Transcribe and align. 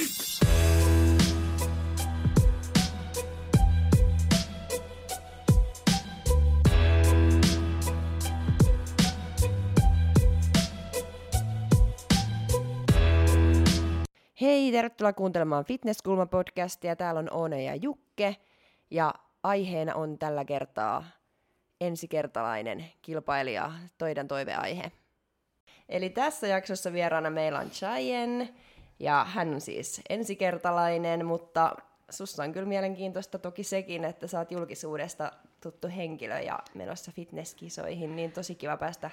Hei, 0.00 0.12
tervetuloa 14.72 15.12
kuuntelemaan 15.12 15.64
Fitnesskulma-podcastia. 15.64 16.96
Täällä 16.96 17.18
on 17.18 17.28
Oone 17.32 17.62
ja 17.62 17.74
Jukke. 17.74 18.36
Ja 18.90 19.14
aiheena 19.42 19.94
on 19.94 20.18
tällä 20.18 20.44
kertaa 20.44 21.04
ensikertalainen 21.80 22.84
kilpailija, 23.02 23.72
toiden 23.98 24.28
toiveaihe. 24.28 24.92
Eli 25.88 26.10
tässä 26.10 26.46
jaksossa 26.46 26.92
vieraana 26.92 27.30
meillä 27.30 27.58
on 27.58 27.70
Chayen, 27.70 28.48
ja 29.00 29.26
hän 29.28 29.54
on 29.54 29.60
siis 29.60 30.00
ensikertalainen, 30.08 31.26
mutta 31.26 31.76
sussa 32.10 32.42
on 32.42 32.52
kyllä 32.52 32.68
mielenkiintoista 32.68 33.38
toki 33.38 33.64
sekin, 33.64 34.04
että 34.04 34.26
sä 34.26 34.38
oot 34.38 34.52
julkisuudesta 34.52 35.32
tuttu 35.60 35.88
henkilö 35.96 36.40
ja 36.40 36.58
menossa 36.74 37.12
fitnesskisoihin, 37.12 38.16
niin 38.16 38.32
tosi 38.32 38.54
kiva 38.54 38.76
päästä 38.76 39.10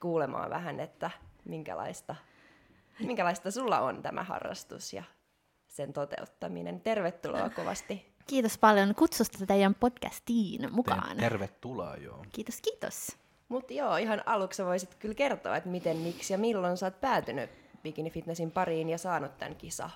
kuulemaan 0.00 0.50
vähän, 0.50 0.80
että 0.80 1.10
minkälaista 1.44 2.14
minkälaista 3.06 3.50
sulla 3.50 3.80
on 3.80 4.02
tämä 4.02 4.24
harrastus 4.24 4.92
ja 4.92 5.02
sen 5.68 5.92
toteuttaminen. 5.92 6.80
Tervetuloa 6.80 7.50
kovasti. 7.50 8.12
Kiitos 8.26 8.58
paljon 8.58 8.94
kutsusta 8.94 9.46
teidän 9.46 9.74
podcastiin 9.74 10.74
mukaan. 10.74 11.16
Tervetuloa, 11.16 11.96
joo. 11.96 12.24
Kiitos, 12.32 12.60
kiitos. 12.60 13.16
Mutta 13.48 13.72
joo, 13.72 13.96
ihan 13.96 14.22
aluksi 14.26 14.64
voisit 14.64 14.94
kyllä 14.94 15.14
kertoa, 15.14 15.56
että 15.56 15.68
miten, 15.68 15.96
miksi 15.96 16.32
ja 16.32 16.38
milloin 16.38 16.76
sä 16.76 16.86
oot 16.86 17.00
päätynyt 17.00 17.50
Bikini 17.88 18.10
Fitnessin 18.10 18.50
pariin 18.50 18.88
ja 18.88 18.98
saanut 18.98 19.38
tämän 19.38 19.56
kisa 19.56 19.90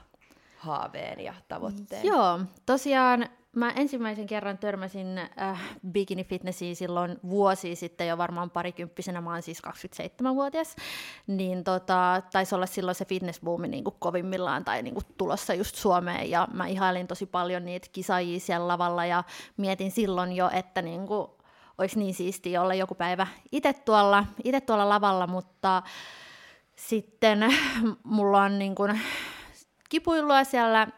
haaveen 0.57 1.21
ja 1.21 1.35
tavoitteen. 1.49 2.07
Joo, 2.07 2.41
tosiaan 2.67 3.29
mä 3.57 3.71
ensimmäisen 3.71 4.27
kerran 4.27 4.59
törmäsin 4.59 5.19
äh, 5.19 5.61
bikini 5.93 6.25
fitnessiin 6.25 6.77
silloin 6.77 7.19
vuosi 7.29 7.77
sitten 7.77 8.09
jo 8.09 8.19
varmaan 8.19 8.51
parikymppisenä, 8.51 9.21
mä 9.21 9.31
oon 9.31 9.43
siis 9.43 9.63
27-vuotias, 9.67 10.77
niin 11.27 11.65
tota, 11.65 12.23
taisi 12.33 12.55
olla 12.55 12.67
silloin 12.67 12.95
se 12.95 13.05
fitnessboomi 13.05 13.69
niin 13.69 13.85
kuin 13.85 13.97
kovimmillaan 13.99 14.65
tai 14.65 14.83
niin 14.83 14.95
kuin 14.95 15.07
tulossa 15.19 15.55
just 15.55 15.77
Suomeen. 15.77 16.31
Ja 16.31 16.49
mä 16.53 16.67
ihailin 16.67 17.07
tosi 17.07 17.27
paljon 17.27 17.65
niitä 17.65 17.89
kisaajia 17.93 18.41
siellä 18.41 18.69
lavalla. 18.69 19.07
Ja 19.07 19.25
mietin 19.57 19.91
silloin 19.91 20.33
jo, 20.33 20.51
että 20.53 20.83
niin 20.83 21.07
kuin, 21.07 21.29
olisi 21.79 21.99
niin 21.99 22.15
siistiä 22.15 22.63
olla 22.63 22.75
joku 22.75 22.95
päivä 22.95 23.27
itse 23.53 23.73
tuolla, 23.73 24.25
ite 24.45 24.61
tuolla 24.61 24.89
lavalla, 24.89 25.27
mutta 25.27 25.83
sitten 26.89 27.55
mulla 28.05 28.43
on 28.43 28.59
niin 28.59 28.75
kuin 28.75 29.01
kipuilua 29.89 30.45
siellä 30.45 30.89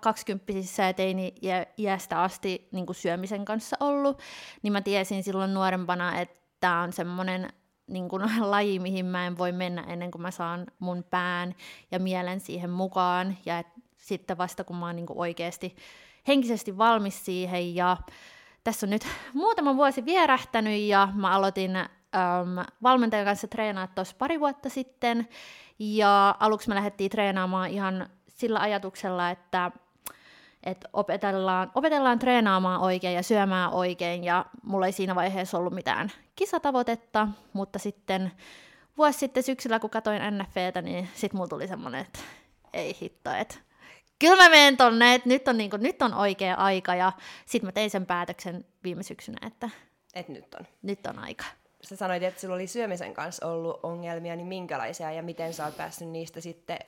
kaksikymppisissä 0.00 0.82
ja 0.82 0.92
teini 0.92 1.34
iästä 1.78 2.22
asti 2.22 2.68
niin 2.72 2.86
kuin 2.86 2.96
syömisen 2.96 3.44
kanssa 3.44 3.76
ollut, 3.80 4.22
niin 4.62 4.72
mä 4.72 4.80
tiesin 4.80 5.22
silloin 5.22 5.54
nuorempana, 5.54 6.20
että 6.20 6.36
tämä 6.60 6.82
on 6.82 6.92
semmoinen 6.92 7.48
niin 7.86 8.08
kuin, 8.08 8.22
laji, 8.50 8.78
mihin 8.78 9.06
mä 9.06 9.26
en 9.26 9.38
voi 9.38 9.52
mennä 9.52 9.82
ennen 9.82 10.10
kuin 10.10 10.22
mä 10.22 10.30
saan 10.30 10.66
mun 10.78 11.04
pään 11.10 11.54
ja 11.90 11.98
mielen 11.98 12.40
siihen 12.40 12.70
mukaan. 12.70 13.36
Ja 13.46 13.58
et, 13.58 13.66
sitten 13.96 14.38
vasta 14.38 14.64
kun 14.64 14.76
mä 14.76 14.86
oon 14.86 14.96
niin 14.96 15.06
kuin 15.06 15.18
oikeasti 15.18 15.76
henkisesti 16.28 16.78
valmis 16.78 17.24
siihen. 17.24 17.74
Ja 17.74 17.96
tässä 18.64 18.86
on 18.86 18.90
nyt 18.90 19.06
muutama 19.34 19.76
vuosi 19.76 20.04
vierähtänyt 20.04 20.80
ja 20.80 21.08
mä 21.14 21.30
aloitin 21.30 21.72
äm, 22.14 22.64
valmentajan 22.82 23.26
kanssa 23.26 23.48
treenaa 23.48 23.86
tuossa 23.86 24.16
pari 24.18 24.40
vuotta 24.40 24.68
sitten. 24.68 25.28
Ja 25.78 26.34
aluksi 26.40 26.68
me 26.68 26.74
lähdettiin 26.74 27.10
treenaamaan 27.10 27.70
ihan 27.70 28.06
sillä 28.28 28.60
ajatuksella, 28.60 29.30
että 29.30 29.70
että 30.62 30.88
opetellaan, 30.92 31.70
opetellaan 31.74 32.18
treenaamaan 32.18 32.80
oikein 32.80 33.14
ja 33.14 33.22
syömään 33.22 33.70
oikein, 33.72 34.24
ja 34.24 34.46
mulla 34.62 34.86
ei 34.86 34.92
siinä 34.92 35.14
vaiheessa 35.14 35.58
ollut 35.58 35.74
mitään 35.74 36.12
kisatavoitetta, 36.36 37.28
mutta 37.52 37.78
sitten 37.78 38.32
vuosi 38.98 39.18
sitten 39.18 39.42
syksyllä, 39.42 39.78
kun 39.80 39.90
katsoin 39.90 40.22
NFVtä, 40.38 40.82
niin 40.82 41.08
sitten 41.14 41.36
mulla 41.36 41.48
tuli 41.48 41.68
semmoinen, 41.68 42.00
että 42.00 42.18
ei 42.72 42.96
hitto, 43.02 43.30
että 43.30 43.54
kyllä 44.18 44.36
mä 44.36 44.48
menen 44.48 44.76
tonne, 44.76 45.14
että 45.14 45.28
nyt 45.28 45.48
on, 45.48 45.56
niin 45.56 45.70
kuin, 45.70 45.82
nyt 45.82 46.02
on 46.02 46.14
oikea 46.14 46.54
aika, 46.54 46.94
ja 46.94 47.12
sitten 47.46 47.68
mä 47.68 47.72
tein 47.72 47.90
sen 47.90 48.06
päätöksen 48.06 48.64
viime 48.84 49.02
syksynä, 49.02 49.38
että 49.46 49.70
Et 50.14 50.28
nyt 50.28 50.54
on. 50.54 50.66
nyt 50.82 51.06
on 51.06 51.18
aika. 51.18 51.44
Sä 51.84 51.96
sanoit, 51.96 52.22
että 52.22 52.40
sulla 52.40 52.54
oli 52.54 52.66
syömisen 52.66 53.14
kanssa 53.14 53.46
ollut 53.46 53.80
ongelmia, 53.82 54.36
niin 54.36 54.46
minkälaisia 54.46 55.12
ja 55.12 55.22
miten 55.22 55.54
sä 55.54 55.64
oot 55.64 55.76
päässyt 55.76 56.08
niistä 56.08 56.40
sitten 56.40 56.78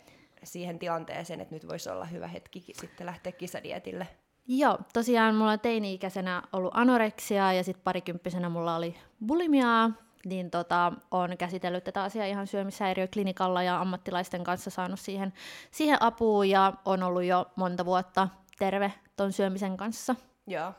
siihen 0.45 0.79
tilanteeseen, 0.79 1.41
että 1.41 1.55
nyt 1.55 1.69
voisi 1.69 1.91
olla 1.91 2.05
hyvä 2.05 2.27
hetki 2.27 2.65
sitten 2.73 3.06
lähteä 3.06 3.33
kisadietille? 3.33 4.06
Joo, 4.47 4.79
tosiaan 4.93 5.35
mulla 5.35 5.51
on 5.51 5.61
teini-ikäisenä 5.61 6.43
ollut 6.53 6.77
anoreksia 6.77 7.53
ja 7.53 7.65
sitten 7.65 7.85
parikymppisenä 7.85 8.49
mulla 8.49 8.77
oli 8.77 8.97
bulimiaa, 9.27 9.91
niin 10.25 10.51
tota, 10.51 10.93
on 11.11 11.37
käsitellyt 11.37 11.85
tätä 11.85 12.03
asiaa 12.03 12.27
ihan 12.27 12.47
syömishäiriöklinikalla 12.47 13.62
ja 13.62 13.81
ammattilaisten 13.81 14.45
kanssa 14.45 14.71
saanut 14.71 15.01
siihen, 15.01 15.33
siihen 15.71 16.03
apua 16.03 16.45
ja 16.45 16.73
on 16.85 17.03
ollut 17.03 17.25
jo 17.25 17.47
monta 17.56 17.85
vuotta 17.85 18.29
terve 18.59 18.93
ton 19.17 19.33
syömisen 19.33 19.77
kanssa. 19.77 20.15
Joo 20.47 20.73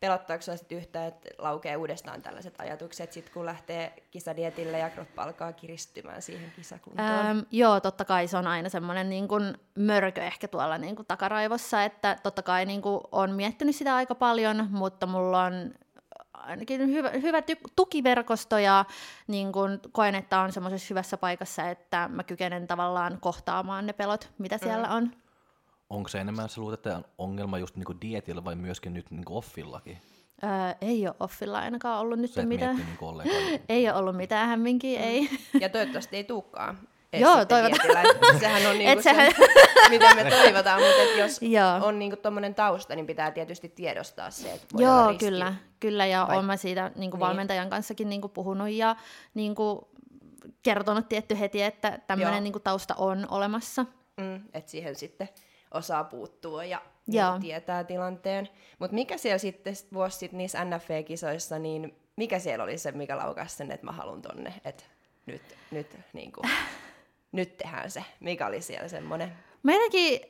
pelottaako 0.00 0.42
sinua 0.42 0.56
sitten 0.56 0.78
yhtään, 0.78 1.08
että 1.08 1.28
laukee 1.38 1.76
uudestaan 1.76 2.22
tällaiset 2.22 2.54
ajatukset, 2.58 3.12
sit 3.12 3.30
kun 3.30 3.46
lähtee 3.46 4.02
kisadietille 4.10 4.78
ja 4.78 4.90
kroppa 4.90 5.22
alkaa 5.22 5.52
kiristymään 5.52 6.22
siihen 6.22 6.52
kisakuntoon? 6.56 7.08
Ähm, 7.08 7.38
joo, 7.50 7.80
totta 7.80 8.04
kai 8.04 8.28
se 8.28 8.36
on 8.36 8.46
aina 8.46 8.68
semmoinen 8.68 9.08
niin 9.08 9.28
kuin 9.28 9.54
mörkö 9.74 10.22
ehkä 10.22 10.48
tuolla 10.48 10.78
niin 10.78 10.96
kuin 10.96 11.06
takaraivossa, 11.06 11.84
että 11.84 12.16
totta 12.22 12.42
kai 12.42 12.66
niin 12.66 12.82
kuin 12.82 13.00
on 13.12 13.30
miettinyt 13.30 13.76
sitä 13.76 13.96
aika 13.96 14.14
paljon, 14.14 14.66
mutta 14.70 15.06
mulla 15.06 15.42
on 15.42 15.74
ainakin 16.32 16.88
hyvä, 16.88 17.10
hyvä 17.10 17.42
tukiverkosto 17.76 18.58
ja 18.58 18.84
niin 19.26 19.52
kun 19.52 19.80
koen, 19.92 20.14
että 20.14 20.40
on 20.40 20.52
semmoisessa 20.52 20.86
hyvässä 20.90 21.16
paikassa, 21.16 21.70
että 21.70 22.08
mä 22.12 22.24
kykenen 22.24 22.66
tavallaan 22.66 23.18
kohtaamaan 23.20 23.86
ne 23.86 23.92
pelot, 23.92 24.30
mitä 24.38 24.58
siellä 24.58 24.86
mm. 24.86 24.94
on 24.94 25.12
onko 25.90 26.08
se 26.08 26.20
enemmän 26.20 26.48
se 26.48 26.60
luulet, 26.60 26.86
että 26.86 27.02
ongelma 27.18 27.58
just 27.58 27.76
niinku 27.76 27.94
dietillä 28.00 28.44
vai 28.44 28.54
myöskin 28.54 28.94
nyt 28.94 29.10
niinku 29.10 29.36
offillakin? 29.36 29.98
Öö, 30.44 30.50
ei 30.80 31.06
ole 31.06 31.16
offilla 31.20 31.58
ainakaan 31.58 32.00
ollut 32.00 32.18
nyt 32.18 32.30
mitään. 32.44 32.76
Niinku 32.86 33.22
ei 33.68 33.88
ole 33.88 33.98
ollut 33.98 34.16
mitään 34.16 34.48
hämminkiä, 34.48 35.00
ei. 35.00 35.30
Ja 35.60 35.68
toivottavasti 35.68 36.16
ei 36.16 36.24
tulekaan. 36.24 36.78
Joo, 37.12 37.44
toivotaan. 37.44 38.06
Sehän 38.40 38.70
on 38.70 38.78
niinku 38.78 39.02
se, 39.02 39.10
sehän... 39.10 39.32
mitä 39.90 40.14
me 40.14 40.30
toivotaan, 40.30 40.80
mutta 40.82 41.18
jos 41.18 41.42
Joo. 41.42 41.86
on 41.86 41.98
niinku 41.98 42.16
tommonen 42.16 42.54
tausta, 42.54 42.94
niin 42.94 43.06
pitää 43.06 43.30
tietysti 43.30 43.68
tiedostaa 43.68 44.30
se, 44.30 44.52
että 44.52 44.66
voi 44.72 44.82
Joo, 44.82 45.14
kyllä, 45.18 45.54
kyllä, 45.80 46.06
ja 46.06 46.26
Vai... 46.28 46.36
olen 46.36 46.46
mä 46.46 46.56
siitä 46.56 46.90
niinku 46.96 47.16
niin. 47.16 47.20
valmentajan 47.20 47.70
kanssakin 47.70 48.08
niinku 48.08 48.28
puhunut 48.28 48.70
ja 48.70 48.96
niinku 49.34 49.88
kertonut 50.62 51.08
tietty 51.08 51.38
heti, 51.38 51.62
että 51.62 51.98
tämmöinen 52.06 52.44
niinku 52.44 52.60
tausta 52.60 52.94
on 52.94 53.26
olemassa. 53.30 53.86
Mm, 54.16 54.40
että 54.54 54.70
siihen 54.70 54.96
sitten 54.96 55.28
osaa 55.70 56.04
puuttua 56.04 56.64
ja 56.64 56.82
Joo. 57.06 57.38
tietää 57.40 57.84
tilanteen. 57.84 58.48
Mutta 58.78 58.94
mikä 58.94 59.16
siellä 59.16 59.38
sitten 59.38 59.74
vuosi 59.92 60.18
sitten 60.18 60.38
niissä 60.38 60.64
NFV-kisoissa, 60.64 61.58
niin 61.58 61.96
mikä 62.16 62.38
siellä 62.38 62.64
oli 62.64 62.78
se, 62.78 62.92
mikä 62.92 63.16
laukasi 63.16 63.56
sen, 63.56 63.72
että 63.72 63.86
mä 63.86 63.92
haluan 63.92 64.22
tonne, 64.22 64.54
että 64.64 64.84
nyt, 65.26 65.42
nyt, 65.70 65.98
niin 66.12 66.32
kuin, 66.32 66.50
nyt 67.32 67.56
tehdään 67.56 67.90
se. 67.90 68.04
Mikä 68.20 68.46
oli 68.46 68.62
siellä 68.62 68.88
semmoinen? 68.88 69.32
Mä 69.62 69.72
jotenkin 69.72 70.20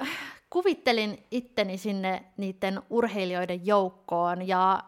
äh, 0.00 0.08
kuvittelin 0.50 1.26
itteni 1.30 1.78
sinne 1.78 2.24
niiden 2.36 2.82
urheilijoiden 2.90 3.66
joukkoon 3.66 4.48
ja 4.48 4.84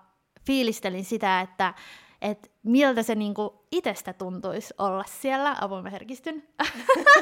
fiilistelin 0.47 1.04
sitä, 1.04 1.41
että 1.41 1.75
et 2.22 2.50
miltä 2.62 3.03
se 3.03 3.14
niinku 3.14 3.66
itsestä 3.70 4.12
tuntuisi 4.12 4.75
olla 4.78 5.04
siellä. 5.06 5.56
Avoin 5.60 5.84
mä 5.84 5.91
herkistyn. 5.91 6.48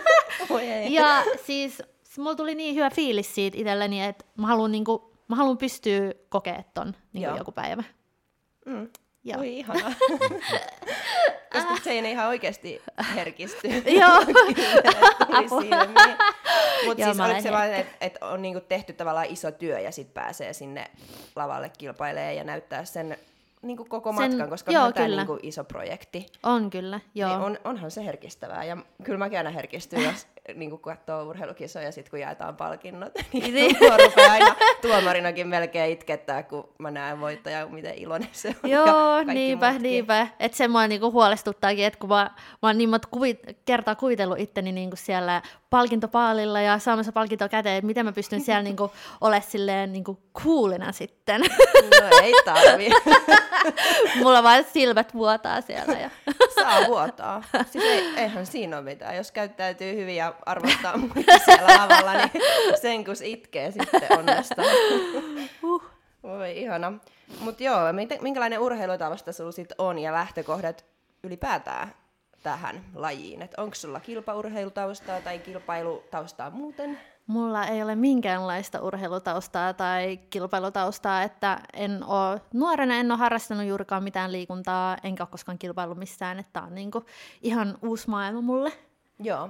ja 0.89 1.25
siis 1.47 1.83
mulla 2.21 2.35
tuli 2.35 2.55
niin 2.55 2.75
hyvä 2.75 2.91
fiilis 2.91 3.35
siitä 3.35 3.59
itselleni, 3.59 4.05
että 4.05 4.25
mä 4.37 4.47
haluan, 4.47 4.73
niinku, 4.73 5.13
mä 5.29 5.37
haluan 5.37 5.59
pystyä 5.59 6.13
kokemaan 6.29 6.65
ton 6.75 6.95
niinku 7.13 7.37
joku 7.37 7.53
päivä. 7.53 7.83
Mm. 8.67 8.89
Joo. 9.25 9.41
Oi 9.41 9.59
ihanaa. 9.59 9.93
Koska 11.53 11.91
ei 11.91 12.11
ihan 12.11 12.29
oikeasti 12.29 12.83
herkisty. 13.15 13.69
Joo. 14.01 14.21
Mutta 16.87 17.05
siis 17.05 17.21
oliko 17.21 17.41
sellainen, 17.41 17.81
että 17.81 17.97
et 18.01 18.19
on 18.21 18.43
niinku 18.43 18.61
tehty 18.69 18.93
tavallaan 18.93 19.27
iso 19.27 19.51
työ 19.51 19.81
ja 19.81 19.93
sitten 19.93 20.15
pääsee 20.15 20.53
sinne 20.53 20.91
lavalle 21.37 21.71
kilpailemaan 21.79 22.37
ja 22.37 22.45
näyttää 22.45 22.85
sen 22.85 23.17
niinku 23.63 23.85
koko 23.85 24.13
sen, 24.13 24.31
matkan, 24.31 24.51
koska 24.51 24.73
joo, 24.73 24.85
on 24.85 24.95
tämä 24.95 25.09
niinku 25.09 25.39
iso 25.43 25.65
projekti. 25.65 26.27
On 26.43 26.71
kyllä, 26.71 27.01
joo. 27.15 27.29
Niin 27.29 27.41
on, 27.41 27.59
onhan 27.65 27.91
se 27.91 28.05
herkistävää. 28.05 28.65
Ja 28.65 28.77
kyllä 29.03 29.19
mäkin 29.19 29.39
aina 29.39 29.51
herkistyn, 29.51 30.03
jos 30.03 30.27
niin 30.55 30.71
kun 30.71 30.81
katsoo 30.81 31.23
urheilukisoja, 31.23 31.93
sit 31.93 32.09
kun 32.09 32.21
jaetaan 32.21 32.57
palkinnot, 32.57 33.13
niin 33.33 33.55
Niin. 33.55 33.77
mua 33.81 33.97
rupeaa 33.97 34.33
aina 34.33 34.55
tuomarinakin 34.83 35.49
melkein 35.49 35.93
itkettää, 35.93 36.43
kun 36.43 36.69
mä 36.79 36.91
näen 36.91 37.21
voittaja, 37.21 37.67
miten 37.67 37.95
iloinen 37.95 38.29
se 38.33 38.55
on. 38.65 38.71
Joo, 38.71 39.23
niinpä, 39.25 39.67
muutkin. 39.71 39.83
niinpä. 39.83 40.27
Että 40.41 40.57
se 40.57 40.69
mua 40.69 40.87
niinku 40.87 41.13
huolestuttaakin, 41.13 41.85
että 41.85 41.99
kun 41.99 42.09
mä, 42.09 42.31
mä 42.63 42.69
oon 42.69 42.79
niin 42.79 42.91
monta 42.91 43.09
kuvit, 43.11 43.41
kertaa 43.65 43.95
kuvitellut 43.95 44.39
itteni 44.41 44.73
niinku 44.73 44.97
siellä 44.97 45.43
palkintopaalilla 45.73 46.61
ja 46.61 46.79
saamassa 46.79 47.13
palkintoa 47.13 47.49
käteen, 47.49 47.77
että 47.77 47.87
miten 47.87 48.07
mä 48.07 48.13
pystyn 48.13 48.41
siellä 48.45 48.63
niinku 48.63 48.93
olemaan 49.21 49.51
silleen 49.51 49.93
niinku 49.93 50.19
coolina 50.39 50.93
sitten. 50.93 51.41
No 51.41 52.21
ei 52.23 52.33
tarvi. 52.45 52.89
Mulla 54.23 54.43
vaan 54.43 54.65
silmät 54.73 55.15
vuotaa 55.15 55.61
siellä. 55.61 55.99
Ja... 55.99 56.11
Saa 56.61 56.87
vuotaa. 56.87 57.43
Siis 57.71 57.85
ei, 57.85 58.05
eihän 58.17 58.47
siinä 58.47 58.77
ole 58.77 58.85
mitään. 58.85 59.17
Jos 59.17 59.33
käyttäytyy 59.33 59.97
hyvin 59.97 60.17
ja 60.17 60.35
arvostaa 60.47 60.97
muita 60.97 61.39
siellä 61.45 61.77
lavalla, 61.79 62.13
niin 62.13 62.31
sen 62.81 63.05
kun 63.05 63.15
itkee 63.25 63.71
sitten 63.71 64.19
onnestaan. 64.19 64.69
Uh. 65.63 65.85
Voi 66.23 66.59
ihana. 66.59 66.93
Mutta 67.41 67.63
joo, 67.63 67.79
minkälainen 68.21 68.59
urheilutausta 68.59 69.33
sulla 69.33 69.53
sit 69.53 69.73
on 69.79 69.99
ja 69.99 70.13
lähtökohdat 70.13 70.85
ylipäätään 71.23 71.95
tähän 72.43 72.85
lajiin? 72.95 73.49
Onko 73.57 73.75
sulla 73.75 74.01
kilpaurheilutaustaa 74.01 75.21
tai 75.21 75.39
kilpailutaustaa 75.39 76.51
muuten? 76.51 76.99
Mulla 77.27 77.67
ei 77.67 77.83
ole 77.83 77.95
minkäänlaista 77.95 78.81
urheilutaustaa 78.81 79.75
tai 79.75 80.17
kilpailutaustaa, 80.17 81.23
että 81.23 81.59
en 81.73 82.05
oo, 82.05 82.39
nuorena 82.55 82.95
en 82.95 83.11
ole 83.11 83.19
harrastanut 83.19 83.67
juurikaan 83.67 84.03
mitään 84.05 84.33
liikuntaa, 84.33 84.97
enkä 85.03 85.23
ole 85.23 85.29
koskaan 85.31 85.59
kilpailu 85.59 85.95
missään, 85.95 86.39
että 86.39 86.51
tää 86.53 86.63
on 86.63 86.75
niinku 86.75 87.05
ihan 87.43 87.79
uusi 87.83 88.11
maailma 88.11 88.41
mulle. 88.41 88.73
Joo. 89.19 89.49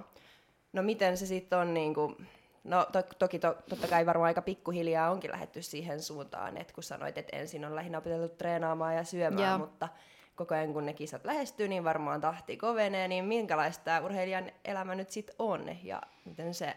No 0.73 0.83
miten 0.83 1.17
se 1.17 1.27
sitten 1.27 1.59
on 1.59 1.75
niinku... 1.75 2.17
No 2.65 2.87
to, 2.93 3.03
toki 3.19 3.39
to, 3.39 3.56
totta 3.69 3.89
kai 3.89 4.06
varmaan 4.06 4.27
aika 4.27 4.43
pikkuhiljaa 4.43 5.11
onkin 5.11 5.31
lähetty 5.31 5.62
siihen 5.62 6.03
suuntaan, 6.03 6.56
että 6.56 6.75
kun 6.75 6.83
sanoit, 6.83 7.19
että 7.19 7.37
ensin 7.37 7.65
on 7.65 7.75
lähinnä 7.75 7.99
opeteltu 7.99 8.35
treenaamaan 8.35 8.97
ja 8.97 9.05
syömään, 9.05 9.49
Joo. 9.49 9.59
mutta 9.59 9.89
koko 10.34 10.55
ajan 10.55 10.73
kun 10.73 10.87
ne 10.87 10.93
kisat 10.93 11.25
lähestyy, 11.25 11.69
niin 11.69 11.84
varmaan 11.84 12.20
tahti 12.20 12.56
kovenee, 12.56 13.08
niin 13.08 13.25
minkälaista 13.25 13.84
tämä 13.84 14.00
urheilijan 14.00 14.52
elämä 14.64 14.94
nyt 14.94 15.11
sitten 15.11 15.37
on 15.38 15.76
ja 15.82 16.02
miten 16.25 16.55
se, 16.55 16.76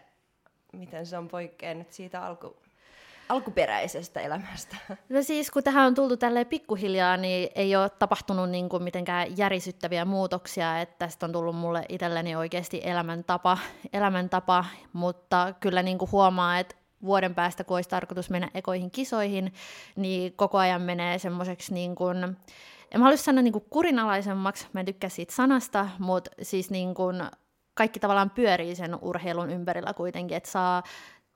miten 0.72 1.06
se 1.06 1.18
on 1.18 1.28
poikkeannut 1.28 1.92
siitä 1.92 2.22
alku, 2.22 2.56
alkuperäisestä 3.28 4.20
elämästä? 4.20 4.76
No 5.08 5.22
siis, 5.22 5.50
kun 5.50 5.62
tähän 5.62 5.86
on 5.86 5.94
tultu 5.94 6.16
tälleen 6.16 6.46
pikkuhiljaa, 6.46 7.16
niin 7.16 7.48
ei 7.54 7.76
ole 7.76 7.90
tapahtunut 7.90 8.50
niin 8.50 8.68
kuin 8.68 8.82
mitenkään 8.82 9.38
järisyttäviä 9.38 10.04
muutoksia, 10.04 10.80
että 10.80 10.94
tästä 10.98 11.26
on 11.26 11.32
tullut 11.32 11.56
mulle 11.56 11.84
itselleni 11.88 12.36
oikeasti 12.36 12.80
elämäntapa, 12.84 13.58
elämäntapa 13.92 14.64
mutta 14.92 15.54
kyllä 15.60 15.82
niin 15.82 15.98
kuin 15.98 16.12
huomaa, 16.12 16.58
että 16.58 16.76
vuoden 17.04 17.34
päästä, 17.34 17.64
kun 17.64 17.76
olisi 17.76 17.90
tarkoitus 17.90 18.30
mennä 18.30 18.50
ekoihin 18.54 18.90
kisoihin, 18.90 19.52
niin 19.96 20.32
koko 20.32 20.58
ajan 20.58 20.82
menee 20.82 21.18
semmoiseksi 21.18 21.74
niin 21.74 21.94
kuin, 21.94 22.36
en 22.90 23.00
mä 23.00 23.04
halua 23.04 23.16
sanoa 23.16 23.42
niin 23.42 23.52
kuin 23.52 23.64
kurinalaisemmaksi, 23.70 24.66
mä 24.72 24.80
en 24.80 24.86
tykkää 24.86 25.10
siitä 25.10 25.34
sanasta, 25.34 25.88
mutta 25.98 26.30
siis 26.42 26.70
niin 26.70 26.94
kuin 26.94 27.16
kaikki 27.74 28.00
tavallaan 28.00 28.30
pyörii 28.30 28.74
sen 28.74 28.98
urheilun 29.02 29.50
ympärillä 29.50 29.94
kuitenkin, 29.94 30.36
että 30.36 30.50
saa 30.50 30.82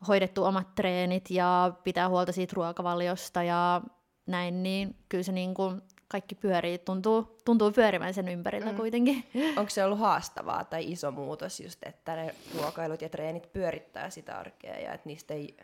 hoidettu 0.08 0.44
omat 0.44 0.74
treenit 0.74 1.30
ja 1.30 1.72
pitää 1.84 2.08
huolta 2.08 2.32
siitä 2.32 2.52
ruokavaliosta 2.56 3.42
ja 3.42 3.82
näin, 4.26 4.62
niin 4.62 4.96
kyllä 5.08 5.24
se 5.24 5.32
niin 5.32 5.54
kuin 5.54 5.82
kaikki 6.08 6.34
pyörii, 6.34 6.78
tuntuu, 6.78 7.38
tuntuu 7.44 7.72
pyörimään 7.72 8.14
sen 8.14 8.28
ympärillä 8.28 8.72
mm. 8.72 8.76
kuitenkin. 8.76 9.24
Onko 9.58 9.70
se 9.70 9.84
ollut 9.84 9.98
haastavaa 9.98 10.64
tai 10.64 10.92
iso 10.92 11.10
muutos 11.10 11.60
just, 11.60 11.78
että 11.82 12.16
ne 12.16 12.34
ruokailut 12.58 13.02
ja 13.02 13.08
treenit 13.08 13.52
pyörittää 13.52 14.10
sitä 14.10 14.38
arkea 14.38 14.78
ja 14.78 14.92
että 14.92 15.08
niistä 15.08 15.34
ei, 15.34 15.56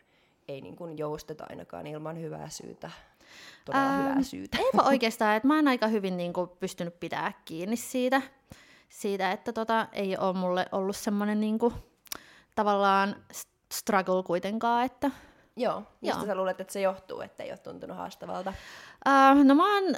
ei 0.48 0.60
niin 0.60 0.76
kuin 0.76 0.98
jousteta 0.98 1.46
ainakaan 1.50 1.86
ilman 1.86 2.20
hyvää 2.20 2.48
syytä, 2.48 2.90
todella 3.64 3.90
Ähm, 3.90 4.00
hyvää 4.00 4.22
syytä? 4.22 4.58
Eipä 4.58 4.82
oikeastaan, 4.92 5.36
että 5.36 5.48
mä 5.48 5.56
oon 5.56 5.68
aika 5.68 5.86
hyvin 5.86 6.16
niin 6.16 6.32
kuin 6.32 6.50
pystynyt 6.60 7.00
pitää 7.00 7.32
kiinni 7.44 7.76
siitä, 7.76 8.22
siitä 8.88 9.32
että 9.32 9.52
tota, 9.52 9.88
ei 9.92 10.16
ole 10.16 10.36
mulle 10.36 10.66
ollut 10.72 10.96
semmoinen 10.96 11.40
niin 11.40 11.58
kuin, 11.58 11.74
tavallaan 12.54 13.16
st- 13.32 13.48
struggle 13.72 14.22
kuitenkaan, 14.22 14.84
että 14.84 15.10
Joo, 15.56 15.82
mistä 16.00 16.18
Joo. 16.18 16.26
sä 16.26 16.34
luulet, 16.34 16.60
että 16.60 16.72
se 16.72 16.80
johtuu, 16.80 17.20
että 17.20 17.42
ei 17.42 17.50
ole 17.50 17.58
tuntunut 17.58 17.96
haastavalta? 17.96 18.52
Uh, 19.08 19.44
no 19.44 19.54
mä 19.54 19.74
oon 19.74 19.94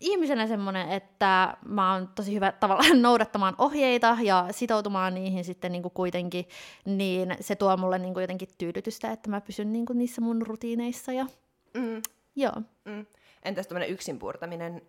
ihmisenä 0.00 0.46
semmoinen, 0.46 0.88
että 0.90 1.56
mä 1.68 1.92
oon 1.92 2.08
tosi 2.08 2.34
hyvä 2.34 2.52
tavallaan 2.52 3.02
noudattamaan 3.02 3.54
ohjeita 3.58 4.16
ja 4.22 4.46
sitoutumaan 4.50 5.14
niihin 5.14 5.44
sitten 5.44 5.72
niin 5.72 5.82
kuin 5.82 5.94
kuitenkin, 5.94 6.48
niin 6.84 7.36
se 7.40 7.56
tuo 7.56 7.76
mulle 7.76 7.98
niin 7.98 8.14
kuin 8.14 8.22
jotenkin 8.22 8.48
tyydytystä, 8.58 9.12
että 9.12 9.30
mä 9.30 9.40
pysyn 9.40 9.72
niin 9.72 9.86
kuin 9.86 9.98
niissä 9.98 10.20
mun 10.20 10.42
rutiineissa 10.42 11.12
ja 11.12 11.26
Mm, 11.74 12.02
joo. 12.38 12.62
mm. 12.84 13.06
Entäs 13.42 13.66
tämmöinen 13.66 13.90
yksin 13.90 14.18
puurtaminen, 14.18 14.82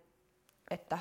että... 0.72 0.98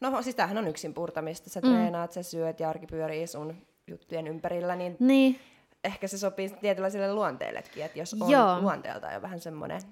No 0.00 0.22
siis 0.22 0.36
tämähän 0.36 0.58
on 0.58 0.68
yksin 0.68 0.94
puurtamista, 0.94 1.50
sä 1.50 1.60
Mm. 1.60 1.68
treenaat, 1.72 2.12
sä 2.12 2.22
syöt 2.22 2.60
ja 2.60 2.70
arki 2.70 2.86
pyörii 2.86 3.26
sun 3.26 3.56
juttujen 3.86 4.26
ympärillä, 4.26 4.76
niin 4.76 4.96
Niin, 5.00 5.40
ehkä 5.84 6.08
se 6.08 6.18
sopii 6.18 6.50
tietynlaiselle 6.50 7.14
luonteellekin, 7.14 7.84
että 7.84 7.98
jos 7.98 8.14
on 8.20 8.30
Joo. 8.30 8.60
luonteeltaan 8.60 9.14
jo 9.14 9.22
vähän 9.22 9.40
semmoinen, 9.40 9.82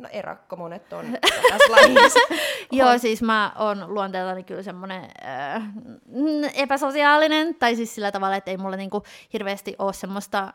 no 0.00 0.08
erakko 0.12 0.56
monet 0.56 0.92
on 0.92 1.06
tässä 1.50 1.72
lajissa. 1.72 2.18
Joo, 2.72 2.98
siis 2.98 3.22
mä 3.22 3.52
oon 3.58 3.94
luonteeltani 3.94 4.42
kyllä 4.44 4.62
semmoinen 4.62 5.02
äh, 5.24 5.62
epäsosiaalinen, 6.54 7.54
tai 7.54 7.76
siis 7.76 7.94
sillä 7.94 8.12
tavalla, 8.12 8.36
että 8.36 8.50
ei 8.50 8.56
mulla 8.56 8.76
niinku 8.76 9.02
hirveästi 9.32 9.74
ole 9.78 9.92
semmoista, 9.92 10.52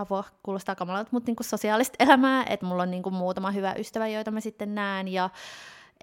apua 0.00 0.24
kuulostaa 0.42 0.74
kamalalta, 0.74 1.08
mutta 1.12 1.28
niinku 1.28 1.42
sosiaalista 1.42 2.04
elämää, 2.04 2.44
että 2.48 2.66
mulla 2.66 2.82
on 2.82 2.90
niinku 2.90 3.10
muutama 3.10 3.50
hyvä 3.50 3.74
ystävä, 3.78 4.08
joita 4.08 4.30
mä 4.30 4.40
sitten 4.40 4.74
näen, 4.74 5.08
ja 5.08 5.30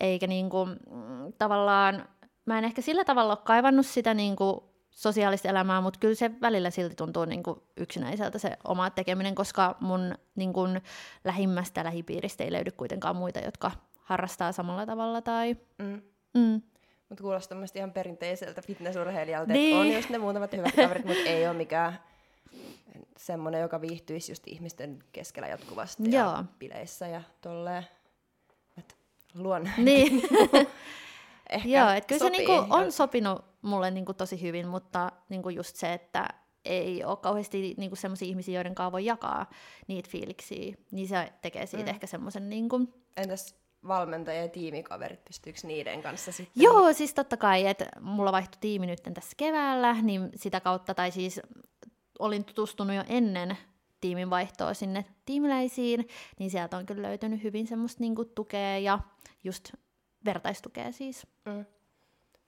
eikä 0.02 0.28
niinku, 0.28 0.66
mm, 0.66 1.34
tavallaan, 1.38 2.06
mä 2.46 2.58
en 2.58 2.64
ehkä 2.66 2.82
sillä 2.82 3.06
tavalla 3.06 3.34
ole 3.34 3.40
kaivannut 3.44 3.86
sitä 3.86 4.14
niinku 4.14 4.64
sosiaalista 4.92 5.50
elämää, 5.50 5.82
mutta 5.82 6.00
kyllä 6.00 6.16
se 6.16 6.32
välillä 6.42 6.70
silti 6.70 6.96
tuntuu 6.96 7.26
niinku 7.26 7.64
yksinäiseltä 7.78 8.40
se 8.40 8.58
oma 8.64 8.90
tekeminen, 8.90 9.36
koska 9.36 9.76
mun 9.80 10.16
niinku 10.36 10.62
lähimmästä 11.24 11.84
lähipiiristä 11.84 12.44
ei 12.44 12.52
löydy 12.52 12.72
kuitenkaan 12.72 13.16
muita, 13.16 13.40
jotka 13.40 13.72
harrastaa 13.98 14.52
samalla 14.52 14.86
tavalla 14.86 15.22
tai... 15.22 15.56
Mm. 15.78 16.02
Mm. 16.34 16.62
Mutta 17.10 17.22
kuulostaa 17.24 17.58
ihan 17.76 17.92
perinteiseltä 17.92 18.62
fitnessurheilijalta, 18.62 19.54
Niin. 19.54 19.76
että 19.78 19.90
on 19.90 19.96
just 19.96 20.10
ne 20.10 20.18
muutamat 20.18 20.54
hyvät 20.54 20.76
kaverit, 20.76 21.06
mutta 21.06 21.24
ei 21.24 21.48
ole 21.48 21.58
mikään 21.58 22.00
semmoinen, 23.18 23.62
joka 23.62 23.82
viihtyisi 23.82 24.32
just 24.32 24.44
ihmisten 24.48 25.04
keskellä 25.12 25.48
jatkuvasti 25.48 26.04
Joo. 26.04 26.32
ja 26.32 26.46
bileissä 26.60 27.08
ja 27.08 27.22
tolleen. 27.42 27.84
Et 28.78 28.98
luon 29.34 29.70
Niin, 29.78 30.22
ehkä 31.50 31.70
joo, 31.70 31.90
että 31.90 32.08
kyllä 32.08 32.20
se 32.20 32.30
niinku 32.30 32.66
on 32.70 32.92
sopinut 32.92 33.46
mulle 33.62 33.92
niinku 33.92 34.14
tosi 34.14 34.42
hyvin, 34.42 34.68
mutta 34.68 35.12
niinku 35.30 35.50
just 35.50 35.76
se, 35.76 35.94
että 35.94 36.28
ei 36.66 37.04
ole 37.04 37.18
kauheasti 37.18 37.74
niinku 37.78 37.96
sellaisia 37.96 38.28
ihmisiä, 38.28 38.56
joiden 38.56 38.76
kanssa 38.76 38.92
voi 38.92 39.06
jakaa 39.06 39.50
niitä 39.88 40.10
fiiliksiä, 40.10 40.76
niin 40.92 41.08
se 41.08 41.34
tekee 41.42 41.66
siitä 41.66 41.86
Mm. 41.86 41.90
ehkä 41.90 42.08
semmoisen 42.08 42.50
niinku... 42.50 42.94
Entäs 43.18 43.56
valmentaja 43.88 44.42
ja 44.42 44.48
tiimikaverit, 44.48 45.26
pystyykö 45.26 45.60
niiden 45.64 46.02
kanssa 46.02 46.32
sitten? 46.32 46.64
Joo, 46.64 46.94
siis 46.94 47.14
totta 47.14 47.38
kai, 47.38 47.68
että 47.68 47.86
mulla 48.02 48.32
vaihtui 48.32 48.58
tiimi 48.62 48.88
nyt 48.88 49.02
tässä 49.14 49.34
keväällä, 49.38 49.94
niin 50.02 50.30
sitä 50.36 50.60
kautta, 50.60 50.94
tai 50.94 51.12
siis 51.12 51.42
olin 52.20 52.46
tutustunut 52.46 52.96
jo 52.96 53.04
ennen 53.08 53.58
tiimin 54.02 54.30
vaihtoa 54.30 54.74
sinne 54.74 55.06
tiimiläisiin, 55.26 56.08
niin 56.40 56.52
sieltä 56.52 56.78
on 56.78 56.86
kyllä 56.86 57.08
löytynyt 57.08 57.44
hyvin 57.44 57.68
semmoista 57.68 58.04
niinku 58.04 58.26
tukea 58.26 58.78
ja 58.78 59.00
just 59.44 59.72
vertaistukea 60.26 60.92
siis. 60.92 61.28
Mm. 61.46 61.66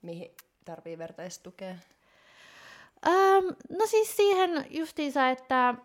Mihin 0.02 0.32
tarvii 0.66 0.98
vertaistukea? 0.98 1.76
Ähm, 3.08 3.46
no 3.70 3.86
siis 3.86 4.16
siihen 4.16 4.66
justiinsa, 4.70 5.30
että 5.30 5.76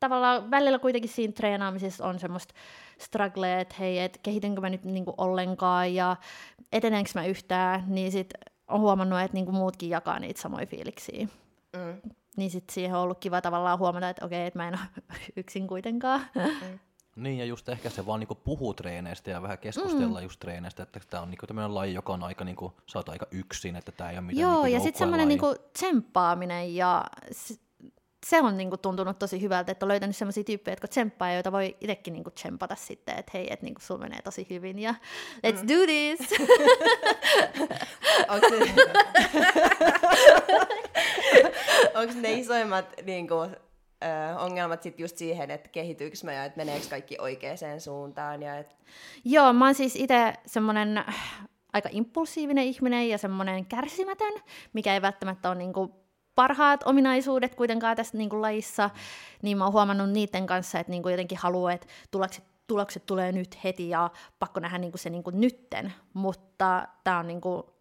tavallaan 0.00 0.50
välillä 0.50 0.78
kuitenkin 0.78 1.10
siinä 1.10 1.32
treenaamisessa 1.32 2.06
on 2.06 2.18
semmoista 2.18 2.54
strugglea, 2.98 3.60
että 3.60 3.74
hei, 3.78 3.98
et 3.98 4.18
kehitynkö 4.22 4.60
mä 4.60 4.70
nyt 4.70 4.84
niinku 4.84 5.14
ollenkaan 5.18 5.94
ja 5.94 6.16
etenenkö 6.72 7.10
mä 7.14 7.26
yhtään, 7.26 7.84
niin 7.86 8.12
sit 8.12 8.34
on 8.68 8.80
huomannut, 8.80 9.20
että 9.20 9.34
niinku 9.34 9.52
muutkin 9.52 9.90
jakaa 9.90 10.18
niitä 10.18 10.40
samoja 10.40 10.66
fiiliksiä. 10.66 11.28
Mm. 11.76 12.10
Niin 12.38 12.50
sit 12.50 12.70
siihen 12.70 12.96
on 12.96 13.02
ollut 13.02 13.18
kiva 13.18 13.40
tavallaan 13.40 13.78
huomata, 13.78 14.08
että 14.08 14.24
okei, 14.26 14.46
että 14.46 14.58
mä 14.58 14.68
en 14.68 14.74
ole 14.74 15.04
yksin 15.36 15.66
kuitenkaan. 15.66 16.20
Niin, 17.16 17.38
ja 17.38 17.44
just 17.44 17.68
ehkä 17.68 17.90
se 17.90 18.06
vaan 18.06 18.20
niinku 18.20 18.34
puhuu 18.34 18.74
treeneistä 18.74 19.30
ja 19.30 19.42
vähän 19.42 19.58
keskustella 19.58 20.18
mm. 20.18 20.24
just 20.24 20.40
treeneistä, 20.40 20.82
että 20.82 21.00
tämä 21.10 21.22
on 21.22 21.30
niinku 21.30 21.46
tämmöinen 21.46 21.74
laji, 21.74 21.94
joka 21.94 22.12
on 22.12 22.22
aika, 22.22 22.44
niinku, 22.44 22.72
sä 22.86 22.98
oot 22.98 23.08
aika 23.08 23.26
yksin, 23.30 23.76
että 23.76 23.92
tämä 23.92 24.10
ei 24.10 24.16
ole 24.16 24.26
mitään 24.26 24.42
Joo, 24.42 24.52
niinku 24.62 24.74
ja 24.74 24.80
sitten 24.80 24.98
semmoinen 24.98 25.28
niinku 25.28 25.54
tsemppaaminen 25.72 26.74
ja 26.74 27.04
s- 27.32 27.60
se 28.28 28.40
on 28.40 28.56
niinku 28.56 28.76
tuntunut 28.76 29.18
tosi 29.18 29.42
hyvältä, 29.42 29.72
että 29.72 29.86
on 29.86 29.88
löytänyt 29.88 30.16
sellaisia 30.16 30.44
tyyppejä, 30.44 30.72
jotka 30.72 30.88
tsemppaa, 30.88 31.32
joita 31.32 31.52
voi 31.52 31.76
itsekin 31.80 32.12
niinku 32.12 32.30
tsempata 32.30 32.74
sitten, 32.74 33.18
että 33.18 33.30
hei, 33.34 33.52
että 33.52 33.66
niinku 33.66 33.80
sulla 33.80 34.00
menee 34.00 34.22
tosi 34.22 34.46
hyvin 34.50 34.78
ja 34.78 34.94
let's 35.46 35.62
mm. 35.62 35.68
do 35.68 35.74
this! 35.86 36.18
Onko 41.94 42.12
ne 42.22 42.32
isoimmat 42.32 42.86
niin 43.04 43.28
kuin, 43.28 43.50
ö, 43.50 44.38
ongelmat 44.38 44.82
sitten 44.82 45.04
just 45.04 45.16
siihen, 45.16 45.50
että 45.50 45.68
kehittyykö 45.68 46.16
mä 46.24 46.32
ja 46.32 46.44
että 46.44 46.56
meneekö 46.56 46.86
kaikki 46.90 47.16
oikeaan 47.20 47.80
suuntaan? 47.80 48.42
Ja 48.42 48.58
et... 48.58 48.76
Joo, 49.24 49.52
mä 49.52 49.64
oon 49.64 49.74
siis 49.74 49.96
itse 49.96 50.34
semmoinen 50.46 51.04
aika 51.72 51.88
impulsiivinen 51.92 52.64
ihminen 52.64 53.08
ja 53.08 53.18
semmoinen 53.18 53.66
kärsimätön, 53.66 54.34
mikä 54.72 54.94
ei 54.94 55.02
välttämättä 55.02 55.48
ole 55.48 55.58
niinku 55.58 56.07
parhaat 56.38 56.80
ominaisuudet 56.84 57.54
kuitenkaan 57.54 57.96
tässä 57.96 58.18
niinku 58.18 58.42
lajissa, 58.42 58.90
niin 59.42 59.58
mä 59.58 59.64
oon 59.64 59.72
huomannut 59.72 60.10
niiden 60.10 60.46
kanssa, 60.46 60.78
että 60.78 60.90
niinku 60.90 61.08
jotenkin 61.08 61.38
haluaa, 61.38 61.72
että 61.72 61.86
tulokset, 62.10 62.44
tulokset 62.66 63.06
tulee 63.06 63.32
nyt 63.32 63.64
heti 63.64 63.88
ja 63.88 64.10
pakko 64.38 64.60
nähdä 64.60 64.78
niinku 64.78 64.98
se 64.98 65.10
niinku 65.10 65.30
nytten, 65.30 65.92
mutta 66.14 66.88
tämä 67.04 67.18
on 67.18 67.26
niinku 67.26 67.74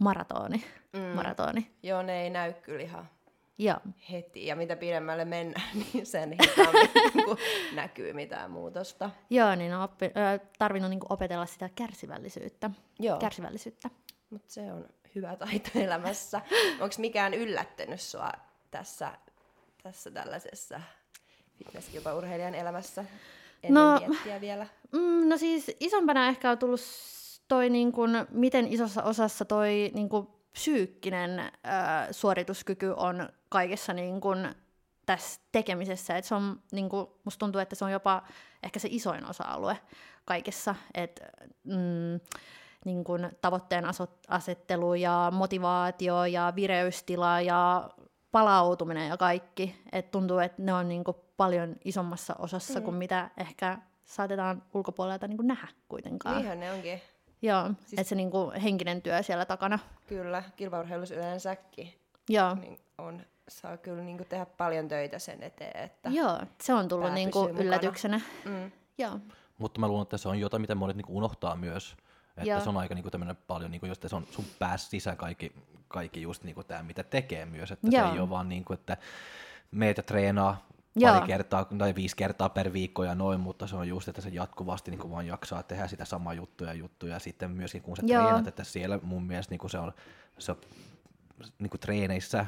maratoni. 0.00 0.64
Mm. 0.92 1.00
maratoni. 1.00 1.70
Joo, 1.82 2.02
ne 2.02 2.22
ei 2.22 2.30
näy 2.30 2.52
kyllä 2.52 2.82
ihan 2.82 3.08
Joo. 3.58 3.78
heti. 4.10 4.46
Ja 4.46 4.56
mitä 4.56 4.76
pidemmälle 4.76 5.24
mennään, 5.24 5.68
niin 5.92 6.06
sen 6.06 6.30
hitaammin 6.32 6.90
niin 7.14 7.36
näkyy 7.74 8.12
mitään 8.12 8.50
muutosta. 8.50 9.10
Joo, 9.30 9.54
niin 9.54 9.74
on 9.74 9.82
oppi, 9.82 10.10
tarvinnut 10.58 10.90
niin 10.90 11.00
opetella 11.08 11.46
sitä 11.46 11.70
kärsivällisyyttä. 11.74 12.70
Joo. 12.98 13.18
Kärsivällisyyttä. 13.18 13.90
Mutta 14.30 14.52
se 14.52 14.72
on 14.72 14.88
hyvä 15.14 15.36
taito 15.36 15.70
elämässä. 15.74 16.40
Onko 16.80 16.94
mikään 16.98 17.34
yllättänyt 17.34 18.00
sua 18.00 18.32
tässä, 18.70 19.12
tässä 19.82 20.10
tällaisessa 20.10 20.80
fitnesskilpaurheilijan 21.58 22.54
elämässä 22.54 23.04
ennen 23.62 23.84
no, 23.84 23.98
miettiä 24.08 24.40
vielä? 24.40 24.66
Mm, 24.92 25.28
no 25.28 25.36
siis 25.36 25.70
isompana 25.80 26.28
ehkä 26.28 26.50
on 26.50 26.58
tullut 26.58 26.80
toi, 27.48 27.70
niin 27.70 27.92
kun, 27.92 28.26
miten 28.30 28.68
isossa 28.68 29.02
osassa 29.02 29.44
toi 29.44 29.90
niin 29.94 30.08
kun, 30.08 30.38
psyykkinen 30.52 31.38
äh, 31.38 31.50
suorituskyky 32.10 32.94
on 32.96 33.28
kaikessa 33.48 33.92
niin 33.92 34.20
kun, 34.20 34.54
tässä 35.06 35.40
tekemisessä. 35.52 36.16
Et 36.16 36.24
se 36.24 36.34
on, 36.34 36.62
niin 36.72 36.88
kun, 36.88 37.14
musta 37.24 37.38
tuntuu, 37.38 37.60
että 37.60 37.74
se 37.74 37.84
on 37.84 37.92
jopa 37.92 38.22
ehkä 38.62 38.78
se 38.78 38.88
isoin 38.90 39.26
osa-alue 39.26 39.78
kaikessa. 40.24 40.74
Et, 40.94 41.20
mm, 41.64 42.20
niin 42.84 43.04
kun, 43.04 43.30
tavoitteen 43.40 43.84
asettelu 44.28 44.94
ja 44.94 45.32
motivaatio 45.34 46.24
ja 46.24 46.52
vireystila 46.56 47.40
ja 47.40 47.90
palautuminen 48.32 49.08
ja 49.08 49.16
kaikki. 49.16 49.82
Et 49.92 50.10
tuntuu, 50.10 50.38
että 50.38 50.62
ne 50.62 50.74
on 50.74 50.88
niin 50.88 51.04
kun, 51.04 51.14
paljon 51.36 51.76
isommassa 51.84 52.34
osassa 52.38 52.80
mm. 52.80 52.84
kuin 52.84 52.96
mitä 52.96 53.30
ehkä 53.36 53.78
saatetaan 54.04 54.62
ulkopuolelta 54.74 55.28
niin 55.28 55.38
nähdä 55.42 55.68
kuitenkaan. 55.88 56.36
Niinhän 56.36 56.60
ne 56.60 56.72
onkin. 56.72 57.00
Joo, 57.42 57.64
siis... 57.64 57.92
että 57.92 58.08
se 58.08 58.14
niinku 58.14 58.52
henkinen 58.62 59.02
työ 59.02 59.22
siellä 59.22 59.44
takana. 59.44 59.78
Kyllä, 60.06 60.42
kilpaurheilussa 60.56 61.14
yleensäkin. 61.14 61.94
Joo. 62.28 62.54
Niin 62.54 62.78
on, 62.98 63.22
saa 63.48 63.76
kyllä 63.76 64.02
niinku 64.02 64.24
tehdä 64.24 64.46
paljon 64.46 64.88
töitä 64.88 65.18
sen 65.18 65.42
eteen, 65.42 65.84
että 65.84 66.10
Joo, 66.10 66.38
se 66.60 66.74
on 66.74 66.88
tullut 66.88 67.12
niinku 67.12 67.48
yllätyksenä. 67.48 68.20
Mm. 68.44 68.72
Joo. 68.98 69.18
Mutta 69.58 69.80
mä 69.80 69.88
luulen, 69.88 70.02
että 70.02 70.18
se 70.18 70.28
on 70.28 70.40
jotain, 70.40 70.60
mitä 70.60 70.74
monet 70.74 70.96
niinku 70.96 71.16
unohtaa 71.16 71.56
myös. 71.56 71.96
Että 72.38 72.50
Joo. 72.50 72.60
se 72.60 72.68
on 72.68 72.76
aika 72.76 72.94
niinku 72.94 73.10
tämmöinen 73.10 73.36
paljon, 73.46 73.70
niinku, 73.70 73.86
jos 73.86 73.98
se 74.06 74.16
on 74.16 74.26
sun 74.30 74.44
päässä 74.58 74.90
sisään 74.90 75.16
kaikki, 75.16 75.52
kaikki 75.88 76.22
just 76.22 76.44
niinku 76.44 76.64
tämä, 76.64 76.82
mitä 76.82 77.02
tekee 77.02 77.46
myös. 77.46 77.70
Että 77.70 77.88
Joo. 77.90 78.06
se 78.06 78.12
ei 78.14 78.20
ole 78.20 78.30
vaan 78.30 78.48
niinku, 78.48 78.72
että 78.72 78.96
meitä 79.70 80.02
treenaa, 80.02 80.66
Joo. 80.96 81.14
pari 81.14 81.26
kertaa 81.26 81.64
tai 81.78 81.94
viisi 81.94 82.16
kertaa 82.16 82.48
per 82.48 82.72
viikko 82.72 83.04
ja 83.04 83.14
noin, 83.14 83.40
mutta 83.40 83.66
se 83.66 83.76
on 83.76 83.88
just, 83.88 84.08
että 84.08 84.20
se 84.20 84.28
jatkuvasti 84.28 84.90
niin 84.90 85.10
vaan 85.10 85.26
jaksaa 85.26 85.62
tehdä 85.62 85.88
sitä 85.88 86.04
samaa 86.04 86.34
juttuja 86.34 86.70
ja 86.70 86.74
juttuja 86.74 87.12
ja 87.12 87.18
sitten 87.18 87.50
myöskin 87.50 87.82
kun 87.82 87.96
sä 87.96 88.02
Joo. 88.06 88.22
treenat, 88.22 88.46
että 88.46 88.64
siellä 88.64 88.98
mun 89.02 89.22
mielestä 89.22 89.54
niin 89.54 89.70
se 89.70 89.78
on, 89.78 89.92
se 90.38 90.52
on 90.52 90.58
niin 91.58 91.80
treeneissä 91.80 92.46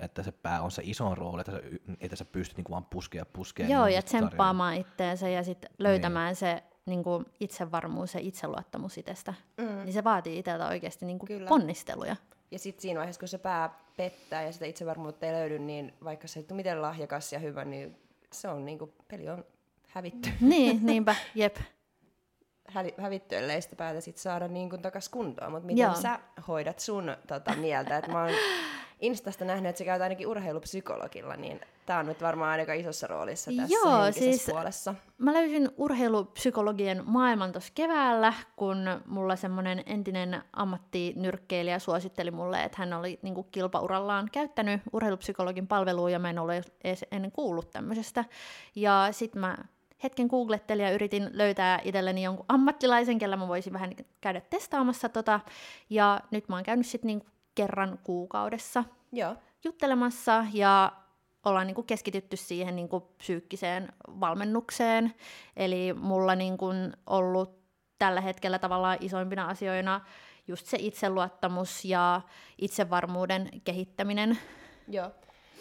että 0.00 0.22
se 0.22 0.32
pää 0.32 0.62
on 0.62 0.70
se 0.70 0.82
iso 0.84 1.14
rooli, 1.14 1.40
että 1.40 1.52
sä, 1.52 1.60
että 2.00 2.16
sä 2.16 2.24
pystyt 2.24 2.56
niin 2.56 2.66
vaan 2.70 2.84
puskea 2.84 3.24
puskea. 3.24 3.68
Joo, 3.68 3.84
niin 3.84 3.94
ja 3.94 4.02
tsemppaamaan 4.02 4.74
itteensä 4.74 5.28
ja 5.28 5.44
sitten 5.44 5.70
löytämään 5.78 6.26
niin. 6.26 6.36
se 6.36 6.62
niin 6.86 7.04
kuin 7.04 7.26
itsevarmuus 7.40 8.14
ja 8.14 8.20
itseluottamus 8.20 8.98
itsestä. 8.98 9.34
Mm. 9.56 9.84
Niin 9.84 9.92
se 9.92 10.04
vaatii 10.04 10.38
itseltä 10.38 10.66
oikeasti 10.66 11.06
niin 11.06 11.18
kuin 11.18 11.28
ponnisteluja. 11.48 12.16
Ja 12.50 12.58
sitten 12.58 12.82
siinä 12.82 12.98
vaiheessa, 12.98 13.20
kun 13.20 13.28
se 13.28 13.38
pää 13.38 13.78
pettää 13.96 14.42
ja 14.42 14.52
sitä 14.52 14.66
itsevarmuutta 14.66 15.26
ei 15.26 15.32
löydy, 15.32 15.58
niin 15.58 15.94
vaikka 16.04 16.28
se 16.28 16.40
ei 16.40 16.46
ole 16.50 16.56
miten 16.56 16.82
lahjakas 16.82 17.32
ja 17.32 17.38
hyvä, 17.38 17.64
niin 17.64 17.96
se 18.32 18.48
on 18.48 18.64
niinku, 18.64 18.94
peli 19.08 19.28
on 19.28 19.44
hävitty. 19.88 20.30
Niin, 20.40 20.80
niinpä, 20.86 21.14
jep. 21.34 21.56
Hä- 22.68 22.84
hävitty, 23.02 23.36
ellei 23.36 23.62
sitä 23.62 23.76
päätä 23.76 24.00
sit 24.00 24.16
saada 24.16 24.48
niin 24.48 24.82
takas 24.82 25.08
kuntoon. 25.08 25.52
Mutta 25.52 25.66
miten 25.66 25.82
Joo. 25.82 25.94
sä 25.94 26.18
hoidat 26.48 26.78
sun 26.78 27.16
tota, 27.26 27.56
mieltä? 27.56 27.98
Et 27.98 28.08
mä 28.08 28.22
oon 28.22 28.34
Instasta 29.00 29.44
nähnyt, 29.44 29.70
että 29.70 29.78
sä 29.78 29.84
käyt 29.84 30.02
ainakin 30.02 30.26
urheilupsykologilla, 30.26 31.36
niin 31.36 31.60
tämä 31.86 31.98
on 31.98 32.06
nyt 32.06 32.22
varmaan 32.22 32.60
aika 32.60 32.72
isossa 32.72 33.06
roolissa 33.06 33.50
tässä 33.56 33.74
Joo, 33.74 34.12
siis 34.12 34.46
puolessa. 34.50 34.94
Mä 35.18 35.32
löysin 35.32 35.70
urheilupsykologien 35.76 37.02
maailman 37.06 37.52
tuossa 37.52 37.72
keväällä, 37.74 38.32
kun 38.56 38.76
mulla 39.06 39.36
semmoinen 39.36 39.82
entinen 39.86 40.42
ammattinyrkkeilijä 40.52 41.78
suositteli 41.78 42.30
mulle, 42.30 42.64
että 42.64 42.76
hän 42.78 42.92
oli 42.92 43.18
niin 43.22 43.44
kilpaurallaan 43.52 44.28
käyttänyt 44.32 44.80
urheilupsykologin 44.92 45.66
palvelua 45.66 46.10
ja 46.10 46.18
mä 46.18 46.30
en 46.30 46.38
ole 46.38 46.62
edes 46.84 47.04
ennen 47.12 47.32
kuullut 47.32 47.70
tämmöisestä. 47.70 48.24
Ja 48.74 49.08
sitten 49.10 49.40
mä 49.40 49.56
hetken 50.02 50.26
googlettelin 50.26 50.84
ja 50.84 50.92
yritin 50.92 51.30
löytää 51.32 51.80
itselleni 51.84 52.22
jonkun 52.22 52.46
ammattilaisen, 52.48 53.18
kellä 53.18 53.36
mä 53.36 53.48
voisin 53.48 53.72
vähän 53.72 53.92
käydä 54.20 54.40
testaamassa 54.40 55.08
tota. 55.08 55.40
Ja 55.90 56.20
nyt 56.30 56.48
mä 56.48 56.56
oon 56.56 56.64
käynyt 56.64 56.86
sitten 56.86 57.06
niin 57.06 57.22
kerran 57.60 57.98
kuukaudessa 58.04 58.84
Joo. 59.12 59.36
juttelemassa 59.64 60.44
ja 60.52 60.92
ollaan 61.44 61.66
niin 61.66 61.74
kuin 61.74 61.86
keskitytty 61.86 62.36
siihen 62.36 62.76
niin 62.76 62.88
kuin 62.88 63.04
psyykkiseen 63.18 63.92
valmennukseen. 64.20 65.14
Eli 65.56 65.92
mulla 65.92 66.34
niin 66.34 66.58
kuin 66.58 66.92
ollut 67.06 67.60
tällä 67.98 68.20
hetkellä 68.20 68.58
tavallaan 68.58 68.98
isoimpina 69.00 69.44
asioina 69.44 70.00
just 70.48 70.66
se 70.66 70.76
itseluottamus 70.80 71.84
ja 71.84 72.20
itsevarmuuden 72.58 73.48
kehittäminen. 73.64 74.38
Joo. 74.88 75.10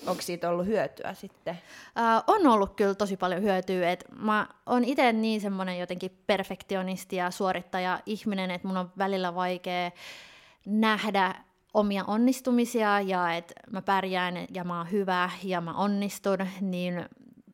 Onko 0.08 0.22
siitä 0.22 0.50
ollut 0.50 0.66
hyötyä 0.66 1.14
sitten? 1.14 1.60
Äh, 1.98 2.24
on 2.28 2.48
ollut 2.48 2.76
kyllä 2.76 2.96
tosi 2.96 3.18
paljon 3.18 3.42
hyötyä. 3.42 3.92
Et 3.92 4.06
mä 4.16 4.48
oon 4.66 4.84
itse 4.84 5.14
niin 5.14 5.42
semmoinen 5.42 5.80
jotenkin 5.80 6.18
perfektionisti 6.28 7.16
ja 7.16 7.32
suorittaja 7.32 8.00
ihminen, 8.06 8.52
että 8.52 8.68
mun 8.68 8.78
on 8.78 8.92
välillä 8.98 9.36
vaikea 9.36 9.92
nähdä 10.66 11.36
omia 11.74 12.04
onnistumisia 12.08 13.02
ja 13.02 13.34
että 13.34 13.54
mä 13.72 13.82
pärjään 13.82 14.48
ja 14.54 14.64
mä 14.64 14.78
oon 14.78 14.92
hyvä 14.92 15.30
ja 15.44 15.62
mä 15.62 15.74
onnistun, 15.74 16.38
niin 16.62 17.06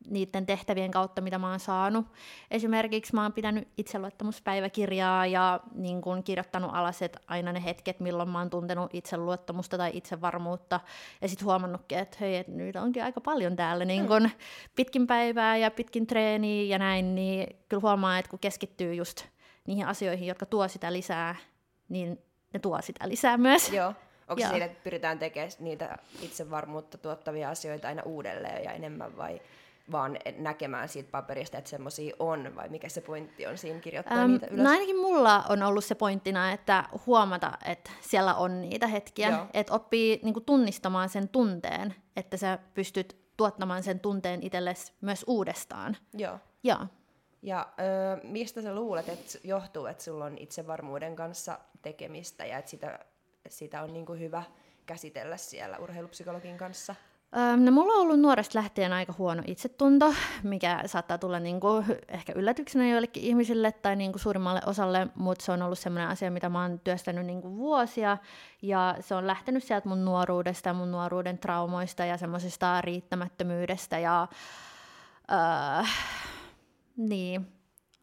niiden 0.10 0.46
tehtävien 0.46 0.92
kautta, 0.92 1.22
mitä 1.22 1.40
mä 1.40 1.50
oon 1.50 1.60
saanut. 1.60 2.06
Esimerkiksi 2.52 3.16
mä 3.16 3.24
oon 3.24 3.34
pitänyt 3.34 3.68
itseluottamuspäiväkirjaa 3.78 5.26
ja 5.26 5.60
niin 5.76 6.02
kun 6.02 6.24
kirjoittanut 6.24 6.72
alas, 6.74 7.02
että 7.02 7.20
aina 7.28 7.52
ne 7.52 7.64
hetket, 7.64 8.00
milloin 8.00 8.30
mä 8.30 8.40
oon 8.40 8.50
tuntenut 8.50 8.94
itseluottamusta 8.94 9.78
tai 9.78 9.92
itsevarmuutta, 9.94 10.80
ja 11.22 11.28
sitten 11.28 11.46
huomannutkin, 11.46 11.98
että 11.98 12.18
hei, 12.20 12.36
et 12.36 12.48
nyt 12.48 12.76
onkin 12.76 13.04
aika 13.04 13.22
paljon 13.22 13.56
täällä 13.56 13.86
niin 13.86 14.08
kun 14.08 14.30
pitkin 14.76 15.08
päivää 15.08 15.58
ja 15.58 15.72
pitkin 15.72 16.08
treeniä 16.08 16.64
ja 16.64 16.80
näin, 16.80 17.16
niin 17.16 17.48
kyllä 17.70 17.82
huomaa, 17.82 18.20
että 18.20 18.30
kun 18.30 18.40
keskittyy 18.40 18.94
just 18.94 19.26
niihin 19.68 19.88
asioihin, 19.88 20.28
jotka 20.28 20.46
tuo 20.46 20.68
sitä 20.68 20.94
lisää, 20.94 21.36
niin 21.90 22.22
ne 22.54 22.60
tuo 22.60 22.82
sitä 22.82 23.10
lisää 23.10 23.38
myös. 23.38 23.74
Joo. 23.74 23.94
Onko 24.28 24.42
se 24.42 24.48
siinä, 24.48 24.66
että 24.66 24.84
pyritään 24.84 25.20
tekemään 25.20 25.52
niitä 25.60 25.98
itsevarmuutta 26.22 26.98
tuottavia 26.98 27.50
asioita 27.50 27.88
aina 27.88 28.04
uudelleen 28.04 28.64
ja 28.64 28.72
enemmän 28.72 29.18
vai 29.18 29.42
vaan 29.92 30.18
näkemään 30.38 30.90
siitä 30.90 31.12
paperista, 31.12 31.58
että 31.58 31.70
semmoisia 31.70 32.16
on, 32.20 32.56
vai 32.56 32.70
mikä 32.70 32.90
se 32.90 33.02
pointti 33.02 33.48
on 33.48 33.58
siinä 33.58 33.80
kirjoittaa 33.80 34.18
ähm, 34.18 34.32
niitä 34.32 34.48
ylös? 34.48 34.64
No 34.64 34.70
ainakin 34.70 34.98
mulla 34.98 35.44
on 35.50 35.64
ollut 35.64 35.86
se 35.86 35.96
pointtina, 35.96 36.52
että 36.52 36.84
huomata, 37.06 37.58
että 37.66 37.92
siellä 38.02 38.36
on 38.36 38.62
niitä 38.62 38.88
hetkiä, 38.88 39.46
että 39.54 39.74
oppii 39.74 40.20
niinku 40.24 40.42
tunnistamaan 40.42 41.10
sen 41.10 41.30
tunteen, 41.30 41.96
että 42.16 42.38
sä 42.38 42.60
pystyt 42.74 43.18
tuottamaan 43.38 43.84
sen 43.84 44.00
tunteen 44.00 44.44
itsellesi 44.44 44.94
myös 45.02 45.26
uudestaan. 45.28 45.98
Joo. 46.14 46.40
Joo. 46.64 46.86
Ja 47.42 47.68
ö, 47.80 48.24
mistä 48.24 48.62
sä 48.62 48.76
luulet, 48.76 49.10
että 49.10 49.38
johtuu, 49.44 49.86
että 49.86 50.04
sulla 50.04 50.26
on 50.26 50.38
itsevarmuuden 50.38 51.16
kanssa 51.16 51.60
tekemistä 51.82 52.46
ja 52.46 52.58
että 52.58 52.72
sitä, 52.72 53.00
sitä 53.50 53.82
on 53.82 53.94
niinku 53.94 54.14
hyvä 54.14 54.44
käsitellä 54.86 55.38
siellä 55.38 55.78
urheilupsykologin 55.78 56.58
kanssa? 56.58 56.96
No, 57.58 57.72
mulla 57.72 57.94
on 57.94 58.02
ollut 58.02 58.20
nuoresta 58.20 58.60
lähtien 58.60 58.94
aika 58.94 59.14
huono 59.18 59.44
itsetunto, 59.48 60.14
mikä 60.44 60.82
saattaa 60.86 61.18
tulla 61.18 61.40
niinku 61.40 61.68
ehkä 62.08 62.34
yllätyksenä 62.36 62.90
joillekin 62.90 63.24
ihmisille 63.24 63.72
tai 63.72 63.96
niinku 63.96 64.20
suurimmalle 64.20 64.62
osalle, 64.66 65.08
mutta 65.16 65.46
se 65.46 65.52
on 65.52 65.62
ollut 65.62 65.80
sellainen 65.80 66.10
asia, 66.10 66.32
mitä 66.32 66.50
mä 66.50 66.62
oon 66.62 66.80
työstänyt 66.80 67.26
niinku 67.26 67.58
vuosia, 67.58 68.18
ja 68.62 68.96
se 69.00 69.16
on 69.16 69.28
lähtenyt 69.28 69.64
sieltä 69.64 69.90
mun 69.90 70.06
nuoruudesta, 70.06 70.74
mun 70.74 70.92
nuoruuden 70.92 71.38
traumoista 71.38 72.06
ja 72.06 72.18
semmoisesta 72.18 72.82
riittämättömyydestä, 72.82 74.00
ja 74.00 74.28
öö, 75.32 75.86
niin, 76.98 77.48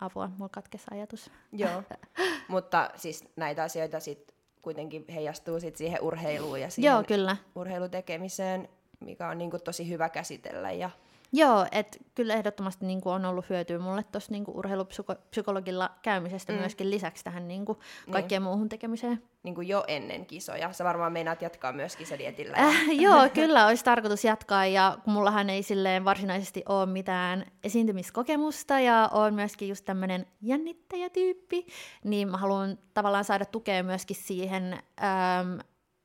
apua, 0.00 0.30
mulla 0.38 0.48
katkesi 0.48 0.84
ajatus. 0.90 1.30
Joo, 1.52 1.82
mutta 2.48 2.90
siis 2.96 3.24
näitä 3.36 3.62
asioita 3.62 4.00
sitten 4.00 4.31
kuitenkin 4.62 5.04
heijastuu 5.14 5.60
sit 5.60 5.76
siihen 5.76 6.02
urheiluun 6.02 6.60
ja 6.60 6.70
siihen 6.70 6.92
Joo, 6.92 7.02
kyllä. 7.02 7.36
urheilutekemiseen, 7.54 8.68
mikä 9.00 9.28
on 9.28 9.38
niinku 9.38 9.58
tosi 9.58 9.88
hyvä 9.88 10.08
käsitellä. 10.08 10.72
Ja... 10.72 10.90
Joo, 11.34 11.66
että 11.72 11.98
kyllä 12.14 12.34
ehdottomasti 12.34 12.86
niinku 12.86 13.10
on 13.10 13.24
ollut 13.24 13.48
hyötyä 13.50 13.78
mulle 13.78 14.02
tuossa 14.02 14.32
niinku 14.32 14.58
urheilupsykologilla 14.58 15.90
käymisestä 16.02 16.52
mm. 16.52 16.58
myöskin 16.58 16.90
lisäksi 16.90 17.24
tähän 17.24 17.48
niinku 17.48 17.78
kaikkeen 18.10 18.42
niin. 18.42 18.50
muuhun 18.50 18.68
tekemiseen. 18.68 19.22
Niin 19.42 19.54
kuin 19.54 19.68
jo 19.68 19.84
ennen 19.88 20.26
kisoja. 20.26 20.72
Sä 20.72 20.84
varmaan 20.84 21.12
meinaat 21.12 21.42
jatkaa 21.42 21.72
myös 21.72 21.96
kisadietillä. 21.96 22.56
Äh, 22.56 22.74
joo, 22.92 23.28
kyllä 23.34 23.66
olisi 23.66 23.84
tarkoitus 23.84 24.24
jatkaa 24.24 24.66
ja 24.66 24.98
kun 25.04 25.12
mullahan 25.12 25.50
ei 25.50 25.62
silleen 25.62 26.04
varsinaisesti 26.04 26.62
ole 26.68 26.86
mitään 26.86 27.46
esiintymiskokemusta 27.64 28.80
ja 28.80 29.08
on 29.12 29.34
myöskin 29.34 29.68
just 29.68 29.84
tämmöinen 29.84 30.26
jännittäjätyyppi, 30.42 31.66
niin 32.04 32.28
mä 32.30 32.36
haluan 32.36 32.78
tavallaan 32.94 33.24
saada 33.24 33.44
tukea 33.44 33.82
myöskin 33.82 34.16
siihen 34.16 34.72
ähm, 34.72 35.60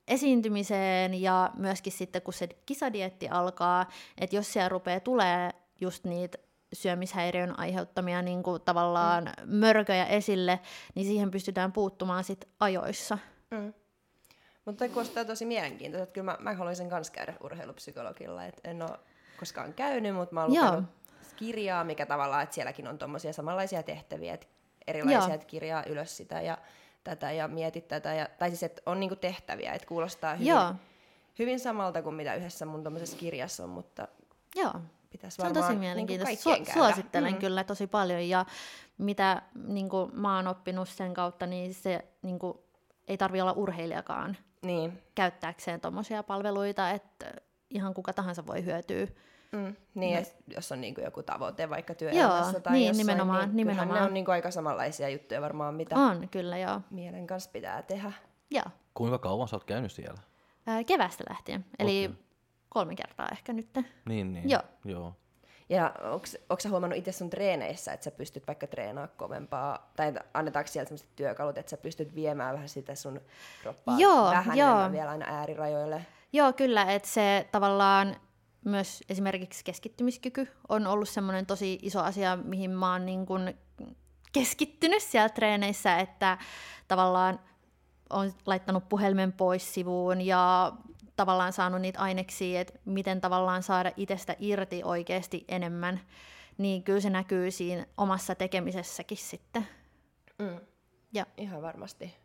esiintymiseen 0.08 1.22
ja 1.22 1.52
myöskin 1.58 1.94
sitten 1.94 2.22
kun 2.22 2.34
se 2.34 2.48
kisadietti 2.66 3.28
alkaa, 3.28 3.90
että 4.18 4.36
jos 4.36 4.54
siellä 4.54 4.70
rupeaa 4.70 5.00
tulee 5.00 5.52
just 5.82 6.04
niitä 6.04 6.38
syömishäiriön 6.74 7.60
aiheuttamia 7.60 8.22
niin 8.22 8.44
kuin 8.44 8.62
tavallaan 8.62 9.24
mm. 9.24 9.56
mörköjä 9.56 10.06
esille, 10.06 10.60
niin 10.96 11.06
siihen 11.06 11.32
pystytään 11.32 11.72
puuttumaan 11.72 12.24
sit 12.24 12.48
ajoissa. 12.60 13.18
Mm. 13.52 13.74
Mutta 14.66 14.90
kuulostaa 14.90 15.26
tosi 15.26 15.46
mielenkiintoista, 15.46 16.04
että 16.04 16.14
kyllä 16.14 16.32
mä, 16.32 16.38
mä 16.40 16.54
haluaisin 16.54 16.88
myös 16.88 17.12
käydä 17.12 17.34
urheilupsykologilla, 17.44 18.46
että 18.46 18.70
en 18.70 18.82
ole 18.82 19.00
koskaan 19.40 19.74
käynyt, 19.74 20.16
mutta 20.16 20.34
mä 20.34 20.42
oon 20.42 20.50
lukenut 20.52 20.86
kirjaa, 21.36 21.84
mikä 21.84 22.06
tavallaan, 22.06 22.44
että 22.44 22.56
sielläkin 22.56 22.88
on 22.88 22.98
tuommoisia 22.98 23.34
samanlaisia 23.34 23.84
tehtäviä, 23.84 24.34
että 24.34 24.48
erilaisia, 24.88 25.34
että 25.34 25.48
kirjaa 25.48 25.84
ylös 25.84 26.18
sitä 26.18 26.42
ja 26.42 26.58
tätä 27.10 27.32
ja 27.32 27.48
mietit 27.48 27.88
tätä. 27.88 28.14
Ja, 28.14 28.28
tai 28.40 28.50
siis, 28.50 28.64
että 28.64 28.82
on 28.86 29.00
niinku 29.00 29.16
tehtäviä, 29.16 29.74
että 29.74 29.88
kuulostaa 29.88 30.36
hyvin, 30.36 30.48
Joo. 30.48 30.74
hyvin 31.40 31.60
samalta 31.60 32.02
kuin 32.02 32.16
mitä 32.16 32.36
yhdessä 32.36 32.66
mun 32.66 32.84
kirjassa 33.18 33.64
on, 33.64 33.70
mutta 33.70 34.08
Joo. 34.56 34.74
pitäisi 35.10 35.38
varmaan 35.38 35.56
Se 35.56 35.60
on 35.60 35.64
tosi 35.64 35.68
niinku 35.68 35.80
mielenkiintoista. 35.80 36.50
Niin 36.50 36.68
Su- 36.68 36.74
suosittelen 36.74 37.34
mm. 37.34 37.40
kyllä 37.40 37.64
tosi 37.64 37.88
paljon 37.88 38.30
ja 38.30 38.46
mitä 38.98 39.42
niin 39.68 39.90
kuin 39.90 40.20
mä 40.20 40.36
oon 40.36 40.48
oppinut 40.48 40.90
sen 40.90 41.14
kautta, 41.14 41.46
niin 41.46 41.74
se 41.74 42.06
niin 42.22 42.40
kuin, 42.40 42.58
ei 43.08 43.18
tarvi 43.18 43.42
olla 43.42 43.52
urheilijakaan 43.52 44.38
niin. 44.62 45.04
käyttääkseen 45.16 45.82
tuommoisia 45.82 46.24
palveluita, 46.24 46.92
että 46.92 47.34
ihan 47.70 47.94
kuka 47.94 48.14
tahansa 48.14 48.48
voi 48.48 48.66
hyötyä 48.66 49.08
Mm, 49.52 49.76
niin, 49.96 50.18
no. 50.20 50.26
jos 50.48 50.72
on 50.72 50.82
niin 50.82 50.96
kuin 50.96 51.06
joku 51.06 51.24
tavoite 51.24 51.70
vaikka 51.70 51.94
työelämässä 51.96 52.52
joo, 52.52 52.60
tai 52.60 52.74
niin, 52.74 52.88
jossain, 52.88 53.08
nimenomaan, 53.08 53.46
niin 53.46 53.56
nimenomaan. 53.56 54.00
ne 54.00 54.06
on 54.06 54.14
niin 54.14 54.26
kuin 54.26 54.34
aika 54.34 54.52
samanlaisia 54.52 55.10
juttuja 55.10 55.42
varmaan, 55.42 55.76
mitä 55.76 55.96
on, 55.96 56.30
kyllä, 56.30 56.58
joo. 56.58 56.82
mielen 56.90 57.28
kanssa 57.28 57.50
pitää 57.54 57.82
tehdä. 57.82 58.12
Joo. 58.52 58.66
Kuinka 58.94 59.18
kauan 59.18 59.48
sä 59.48 59.56
oot 59.56 59.64
käynyt 59.64 59.92
siellä? 59.92 60.20
Ää, 60.68 60.84
kevästä 60.84 61.24
lähtien, 61.30 61.66
eli 61.80 62.06
okay. 62.06 62.18
kolme 62.70 62.96
kertaa 62.96 63.30
ehkä 63.32 63.54
nyt. 63.54 63.70
Niin, 64.06 64.34
niin. 64.34 64.50
Joo. 64.50 64.62
joo. 64.86 65.14
Ja 65.70 65.94
onko 66.50 66.60
sä 66.60 66.70
huomannut 66.70 67.00
itse 67.00 67.12
sun 67.12 67.30
treeneissä, 67.30 67.94
että 67.94 68.04
sä 68.04 68.12
pystyt 68.12 68.48
vaikka 68.48 68.68
treenaamaan 68.68 69.18
kovempaa, 69.18 69.92
tai 69.96 70.14
annetaanko 70.34 70.68
sieltä 70.72 70.90
sellaiset 70.90 71.16
työkalut, 71.16 71.58
että 71.58 71.70
sä 71.70 71.78
pystyt 71.78 72.16
viemään 72.16 72.54
vähän 72.54 72.70
sitä 72.70 72.96
sun 72.96 73.22
kroppaa 73.62 73.98
joo, 74.00 74.24
vähän 74.24 74.58
joo. 74.58 74.70
enemmän 74.70 74.92
vielä 74.92 75.10
aina 75.10 75.26
äärirajoille? 75.28 76.06
Joo, 76.34 76.54
kyllä, 76.54 76.84
että 76.84 77.08
se 77.08 77.48
tavallaan 77.52 78.16
myös 78.66 79.04
esimerkiksi 79.10 79.64
keskittymiskyky 79.64 80.48
on 80.70 80.88
ollut 80.88 81.10
semmoinen 81.10 81.46
tosi 81.46 81.80
iso 81.82 82.00
asia, 82.00 82.36
mihin 82.36 82.72
mä 82.72 82.92
oon 82.92 83.06
niin 83.06 83.26
kun 83.26 83.54
keskittynyt 84.32 85.04
siellä 85.04 85.30
treeneissä, 85.30 86.00
että 86.00 86.38
tavallaan 86.88 87.40
on 88.10 88.34
laittanut 88.46 88.90
puhelimen 88.90 89.34
pois 89.34 89.74
sivuun 89.74 90.22
ja 90.22 90.74
tavallaan 91.16 91.54
saanut 91.54 91.82
niitä 91.82 92.00
aineksia, 92.00 92.62
että 92.62 92.80
miten 92.86 93.22
tavallaan 93.22 93.64
saada 93.64 93.92
itsestä 93.98 94.36
irti 94.40 94.82
oikeasti 94.84 95.46
enemmän, 95.48 96.00
niin 96.58 96.84
kyllä 96.84 97.00
se 97.00 97.10
näkyy 97.10 97.52
siinä 97.52 97.86
omassa 97.98 98.36
tekemisessäkin 98.36 99.18
sitten. 99.18 99.68
Mm. 100.40 100.60
Ja. 101.14 101.26
Ihan 101.38 101.62
varmasti. 101.62 102.16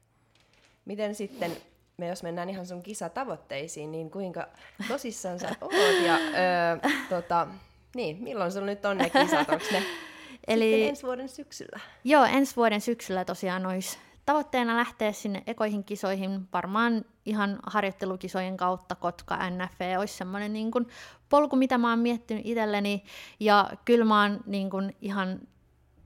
Miten 0.85 1.15
sitten 1.15 1.57
me 2.03 2.09
jos 2.09 2.23
mennään 2.23 2.51
ihan 2.51 2.67
sun 2.67 2.83
kisatavoitteisiin, 2.83 3.93
niin 3.93 4.11
kuinka 4.11 4.49
tosissaan 4.89 5.39
sä 5.39 5.49
oot 5.61 5.73
ja 6.07 6.15
öö, 6.15 6.91
tota, 7.09 7.47
niin, 7.95 8.23
milloin 8.23 8.53
sulla 8.53 8.67
nyt 8.67 8.85
on 8.85 8.99
ne 8.99 9.11
kisat, 9.11 9.49
onko 9.49 9.65
ne 9.73 9.83
Eli, 10.49 10.89
ensi 10.89 11.03
vuoden 11.03 11.29
syksyllä? 11.29 11.81
Joo, 12.05 12.25
ensi 12.25 12.57
vuoden 12.57 12.81
syksyllä 12.81 13.25
tosiaan 13.25 13.67
olisi 13.67 13.99
tavoitteena 14.27 14.77
lähteä 14.77 15.13
sinne 15.13 15.43
ekoihin 15.47 15.85
kisoihin, 15.85 16.49
varmaan 16.53 17.05
ihan 17.27 17.59
harjoittelukisojen 17.67 18.57
kautta 18.57 18.95
Kotka 18.95 19.51
NFV 19.51 19.99
olisi 19.99 20.17
semmoinen 20.17 20.53
niin 20.53 20.71
kuin 20.71 20.87
polku, 21.29 21.57
mitä 21.57 21.79
mä 21.79 21.91
oon 21.91 21.99
miettinyt 21.99 22.47
itselleni, 22.47 23.05
ja 23.41 23.71
kyllä 23.85 24.05
mä 24.05 24.23
oon 24.23 24.41
niin 24.47 24.71
kuin 24.71 24.97
ihan 25.01 25.41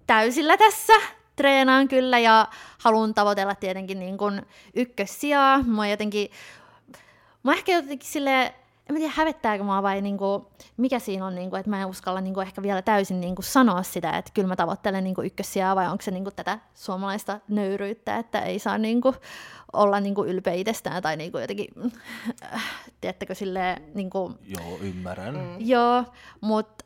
täysillä 0.07 0.57
tässä, 0.57 0.93
treenaan 1.37 1.89
kyllä 1.89 2.19
ja 2.19 2.49
haluan 2.79 3.15
tavoitella 3.15 3.55
tietenkin 3.55 3.99
niin 3.99 4.19
kuin 4.19 4.43
ykkössijaa. 4.75 5.63
Mä 5.63 5.89
jotenkin, 5.89 6.31
mä 7.43 7.53
ehkä 7.53 7.73
jotenkin 7.73 8.09
sille 8.09 8.55
en 8.89 8.95
mä 8.95 8.99
tiedä 8.99 9.13
hävettääkö 9.17 9.65
mua 9.65 9.83
vai 9.83 10.03
niinku, 10.03 10.51
mikä 10.77 10.99
siinä 10.99 11.27
on, 11.27 11.35
niinku, 11.35 11.57
että 11.57 11.71
mä 11.71 11.81
en 11.81 11.87
uskalla 11.87 12.21
niinku, 12.21 12.41
ehkä 12.41 12.63
vielä 12.63 12.83
täysin 12.83 13.21
niinku, 13.21 13.43
sanoa 13.43 13.83
sitä, 13.83 14.11
että 14.11 14.31
kyllä 14.35 14.49
mä 14.49 14.57
tavoittelen 14.57 15.05
niinku, 15.05 15.23
ykkössijaa 15.23 15.77
vai 15.77 15.89
onko 15.89 16.03
se 16.03 16.11
niinku, 16.11 16.31
tätä 16.31 16.59
suomalaista 16.75 17.41
nöyryyttä, 17.49 18.17
että 18.17 18.41
ei 18.41 18.59
saa 18.59 18.79
niinku, 18.79 19.15
olla 19.73 20.01
niinku, 20.01 20.25
ylpeä 20.25 20.53
itsestään 20.53 21.03
tai 21.03 21.17
niinku, 21.17 21.39
jotenkin, 21.39 21.69
äh, 22.55 22.65
tiedättekö 23.01 23.35
silleen... 23.35 23.83
Niinku, 23.95 24.35
joo, 24.47 24.79
ymmärrän. 24.81 25.35
Mm. 25.35 25.57
Joo, 25.59 26.05
mutta 26.41 26.85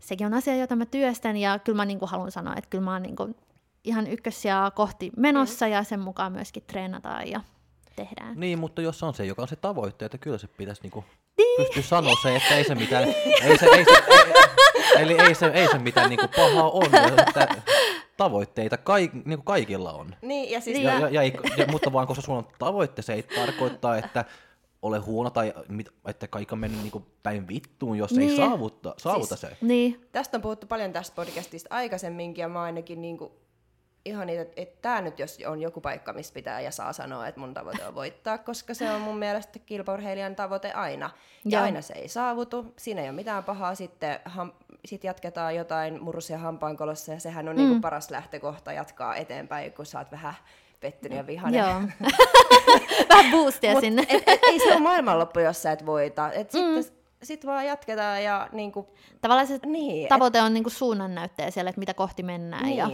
sekin 0.00 0.26
on 0.26 0.34
asia, 0.34 0.56
jota 0.56 0.76
mä 0.76 0.86
työstän 0.86 1.36
ja 1.36 1.58
kyllä 1.58 1.76
mä 1.76 1.84
niinku, 1.84 2.06
haluan 2.06 2.32
sanoa, 2.32 2.54
että 2.56 2.70
kyllä 2.70 2.84
mä 2.84 2.92
oon 2.92 3.02
niinku, 3.02 3.34
ihan 3.84 4.06
ykkössiä 4.06 4.70
kohti 4.74 5.10
menossa 5.16 5.66
mm. 5.66 5.72
ja 5.72 5.82
sen 5.82 6.00
mukaan 6.00 6.32
myöskin 6.32 6.62
treenataan 6.66 7.28
ja 7.28 7.40
tehdään. 7.96 8.40
Niin, 8.40 8.58
mutta 8.58 8.82
jos 8.82 9.02
on 9.02 9.14
se, 9.14 9.24
joka 9.24 9.42
on 9.42 9.48
se 9.48 9.56
tavoitte, 9.56 10.04
että 10.04 10.18
kyllä 10.18 10.38
se 10.38 10.46
pitäisi 10.46 10.82
niinku 10.82 11.04
niin. 11.38 11.56
pystyä 11.56 11.82
sanoa 11.82 12.14
se, 12.22 12.36
että 12.36 12.56
ei 12.56 12.64
se 12.64 12.74
mitään, 12.74 13.04
ei 13.42 13.58
se, 13.58 13.66
ei 13.66 13.84
se, 13.84 14.02
ei, 14.10 15.02
eli 15.02 15.20
ei 15.20 15.34
se, 15.34 15.46
ei 15.46 15.68
se 15.68 15.78
mitään 15.78 16.08
niinku 16.08 16.28
pahaa 16.36 16.70
on, 16.70 16.86
että 17.18 17.62
tavoitteita 18.16 18.76
kaik, 18.76 19.12
niinku 19.12 19.44
kaikilla 19.44 19.92
on. 19.92 20.16
Niin, 20.22 20.50
ja 20.50 20.60
siis 20.60 20.78
ja, 20.78 20.98
ja, 20.98 21.08
ja, 21.08 21.22
ja, 21.56 21.66
mutta 21.70 21.92
vaan 21.92 22.06
koska 22.06 22.22
sulla 22.22 22.38
on 22.38 22.48
tavoitte, 22.58 23.02
se 23.02 23.12
ei 23.12 23.22
tarkoittaa, 23.22 23.96
että 23.96 24.24
ole 24.82 24.98
huono 24.98 25.30
tai 25.30 25.54
että 26.06 26.28
kaikki 26.28 26.54
on 26.54 26.58
mennyt 26.58 26.82
niin 26.82 27.06
päin 27.22 27.48
vittuun, 27.48 27.98
jos 27.98 28.12
niin. 28.12 28.30
ei 28.30 28.36
saavutta, 28.36 28.94
saavuta 28.98 29.36
siis, 29.36 29.40
se. 29.40 29.56
Niin. 29.60 30.08
Tästä 30.12 30.36
on 30.36 30.42
puhuttu 30.42 30.66
paljon 30.66 30.92
tästä 30.92 31.14
podcastista 31.14 31.74
aikaisemminkin 31.74 32.42
ja 32.42 32.48
mä 32.48 32.62
ainakin 32.62 33.02
niin 33.02 33.18
kuin 33.18 33.32
ihan 34.04 34.26
niitä, 34.26 34.42
että, 34.42 34.54
että 34.56 34.78
tämä 34.82 35.00
nyt 35.00 35.18
jos 35.18 35.38
on 35.46 35.60
joku 35.60 35.80
paikka, 35.80 36.12
missä 36.12 36.34
pitää 36.34 36.60
ja 36.60 36.70
saa 36.70 36.92
sanoa, 36.92 37.28
että 37.28 37.40
mun 37.40 37.54
tavoite 37.54 37.86
on 37.86 37.94
voittaa, 37.94 38.38
koska 38.38 38.74
se 38.74 38.90
on 38.90 39.00
mun 39.00 39.18
mielestä 39.18 39.58
kilpaurheilijan 39.58 40.36
tavoite 40.36 40.72
aina. 40.72 41.10
Ja, 41.44 41.58
ja 41.58 41.62
aina 41.62 41.80
se 41.80 41.94
ei 41.94 42.08
saavutu, 42.08 42.74
siinä 42.76 43.00
ei 43.00 43.08
ole 43.08 43.16
mitään 43.16 43.44
pahaa, 43.44 43.74
sitten 43.74 44.20
ham, 44.24 44.52
sit 44.84 45.04
jatketaan 45.04 45.56
jotain 45.56 46.02
murusia 46.02 46.38
hampaankolossa 46.38 47.12
ja 47.12 47.20
sehän 47.20 47.48
on 47.48 47.56
niinku 47.56 47.66
mm. 47.66 47.70
niinku 47.70 47.82
paras 47.82 48.10
lähtökohta 48.10 48.72
jatkaa 48.72 49.16
eteenpäin, 49.16 49.72
kun 49.72 49.86
sä 49.86 49.98
oot 49.98 50.10
vähän 50.10 50.34
pettynyt 50.80 51.18
ja 51.18 51.26
vihainen. 51.26 51.60
Joo. 51.60 51.80
vähän 53.08 53.30
boostia 53.30 53.72
Mut 53.72 53.80
sinne. 53.80 54.06
Et, 54.08 54.22
et, 54.26 54.40
ei 54.42 54.58
se 54.58 54.72
ole 54.72 54.80
maailmanloppu, 54.80 55.40
jos 55.40 55.62
sä 55.62 55.72
et 55.72 55.86
voita. 55.86 56.32
Et 56.32 56.52
mm. 56.52 56.82
sitten 56.82 57.00
sit 57.22 57.46
vaan 57.46 57.66
jatketaan 57.66 58.24
ja 58.24 58.48
niinku... 58.52 58.88
Tavallaan 59.20 59.46
se 59.46 59.58
niin, 59.66 60.08
tavoite 60.08 60.38
et... 60.38 60.44
on 60.44 60.54
niinku 60.54 60.70
suunnannäyttäjä 60.70 61.50
siellä, 61.50 61.68
että 61.68 61.78
mitä 61.78 61.94
kohti 61.94 62.22
mennään. 62.22 62.64
Niin. 62.64 62.76
Ja... 62.76 62.88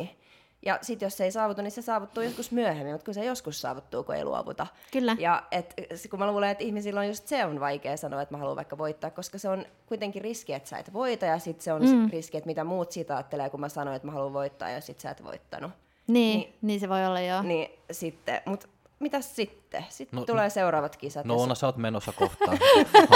Ja 0.67 0.79
sitten 0.83 1.07
jos 1.07 1.17
se 1.17 1.25
ei 1.25 1.33
saavutu, 1.33 1.63
niin 1.63 1.71
se 1.71 1.83
saavuttuu 1.83 2.23
joskus 2.23 2.51
myöhemmin, 2.51 2.95
mutta 2.95 3.05
kun 3.05 3.15
se 3.15 3.25
joskus 3.25 3.61
saavuttuu, 3.61 4.05
kun 4.05 4.15
ei 4.15 4.25
luovuta. 4.25 4.67
Kyllä. 4.93 5.17
Ja 5.19 5.43
et, 5.51 5.75
kun 6.11 6.19
mä 6.19 6.31
luulen, 6.31 6.51
että 6.51 6.65
ihmisillä 6.65 7.01
on 7.01 7.07
just 7.07 7.27
se 7.27 7.45
on 7.45 7.61
vaikea 7.61 7.97
sanoa, 7.97 8.23
että 8.23 8.35
mä 8.35 8.39
haluan 8.39 8.57
vaikka 8.57 8.79
voittaa, 8.79 9.11
koska 9.11 9.39
se 9.39 9.49
on 9.49 9.65
kuitenkin 9.87 10.23
riski, 10.23 10.53
että 10.53 10.69
sä 10.69 10.79
et 10.79 10.93
voita, 10.93 11.27
ja 11.27 11.39
sitten 11.39 11.65
se 11.65 11.73
on 11.73 11.83
mm. 11.83 12.11
riski, 12.11 12.37
että 12.37 12.47
mitä 12.47 12.65
muut 12.65 12.93
siitä 12.93 13.17
ajattelee, 13.17 13.51
kun 13.51 13.61
mä 13.61 13.69
sanoin, 13.69 13.97
että 13.97 14.07
mä 14.09 14.13
haluan 14.13 14.33
voittaa, 14.33 14.71
ja 14.71 14.81
sitten 14.81 15.03
sä 15.03 15.11
et 15.11 15.25
voittanut. 15.25 15.71
Niin, 16.07 16.41
niin, 16.41 16.55
niin 16.63 16.81
se 16.81 16.89
voi 16.89 17.07
olla 17.07 17.21
joo. 17.21 17.43
Niin 17.43 17.71
sitten, 17.91 18.43
mutta 18.47 18.69
mitäs 18.99 19.37
sitten? 19.37 19.85
Sitten 19.89 20.19
no, 20.19 20.25
tulee 20.25 20.51
seuraavat 20.51 20.97
kisat. 20.97 21.25
No 21.27 21.35
Oona, 21.35 21.55
sä 21.55 21.67
oot 21.67 21.77
menossa 21.77 22.13
kohtaan. 22.13 22.59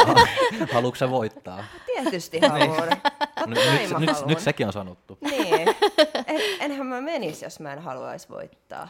Haluatko 0.73 0.97
sä 0.97 1.11
voittaa? 1.11 1.65
Tietysti 1.87 2.41
haluan. 2.41 2.89
nyt, 3.47 3.59
nyt, 3.91 3.99
nyt, 3.99 4.27
nyt 4.27 4.41
sekin 4.41 4.67
on 4.67 4.73
sanottu. 4.73 5.19
Niin. 5.21 5.70
En, 6.41 6.61
enhän 6.71 6.87
mä 6.87 7.01
menisi, 7.01 7.45
jos 7.45 7.61
mä 7.61 7.73
en 7.73 7.79
haluaisi 7.79 8.29
voittaa. 8.29 8.89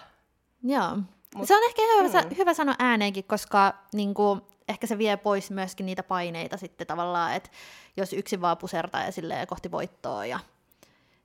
Joo. 0.62 0.98
Mut, 1.34 1.48
se 1.48 1.56
on 1.56 1.64
ehkä 1.64 1.82
hyvä, 1.82 2.22
mm. 2.22 2.36
hyvä 2.38 2.54
sanoa 2.54 2.74
ääneenkin, 2.78 3.24
koska 3.24 3.74
niin 3.92 4.14
kuin, 4.14 4.40
ehkä 4.68 4.86
se 4.86 4.98
vie 4.98 5.16
pois 5.16 5.50
myöskin 5.50 5.86
niitä 5.86 6.02
paineita 6.02 6.56
sitten 6.56 6.86
tavallaan, 6.86 7.34
että 7.34 7.50
jos 7.96 8.12
yksin 8.12 8.40
vaan 8.40 8.58
pusertaa 8.58 9.04
ja 9.04 9.12
silleen 9.12 9.46
kohti 9.46 9.70
voittoa 9.70 10.26
ja 10.26 10.40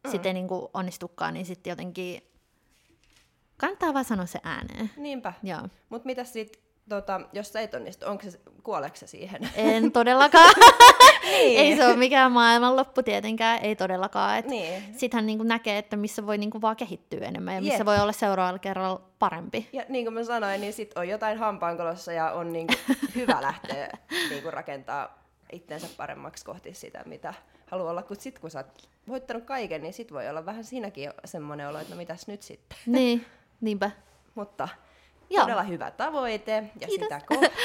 mm. 0.03 0.11
sitten 0.11 0.29
ei 0.29 0.33
niin 0.33 0.47
kuin 0.47 0.67
onnistukaan, 0.73 1.33
niin 1.33 1.45
sitten 1.45 1.71
jotenkin 1.71 2.21
kannattaa 3.57 3.93
vaan 3.93 4.05
sanoa 4.05 4.25
se 4.25 4.39
ääneen. 4.43 4.91
Niinpä. 4.97 5.33
Mutta 5.89 6.05
mitä 6.05 6.23
sitten, 6.23 6.61
tota, 6.89 7.21
jos 7.34 7.54
sä 7.54 7.62
et 7.62 7.74
onnistu, 7.74 8.06
onko 8.06 8.24
se, 8.30 8.39
kuoleeko 8.63 8.95
se 8.95 9.08
siihen? 9.08 9.50
En 9.56 9.91
todellakaan. 10.00 10.54
niin. 11.24 11.60
Ei 11.60 11.76
se 11.76 11.88
ole 11.88 11.95
mikään 11.95 12.32
maailmanloppu 12.32 13.04
tietenkään, 13.04 13.60
ei 13.60 13.76
todellakaan. 13.76 14.38
Et 14.38 14.45
niin. 14.45 14.84
Sittenhän 14.98 15.26
niinku 15.26 15.43
näkee, 15.43 15.78
että 15.78 15.98
missä 15.98 16.26
voi 16.28 16.38
niinku 16.38 16.62
vaan 16.62 16.76
kehittyä 16.76 17.28
enemmän 17.28 17.56
ja 17.56 17.62
missä 17.62 17.78
Jep. 17.78 17.86
voi 17.86 18.00
olla 18.00 18.12
seuraavalla 18.12 18.60
kerralla 18.60 19.02
parempi. 19.19 19.69
Ja 19.74 19.84
niin 19.89 20.06
kuin 20.06 20.13
mä 20.13 20.24
sanoin, 20.24 20.62
niin 20.62 20.74
sit 20.74 20.98
on 20.98 21.08
jotain 21.08 21.38
hampaankolossa 21.38 22.13
ja 22.13 22.32
on 22.32 22.54
niinku 22.54 22.74
hyvä 23.15 23.41
lähteä 23.41 23.98
niinku 24.30 24.52
rakentaa 24.52 25.26
itsensä 25.52 25.88
paremmaksi 25.98 26.45
kohti 26.45 26.74
sitä, 26.74 27.04
mitä 27.06 27.34
haluaa 27.67 27.91
olla. 27.91 28.04
Kun 28.04 28.17
sit 28.19 28.39
kun 28.39 28.52
sä 28.52 28.60
oot 28.60 28.89
voittanut 29.08 29.43
kaiken, 29.43 29.82
niin 29.84 29.93
sit 29.93 30.13
voi 30.13 30.30
olla 30.30 30.45
vähän 30.45 30.63
siinäkin 30.63 31.13
semmoinen 31.26 31.69
olo, 31.69 31.80
että 31.80 31.93
no 31.93 31.98
mitäs 31.98 32.28
nyt 32.28 32.41
sitten. 32.41 32.78
Niin, 32.86 33.26
niinpä. 33.62 33.91
Mutta 34.36 34.67
Joo. 35.29 35.43
Todella 35.43 35.63
hyvä 35.63 35.91
tavoite 35.91 36.63
ja 36.79 36.88
sitä 36.88 37.21
kohti, 37.25 37.55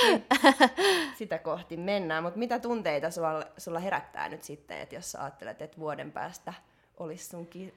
sitä 1.19 1.39
kohti 1.39 1.77
mennään. 1.77 2.23
Mutta 2.23 2.39
mitä 2.39 2.59
tunteita 2.59 3.11
sulla, 3.11 3.45
sulla 3.59 3.79
herättää 3.79 4.29
nyt 4.29 4.43
sitten, 4.43 4.81
että 4.81 4.95
jos 4.95 5.13
sä 5.13 5.21
ajattelet, 5.21 5.63
että 5.63 5.79
vuoden 5.79 6.13
päästä 6.13 6.55
olisi 6.97 7.25
sun 7.25 7.47
ki- 7.47 7.75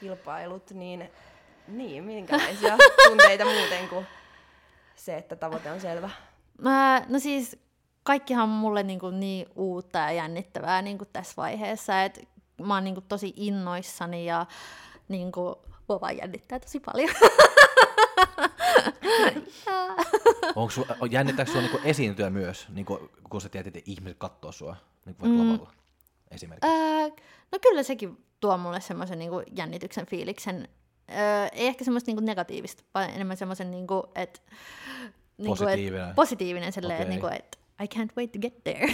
kilpailut, 0.00 0.70
niin, 0.70 1.10
niin 1.68 2.04
minkälaisia 2.04 2.76
tunteita 3.08 3.44
muuten 3.44 3.88
kuin 3.88 4.06
se, 4.96 5.16
että 5.16 5.36
tavoite 5.36 5.72
on 5.72 5.80
selvä? 5.80 6.10
Mä, 6.62 7.02
no 7.08 7.18
siis 7.18 7.58
kaikkihan 8.02 8.42
on 8.42 8.48
mulle 8.48 8.82
niin, 8.82 8.98
kuin 8.98 9.20
niin 9.20 9.46
uutta 9.54 9.98
ja 9.98 10.12
jännittävää 10.12 10.82
niin 10.82 10.98
kuin 10.98 11.08
tässä 11.12 11.34
vaiheessa, 11.36 12.02
että 12.02 12.20
mä 12.62 12.74
oon 12.74 12.84
niin 12.84 12.94
kuin 12.94 13.06
tosi 13.08 13.32
innoissani 13.36 14.26
ja 14.26 14.46
niin 15.08 15.32
kuin, 15.32 15.54
vaan 15.88 16.16
jännittää 16.16 16.58
tosi 16.58 16.80
paljon. 16.80 17.10
Onko 20.56 20.70
su, 20.70 20.86
jännittääkö 21.10 21.52
sinua 21.52 21.62
niinku 21.62 21.80
esiintyä 21.84 22.30
myös, 22.30 22.66
niinku, 22.68 23.10
kun 23.30 23.40
sä 23.40 23.48
tiedät, 23.48 23.76
että 23.76 23.90
ihmiset 23.90 24.16
katsoo 24.18 24.52
sua 24.52 24.76
niinku 25.04 25.22
vaikka 25.22 25.42
mm. 25.42 25.52
lavalla 25.52 25.72
esimerkiksi? 26.30 26.70
Öö, 26.70 27.08
no 27.52 27.58
kyllä 27.62 27.82
sekin 27.82 28.24
tuo 28.40 28.58
mulle 28.58 28.80
semmoisen 28.80 29.18
niinku 29.18 29.42
jännityksen 29.56 30.06
fiiliksen. 30.06 30.68
Öö, 31.10 31.46
ei 31.52 31.66
ehkä 31.66 31.84
semmoista 31.84 32.08
niinku 32.08 32.24
negatiivista, 32.24 32.82
vaan 32.94 33.10
enemmän 33.10 33.36
semmoisen, 33.36 33.70
niinku, 33.70 34.04
että... 34.14 34.40
Niinku, 35.38 35.56
positiivinen. 35.56 36.08
Et, 36.08 36.14
positiivinen 36.14 36.72
okay. 36.84 37.04
niinku, 37.08 37.26
että 37.26 37.58
I 37.82 37.86
can't 37.98 38.12
wait 38.16 38.32
to 38.32 38.38
get 38.38 38.64
there. 38.64 38.84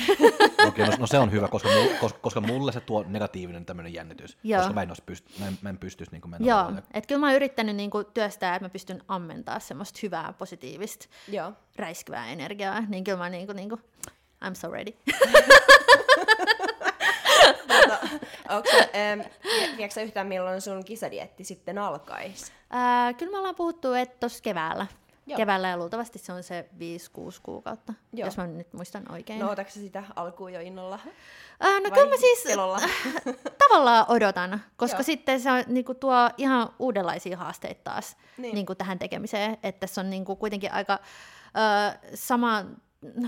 Okei, 0.66 0.66
okay, 0.66 0.86
no, 0.86 0.96
no 0.98 1.06
se 1.06 1.18
on 1.18 1.32
hyvä, 1.32 1.48
koska, 1.48 1.68
mul, 1.68 1.88
koska, 2.00 2.18
koska 2.18 2.40
mulle 2.40 2.72
se 2.72 2.80
tuo 2.80 3.04
negatiivinen 3.08 3.64
tämmöinen 3.64 3.94
jännitys, 3.94 4.38
Joo. 4.44 4.60
koska 4.60 4.74
mä 4.74 4.82
en, 4.82 4.92
pyst, 5.06 5.24
mä 5.40 5.46
en, 5.46 5.58
mä 5.62 5.68
en 5.68 5.78
pystyisi 5.78 6.12
niin 6.12 6.30
mennä 6.30 6.48
Joo, 6.48 6.72
että 6.94 7.08
kyllä 7.08 7.18
mä 7.18 7.26
oon 7.26 7.36
yrittänyt 7.36 7.76
niin 7.76 7.90
kuin, 7.90 8.06
työstää, 8.14 8.54
että 8.54 8.64
mä 8.64 8.70
pystyn 8.70 9.02
ammentaa 9.08 9.60
semmoista 9.60 9.98
hyvää, 10.02 10.34
positiivista, 10.38 11.06
Joo. 11.28 11.52
räiskyvää 11.76 12.26
energiaa, 12.26 12.80
niin 12.80 13.04
kyllä 13.04 13.18
mä 13.18 13.28
niin 13.30 13.46
kuin, 13.46 13.56
niin 13.56 13.68
kuin, 13.68 13.80
I'm 14.44 14.54
so 14.54 14.70
ready. 14.70 14.92
tota, 17.72 17.98
tiedätkö 19.76 20.02
yhtään 20.02 20.26
milloin 20.26 20.60
sun 20.60 20.84
kisadietti 20.84 21.44
sitten 21.44 21.78
alkaisi? 21.78 22.52
Äh, 22.74 23.16
kyllä 23.16 23.32
me 23.32 23.38
ollaan 23.38 23.54
puhuttu, 23.54 23.92
että 23.92 24.16
tuossa 24.20 24.42
keväällä. 24.42 24.86
Joo. 25.26 25.36
keväällä 25.36 25.68
ja 25.68 25.76
luultavasti 25.76 26.18
se 26.18 26.32
on 26.32 26.42
se 26.42 26.68
5-6 26.74 26.78
kuukautta, 27.42 27.94
Joo. 28.12 28.26
jos 28.26 28.36
mä 28.36 28.46
nyt 28.46 28.72
muistan 28.72 29.12
oikein. 29.12 29.40
No 29.40 29.50
otatko 29.50 29.72
sitä 29.72 30.04
alkuun 30.16 30.52
jo 30.52 30.60
innolla? 30.60 30.94
Äh, 31.64 31.82
no 31.82 31.90
Vai 31.90 31.90
kyllä 31.90 32.10
mä 32.10 32.16
siis 32.16 32.44
tavallaan 33.68 34.04
odotan, 34.08 34.62
koska 34.76 34.96
Joo. 34.96 35.02
sitten 35.02 35.40
se 35.40 35.50
on, 35.50 35.64
niin 35.66 35.84
kuin, 35.84 35.98
tuo 35.98 36.30
ihan 36.36 36.68
uudenlaisia 36.78 37.36
haasteita 37.36 37.80
taas 37.84 38.16
niin. 38.36 38.54
Niin 38.54 38.66
kuin, 38.66 38.76
tähän 38.76 38.98
tekemiseen, 38.98 39.58
että 39.62 39.86
se 39.86 40.00
on 40.00 40.10
niin 40.10 40.24
kuin, 40.24 40.38
kuitenkin 40.38 40.72
aika 40.72 40.92
äh, 40.92 41.98
sama, 42.14 42.64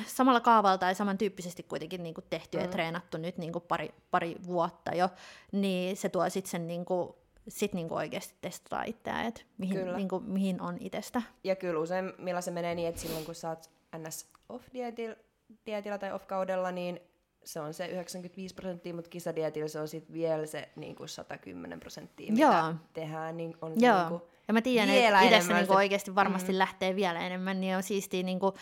samalla 0.07 0.41
kaavalla 0.41 0.79
tai 0.79 0.95
samantyyppisesti 0.95 1.63
kuitenkin 1.63 2.03
niin 2.03 2.15
kuin 2.15 2.27
tehty 2.31 2.57
mm. 2.59 2.65
ja 2.65 2.71
treenattu 2.71 3.19
nyt 3.19 3.39
niin 3.39 3.53
kuin 3.53 3.65
pari, 3.69 3.95
pari 4.11 4.37
vuotta 4.47 4.95
jo, 4.95 5.09
niin 5.53 5.97
se 5.97 6.09
tuo 6.09 6.31
sitten 6.31 6.51
sen 6.51 6.67
niin 6.67 6.85
kuin, 6.85 7.15
sitten 7.49 7.77
niinku 7.79 7.95
oikeasti 7.95 8.35
testata 8.41 8.83
itseään, 8.83 9.27
että 9.27 9.41
mihin, 9.59 9.97
niinku, 9.97 10.21
mihin 10.21 10.61
on 10.61 10.77
itsestä. 10.81 11.23
Ja 11.45 11.57
kyllä 11.57 11.81
usein, 11.81 12.13
millä 12.19 12.41
se 12.41 12.51
menee 12.51 12.75
niin, 12.75 12.89
että 12.89 13.01
silloin 13.01 13.25
kun 13.25 13.35
sä 13.35 13.49
oot 13.49 13.71
ns. 13.99 14.29
off-dietillä 14.49 15.99
tai 15.99 16.13
off-kaudella, 16.13 16.73
niin 16.73 17.01
se 17.45 17.61
on 17.61 17.75
se 17.75 17.87
95 17.87 18.55
prosenttia, 18.55 18.95
mutta 18.95 19.11
kisadietillä 19.11 19.69
se 19.69 19.81
on 19.81 19.89
sitten 19.89 20.15
vielä 20.15 20.47
se 20.47 20.69
niin 20.77 20.97
kuin 20.97 21.09
110 21.09 21.81
prosenttia, 21.81 22.33
mitä 22.33 22.43
Joo. 22.43 22.75
tehdään. 22.93 23.37
Niin 23.37 23.57
on 23.63 23.73
Joo. 23.77 23.99
Niin 23.99 24.09
kuin 24.09 24.23
ja 24.49 24.55
mä 24.55 24.63
tiedän, 24.63 24.91
että 24.91 25.21
itse 25.21 25.55
niin 25.55 25.73
oikeasti 25.73 26.15
varmasti 26.15 26.53
mm. 26.53 26.59
lähtee 26.59 26.97
vielä 26.97 27.21
enemmän, 27.21 27.61
niin 27.61 27.77
on 27.77 27.83
siistiä 27.83 28.23
niin 28.23 28.41
kuin, 28.41 28.55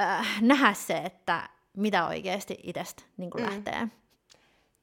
äh, 0.00 0.42
nähdä 0.42 0.72
se, 0.74 0.96
että 0.96 1.48
mitä 1.76 2.06
oikeasti 2.06 2.58
itsestä 2.62 3.02
niin 3.16 3.30
kuin 3.30 3.44
mm. 3.44 3.50
lähtee. 3.50 3.88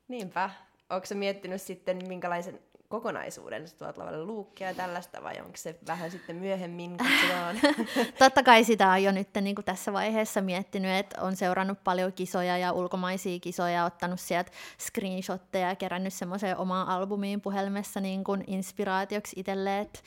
Niinpä. 0.07 0.49
Onko 0.89 1.05
se 1.05 1.15
miettinyt 1.15 1.61
sitten, 1.61 2.07
minkälaisen 2.07 2.59
kokonaisuuden, 2.89 3.67
sä 3.67 3.77
tuot 3.77 3.97
lavalle 3.97 4.25
luukkia 4.25 4.67
ja 4.67 4.73
tällaista, 4.73 5.23
vai 5.23 5.41
onko 5.41 5.57
se 5.57 5.75
vähän 5.87 6.11
sitten 6.11 6.35
myöhemmin 6.35 6.97
katsotaan? 6.97 7.55
Totta 8.19 8.43
kai 8.43 8.63
sitä 8.63 8.89
on 8.89 9.03
jo 9.03 9.11
nyt 9.11 9.29
niin 9.41 9.55
kuin 9.55 9.65
tässä 9.65 9.93
vaiheessa 9.93 10.41
miettinyt, 10.41 10.91
että 10.91 11.21
on 11.21 11.35
seurannut 11.35 11.83
paljon 11.83 12.13
kisoja 12.13 12.57
ja 12.57 12.71
ulkomaisia 12.71 13.39
kisoja, 13.39 13.85
ottanut 13.85 14.19
sieltä 14.19 14.51
screenshotteja 14.79 15.69
ja 15.69 15.75
kerännyt 15.75 16.13
semmoiseen 16.13 16.57
omaan 16.57 16.87
albumiin 16.87 17.41
puhelimessa 17.41 17.99
niin 17.99 18.23
kuin 18.23 18.43
inspiraatioksi 18.47 19.39
itselle, 19.39 19.79
että 19.79 19.99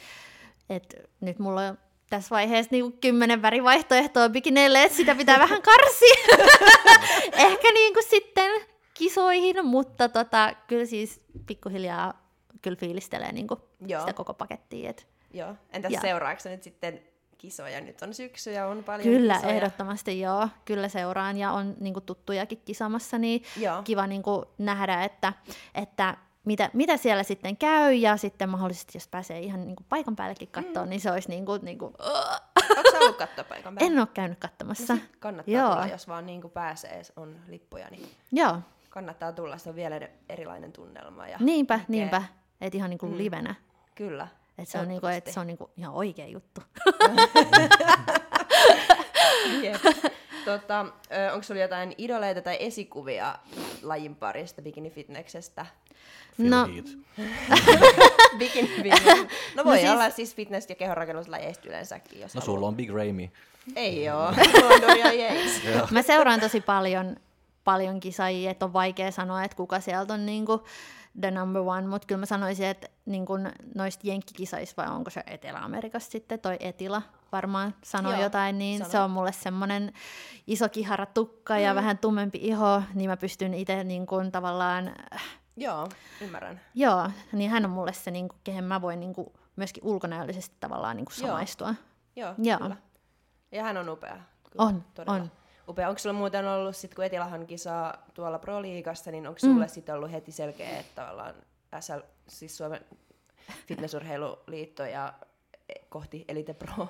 et 0.71 0.95
nyt 1.21 1.39
mulla 1.39 1.61
on 1.61 1.79
tässä 2.11 2.31
vaiheessa 2.31 2.69
niin 2.73 2.93
kymmenen 2.93 3.43
värivaihtoehtoa 3.43 4.29
bikineille, 4.29 4.83
että 4.83 4.97
sitä 4.97 5.15
pitää 5.15 5.39
vähän 5.39 5.62
karsia. 5.62 6.47
Ehkä 7.49 7.73
niin 7.73 7.95
kuin 7.95 8.11
sitten 8.11 8.51
kisoihin, 8.95 9.67
mutta 9.67 10.09
tota, 10.09 10.53
kyllä 10.67 10.87
siis 10.87 11.21
pikkuhiljaa 11.47 12.26
kyllä 12.62 12.77
fiilistelee 12.77 13.33
niin 13.33 13.47
kuin 13.47 13.61
Joo. 13.87 14.01
sitä 14.01 14.12
koko 14.12 14.35
pakettia. 14.35 14.90
Et, 14.90 15.07
joo. 15.31 15.55
Entäs 15.73 15.92
ja. 15.92 16.01
seuraako 16.01 16.49
nyt 16.49 16.62
sitten 16.62 17.01
kisoja? 17.38 17.81
Nyt 17.81 18.03
on 18.03 18.14
syksy 18.14 18.53
ja 18.53 18.66
on 18.66 18.85
paljon 18.85 19.03
Kyllä, 19.03 19.35
kisoja. 19.35 19.55
ehdottomasti 19.55 20.21
joo. 20.21 20.49
Kyllä 20.64 20.88
seuraan 20.88 21.37
ja 21.37 21.53
on 21.53 21.75
niin 21.81 21.95
kuin, 21.95 22.05
tuttujakin 22.05 22.62
kisamassa, 22.64 23.19
niin 23.19 23.42
joo. 23.57 23.83
kiva 23.83 24.07
niin 24.07 24.23
kuin, 24.23 24.45
nähdä, 24.59 25.05
että, 25.05 25.33
että 25.75 26.16
mitä, 26.47 26.71
mitä 26.73 26.97
siellä 26.97 27.23
sitten 27.23 27.57
käy, 27.57 27.95
ja 27.95 28.16
sitten 28.16 28.49
mahdollisesti, 28.49 28.92
jos 28.97 29.09
pääsee 29.09 29.40
ihan 29.40 29.66
niin 29.66 29.77
kuin 29.77 29.87
paikan 29.88 30.16
päällekin 30.16 30.49
katsoa, 30.49 30.85
mm. 30.85 30.90
niin 30.90 31.01
se 31.01 31.11
olisi 31.11 31.29
niin 31.29 31.47
kuin... 31.47 31.64
Niin 31.64 31.79
kuin 31.79 31.95
Onko 32.77 32.99
ollut 33.01 33.16
katsoa 33.16 33.45
paikan 33.45 33.75
päällä? 33.75 33.92
En 33.92 33.99
ole 33.99 34.09
käynyt 34.14 34.38
katsomassa. 34.38 34.95
No 34.95 35.01
kannattaa 35.19 35.55
Joo. 35.55 35.71
tulla, 35.71 35.87
jos 35.87 36.09
vaan 36.09 36.27
niin 36.27 36.40
kuin 36.40 36.51
pääsee, 36.51 37.03
on 37.16 37.37
lippuja, 37.49 37.88
niin 37.90 38.09
Joo. 38.33 38.59
kannattaa 38.90 39.33
tulla, 39.33 39.59
se 39.59 39.69
on 39.69 39.77
vielä 39.77 40.01
erilainen 40.29 40.73
tunnelma. 40.73 41.29
Ja 41.29 41.38
niinpä, 41.40 41.79
tekee... 41.79 41.87
niinpä. 41.88 42.23
Et 42.61 42.75
ihan 42.75 42.90
niinku 42.90 43.07
mm. 43.07 43.19
livenä. 43.19 43.55
Kyllä. 43.95 44.29
Et 44.59 44.69
se 44.69 44.79
on, 44.79 44.88
niinku, 44.88 45.07
et 45.07 45.27
se 45.27 45.40
on 45.40 45.47
niinku 45.47 45.71
ihan 45.77 45.95
oikea 45.95 46.27
juttu. 46.27 46.61
yep. 49.62 49.83
tota, 50.45 50.87
onko 51.33 51.42
sulla 51.42 51.61
jotain 51.61 51.95
idoleita 51.99 52.42
tai 52.42 52.57
esikuvia 52.61 53.38
lajin 53.83 54.16
parista 54.16 54.62
bikinifitneksestä? 54.62 55.66
No, 56.38 56.66
bikini 58.38 58.69
fitness. 58.69 59.05
No 59.55 59.64
voi 59.64 59.77
no 59.77 59.81
siis... 59.81 59.92
olla 59.92 60.11
siis 60.11 60.37
fitness- 60.37 60.66
ja 60.69 60.75
kehonrakennuslajeista 60.75 61.69
yleensäkin. 61.69 62.21
Jos 62.21 62.35
no 62.35 62.40
haluaa. 62.40 62.57
sulla 62.57 62.69
on 62.69 62.77
Big 62.77 62.90
Ramy. 62.90 63.31
Ei 63.77 64.11
oo. 64.11 64.31
Mä 65.90 66.03
seuraan 66.03 66.40
tosi 66.40 66.61
paljon, 66.61 67.16
paljon 67.64 68.01
kisajia, 68.01 68.51
että 68.51 68.64
on 68.64 68.73
vaikea 68.73 69.11
sanoa, 69.11 69.45
että 69.45 69.57
kuka 69.57 69.81
sieltä 69.81 70.14
on 70.14 70.27
niinku 70.27 70.62
the 71.21 71.31
number 71.31 71.63
one, 71.63 71.87
mutta 71.87 72.07
kyllä 72.07 72.19
mä 72.19 72.27
sanoisin, 72.27 72.67
että 72.67 72.89
niin 73.07 73.27
kun 73.27 73.49
noista 73.75 74.07
jenkkikisaista 74.07 74.83
vai 74.83 74.95
onko 74.95 75.11
se 75.11 75.23
Etelä-Amerikassa 75.27 76.11
sitten, 76.11 76.41
toi 76.41 76.57
Etila 76.61 77.03
varmaan 77.33 77.75
sanoi 77.85 78.13
Joo, 78.13 78.23
jotain, 78.23 78.59
niin 78.59 78.79
sano. 78.79 78.91
se 78.91 78.99
on 78.99 79.11
mulle 79.11 79.33
semmoinen 79.33 79.93
iso 80.47 80.69
kihara 80.69 81.07
tukka 81.07 81.55
mm. 81.55 81.61
ja 81.61 81.75
vähän 81.75 81.99
tummempi 81.99 82.39
iho, 82.43 82.83
niin 82.95 83.11
mä 83.11 83.17
pystyn 83.17 83.55
itse 83.55 83.85
niin 83.85 84.07
kun 84.07 84.33
tavallaan... 84.33 84.89
Äh, 85.15 85.23
Joo, 85.57 85.89
ymmärrän. 86.21 86.61
Joo, 86.75 87.11
niin 87.33 87.51
hän 87.51 87.65
on 87.65 87.71
mulle 87.71 87.93
se, 87.93 88.11
niin 88.11 88.29
kun, 88.29 88.39
kehen 88.45 88.65
mä 88.65 88.83
voin 88.83 89.01
niin 89.01 89.15
kun, 89.15 89.33
myöskin 89.57 89.85
ulkonäöllisesti 89.85 90.57
tavallaan 90.61 90.97
niin 90.97 91.05
kun 91.05 91.15
samaistua. 91.15 91.69
Joo. 91.69 91.77
Joo, 92.17 92.35
Joo. 92.39 92.59
kyllä. 92.59 92.77
Ja 93.53 93.63
hän 93.63 93.77
on 93.77 93.89
upea. 93.89 94.17
Kyllä, 94.51 94.65
On, 94.65 94.85
todella. 94.95 95.15
on. 95.21 95.31
Upea. 95.69 95.89
Onko 95.89 95.99
sulla 95.99 96.13
muuten 96.13 96.49
ollut, 96.49 96.77
sit 96.77 96.95
kun 96.95 97.05
Etilahan 97.05 97.47
kisaa 97.47 97.95
tuolla 98.15 98.39
Pro-liigassa, 98.39 99.11
niin 99.11 99.27
onko 99.27 99.39
sulle 99.39 99.65
Mm. 99.65 99.69
sitten 99.71 99.95
ollut 99.95 100.13
heti 100.13 100.33
selkeä, 100.33 100.79
että 100.79 101.03
tavallaan 101.03 101.35
SL, 101.81 101.99
siis 102.29 102.57
Suomen 102.57 102.81
fitnessurheiluliitto 103.67 104.85
ja 104.85 105.13
kohti 105.89 106.25
Elite 106.29 106.55
Pro, 106.55 106.89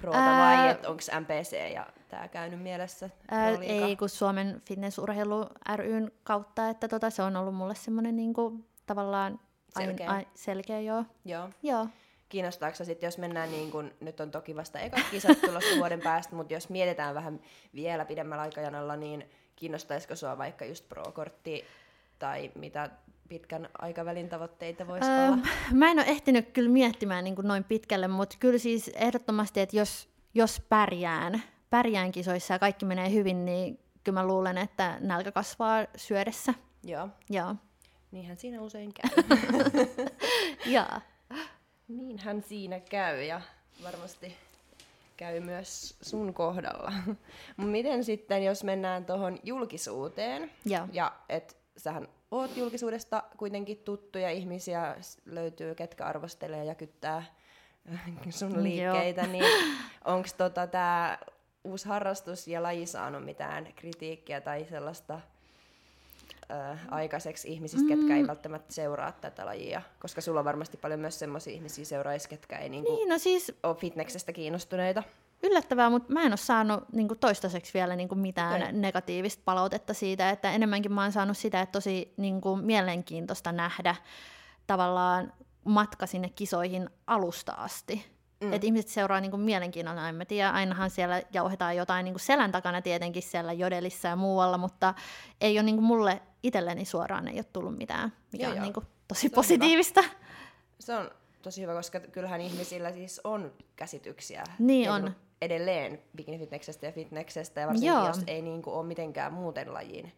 Prota 0.00 0.18
Ää, 0.18 0.66
vai 0.66 0.70
onko 0.74 1.02
MPC 1.20 1.72
ja 1.74 1.86
tämä 2.08 2.28
käynyt 2.28 2.62
mielessä? 2.62 3.10
Ää, 3.30 3.48
ei, 3.62 3.96
kun 3.96 4.08
Suomen 4.08 4.62
fitnessurheilu 4.66 5.46
ryn 5.76 6.12
kautta, 6.24 6.68
että 6.68 6.88
tota, 6.88 7.10
se 7.10 7.22
on 7.22 7.36
ollut 7.36 7.54
mulle 7.54 7.74
semmoinen 7.74 8.16
niinku, 8.16 8.64
tavallaan 8.86 9.40
ain- 9.78 9.86
Selkeä. 9.88 10.10
ai- 10.10 10.26
selkeä 10.34 10.80
joo. 10.80 11.04
Joo. 11.24 11.48
joo. 11.62 11.88
Kiinnostaako 12.28 12.84
sitten, 12.84 13.06
jos 13.06 13.18
mennään 13.18 13.50
niin 13.50 13.70
kuin, 13.70 13.94
nyt 14.00 14.20
on 14.20 14.30
toki 14.30 14.56
vasta 14.56 14.78
ekat 14.80 15.04
kisat 15.10 15.40
tulossa 15.40 15.76
vuoden 15.76 16.00
päästä, 16.00 16.36
mutta 16.36 16.54
jos 16.54 16.68
mietitään 16.68 17.14
vähän 17.14 17.40
vielä 17.74 18.04
pidemmällä 18.04 18.42
aikajanalla, 18.42 18.96
niin 18.96 19.30
kiinnostaisiko 19.56 20.16
sua 20.16 20.38
vaikka 20.38 20.64
just 20.64 20.88
pro-kortti 20.88 21.64
tai 22.18 22.50
mitä 22.54 22.90
pitkän 23.28 23.68
aikavälin 23.78 24.28
tavoitteita 24.28 24.86
voisi 24.86 25.10
Öö, 25.10 25.26
olla? 25.26 25.38
mä 25.72 25.90
en 25.90 25.98
ole 25.98 26.06
ehtinyt 26.06 26.50
kyllä 26.52 26.70
miettimään 26.70 27.24
niin 27.24 27.34
kuin 27.36 27.48
noin 27.48 27.64
pitkälle, 27.64 28.08
mutta 28.08 28.36
kyllä 28.40 28.58
siis 28.58 28.88
ehdottomasti, 28.94 29.60
että 29.60 29.76
jos, 29.76 30.08
jos 30.34 30.62
pärjään, 30.68 31.42
pärjään 31.70 32.12
kisoissa 32.12 32.54
ja 32.54 32.58
kaikki 32.58 32.84
menee 32.84 33.12
hyvin, 33.12 33.44
niin 33.44 33.78
kyllä 34.04 34.20
mä 34.20 34.26
luulen, 34.26 34.58
että 34.58 34.96
nälkä 35.00 35.32
kasvaa 35.32 35.86
syödessä. 35.96 36.54
Joo, 36.84 37.08
Joo. 37.30 37.54
niinhän 38.10 38.36
siinä 38.36 38.60
usein 38.60 38.92
käy. 38.94 39.24
Joo. 40.74 41.00
Niinhän 41.88 42.42
siinä 42.42 42.80
käy 42.80 43.22
ja 43.22 43.40
varmasti 43.82 44.36
käy 45.16 45.40
myös 45.40 45.96
sun 46.02 46.34
kohdalla. 46.34 46.92
Mut 47.56 47.70
Miten 47.70 48.04
sitten, 48.04 48.44
jos 48.44 48.64
mennään 48.64 49.04
tuohon 49.04 49.38
julkisuuteen, 49.42 50.50
Joo. 50.64 50.88
ja 50.92 51.12
et 51.28 51.56
sähän 51.76 52.08
oot 52.30 52.56
julkisuudesta 52.56 53.22
kuitenkin 53.36 53.78
tuttuja 53.78 54.30
ihmisiä, 54.30 54.96
löytyy 55.26 55.74
ketkä 55.74 56.04
arvostelee 56.04 56.64
ja 56.64 56.74
kyttää 56.74 57.24
sun 58.30 58.52
Joo. 58.52 58.62
liikkeitä, 58.62 59.26
niin 59.26 59.44
onko 60.04 60.28
tota 60.36 60.66
tää 60.66 61.18
uusi 61.64 61.88
harrastus 61.88 62.48
ja 62.48 62.62
laji 62.62 62.86
saanut 62.86 63.24
mitään 63.24 63.72
kritiikkiä 63.76 64.40
tai 64.40 64.66
sellaista 64.70 65.20
ö, 66.50 66.76
aikaiseksi 66.90 67.48
ihmisistä, 67.52 67.88
ketkä 67.88 68.16
ei 68.16 68.26
välttämättä 68.26 68.72
seuraa 68.74 69.12
tätä 69.12 69.46
lajia? 69.46 69.82
Koska 70.00 70.20
sulla 70.20 70.38
on 70.40 70.44
varmasti 70.44 70.76
paljon 70.76 71.00
myös 71.00 71.18
semmoisia 71.18 71.52
ihmisiä 71.54 71.84
seuraajissa, 71.84 72.28
ketkä 72.28 72.58
ei 72.58 72.68
niinku 72.68 72.94
Niin, 72.96 73.08
no 73.08 73.18
siis 73.18 73.52
ole 73.62 73.74
fitneksestä 73.74 74.32
kiinnostuneita. 74.32 75.02
yllättävää, 75.42 75.90
mutta 75.90 76.12
mä 76.12 76.22
en 76.22 76.32
ole 76.32 76.36
saanut 76.36 76.84
niin 76.92 77.08
kuin 77.08 77.18
toistaiseksi 77.18 77.74
vielä 77.74 77.96
niin 77.96 78.08
kuin 78.08 78.18
mitään 78.18 78.62
Okei. 78.62 78.72
negatiivista 78.72 79.42
palautetta 79.44 79.94
siitä, 79.94 80.30
että 80.30 80.52
enemmänkin 80.52 80.92
mä 80.92 81.02
oon 81.02 81.12
saanut 81.12 81.36
sitä, 81.36 81.60
että 81.60 81.72
tosi 81.72 82.14
niin 82.16 82.40
kuin 82.40 82.64
mielenkiintoista 82.64 83.52
nähdä 83.52 83.94
tavallaan 84.66 85.32
matka 85.64 86.06
sinne 86.06 86.28
kisoihin 86.28 86.90
alusta 87.06 87.52
asti. 87.52 87.94
Mm. 88.40 88.46
Mm. 88.46 88.52
Että 88.52 88.66
ihmiset 88.66 88.90
seuraa 88.90 89.20
niin 89.20 89.30
kuin 89.30 89.40
mielenkiinnolla, 89.40 90.08
en 90.08 90.14
mä 90.14 90.24
tiedä, 90.24 90.50
ainahan 90.50 90.90
siellä 90.90 91.22
jauhetaan 91.32 91.76
jotain 91.76 92.04
niin 92.04 92.14
kuin 92.14 92.20
selän 92.20 92.52
takana 92.52 92.82
tietenkin 92.82 93.22
siellä 93.22 93.52
jodelissa 93.52 94.08
ja 94.08 94.16
muualla, 94.16 94.58
mutta 94.58 94.94
ei 95.40 95.58
ole 95.58 95.62
niin 95.62 95.76
kuin 95.76 95.84
mulle 95.84 96.22
itselleni 96.42 96.84
suoraan 96.84 97.28
ei 97.28 97.36
ole 97.36 97.44
tullut 97.44 97.78
mitään, 97.78 98.12
mikä 98.32 98.44
Joo, 98.44 98.50
on 98.50 98.56
joo. 98.56 98.62
niin 98.64 98.72
kuin 98.74 98.84
Se 98.86 98.90
tosi 99.08 99.26
on 99.26 99.30
positiivista. 99.30 100.04
Se 100.80 100.94
on 100.94 101.10
tosi 101.42 101.62
hyvä, 101.62 101.74
koska 101.74 102.00
kyllähän 102.00 102.40
ihmisillä 102.40 102.92
siis 102.92 103.20
on 103.24 103.52
käsityksiä 103.76 104.44
Niin 104.58 104.90
on. 104.90 105.14
edelleen 105.42 106.02
bikinifitneksestä 106.16 106.86
ja 106.86 106.92
fitneksestä, 106.92 107.60
ja 107.60 107.66
varsinkin 107.66 107.88
Joo. 107.92 108.06
jos 108.06 108.20
ei 108.26 108.42
niinku 108.42 108.70
ole 108.72 108.86
mitenkään 108.86 109.32
muuten 109.32 109.74
lajiin. 109.74 110.12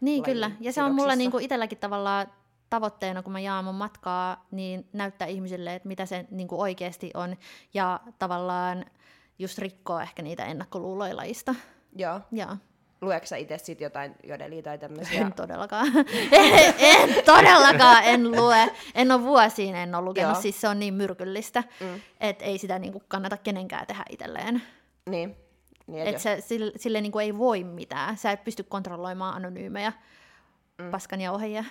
Niin 0.00 0.22
lajin 0.22 0.24
kyllä, 0.34 0.50
ja 0.60 0.72
se 0.72 0.82
on 0.82 0.90
mulla 0.90 1.02
sidoksissa. 1.02 1.16
niinku 1.18 1.38
itselläkin 1.38 1.78
tavallaan 1.78 2.26
tavoitteena, 2.70 3.22
kun 3.22 3.32
mä 3.32 3.40
jaan 3.40 3.64
mun 3.64 3.74
matkaa, 3.74 4.46
niin 4.50 4.88
näyttää 4.92 5.28
ihmisille, 5.28 5.74
että 5.74 5.88
mitä 5.88 6.06
se 6.06 6.26
niinku 6.30 6.60
oikeasti 6.60 7.10
on, 7.14 7.36
ja 7.74 8.00
tavallaan 8.18 8.84
just 9.38 9.58
rikkoa 9.58 10.02
ehkä 10.02 10.22
niitä 10.22 10.44
ennakkoluuloja 10.44 11.16
lajista. 11.16 11.54
Joo. 11.96 12.20
Joo, 12.32 12.56
Lueeko 13.04 13.26
sä 13.26 13.36
itse 13.36 13.58
sit 13.58 13.80
jotain 13.80 14.14
jodelia 14.24 14.62
tai 14.62 14.78
tämmöisiä? 14.78 15.20
en 15.20 15.32
todellakaan. 15.32 15.86
en, 16.32 16.74
en 16.78 17.24
todellakaan, 17.24 18.04
en 18.04 18.30
lue. 18.32 18.70
En 18.94 19.12
ole 19.12 19.22
vuosiin, 19.22 19.74
en 19.76 19.94
ole 19.94 20.04
lukenut, 20.04 20.32
Joo. 20.32 20.42
siis 20.42 20.60
se 20.60 20.68
on 20.68 20.78
niin 20.78 20.94
myrkyllistä, 20.94 21.64
Mm. 21.80 22.00
että 22.20 22.44
ei 22.44 22.58
sitä 22.58 22.78
niinku 22.78 23.02
kannata 23.08 23.36
kenenkään 23.36 23.86
tehdä 23.86 24.04
itselleen. 24.10 24.62
Niin. 25.10 25.36
niin 25.86 26.02
et 26.02 26.08
Että 26.08 26.22
se, 26.22 26.36
sille, 26.40 26.72
sille 26.76 27.00
niinku 27.00 27.18
ei 27.18 27.38
voi 27.38 27.64
mitään. 27.64 28.16
Sä 28.16 28.30
et 28.30 28.44
pysty 28.44 28.62
kontrolloimaan 28.62 29.34
anonyymejä 29.36 29.92
mm. 30.78 30.90
paskanjauhajia. 30.90 31.64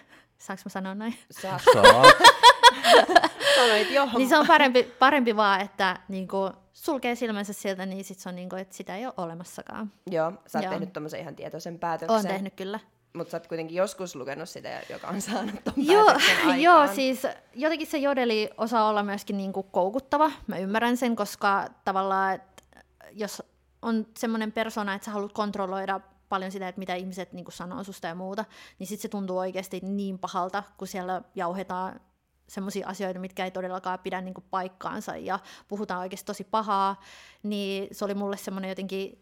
Saanko 0.44 0.62
mä 0.66 0.70
sanoa 0.70 0.96
Saa. 1.32 1.60
sanoit 3.56 3.92
jo. 3.92 4.10
Niin 4.18 4.30
se 4.30 4.38
on 4.38 4.48
parempi, 4.48 4.84
parempi 4.84 5.36
vaan, 5.36 5.62
että 5.62 6.00
niinku, 6.08 6.52
sulkee 6.74 7.16
silmänsä 7.16 7.54
sieltä, 7.54 7.86
niin 7.86 8.04
sit 8.04 8.20
se 8.20 8.30
on 8.30 8.36
niinku, 8.36 8.56
että 8.56 8.76
sitä 8.76 8.96
ei 8.96 9.06
ole 9.06 9.14
olemassakaan. 9.18 9.92
Joo, 10.12 10.34
sä 10.48 10.58
oot 10.58 10.64
Joo. 10.64 10.72
tehnyt 10.72 10.94
tommosen 10.94 11.20
ihan 11.20 11.36
tietoisen 11.36 11.80
päätöksen. 11.80 12.12
Olen 12.14 12.28
tehnyt 12.28 12.54
kyllä. 12.54 12.80
Mutta 13.14 13.32
sä 13.32 13.38
oot 13.38 13.48
kuitenkin 13.48 13.78
joskus 13.78 14.16
lukenut 14.16 14.50
sitä, 14.50 14.82
joka 14.90 15.08
on 15.08 15.22
saanut 15.22 15.64
ton 15.64 15.74
Joo, 15.78 16.08
aikaan. 16.40 16.62
joo, 16.62 16.88
siis 16.88 17.22
jotenkin 17.54 17.88
se 17.88 17.98
jodeli 17.98 18.50
osaa 18.58 18.90
olla 18.90 19.04
myöskin 19.04 19.38
niinku 19.38 19.64
koukuttava. 19.64 20.32
Mä 20.48 20.58
ymmärrän 20.58 20.98
sen, 20.98 21.16
koska 21.16 21.66
tavallaan, 21.86 22.34
että 22.34 22.64
jos 23.12 23.44
on 23.82 24.08
semmoinen 24.18 24.52
persona, 24.52 24.94
että 24.94 25.06
sä 25.06 25.12
haluat 25.12 25.34
kontrolloida 25.34 26.00
paljon 26.34 26.52
sitä, 26.52 26.68
että 26.68 26.80
mitä 26.80 26.96
ihmiset 26.96 27.34
niinku 27.34 27.52
sanoo 27.52 27.84
susta 27.84 28.08
ja 28.08 28.16
muuta, 28.16 28.46
niin 28.80 28.88
sitten 28.88 29.02
se 29.02 29.08
tuntuu 29.10 29.38
oikeasti 29.38 29.80
niin 29.84 30.20
pahalta, 30.20 30.64
kun 30.78 30.88
siellä 30.88 31.22
jauhetaan 31.36 32.00
semmoisia 32.48 32.88
asioita, 32.88 33.20
mitkä 33.20 33.46
ei 33.46 33.52
todellakaan 33.52 34.00
pidä 34.00 34.22
niinku 34.22 34.44
paikkaansa 34.52 35.18
ja 35.18 35.40
puhutaan 35.68 36.00
oikeasti 36.00 36.26
tosi 36.26 36.44
pahaa, 36.44 37.02
niin 37.44 37.88
se 37.92 38.06
oli 38.06 38.14
mulle 38.14 38.38
semmoinen 38.38 38.70
jotenkin 38.70 39.20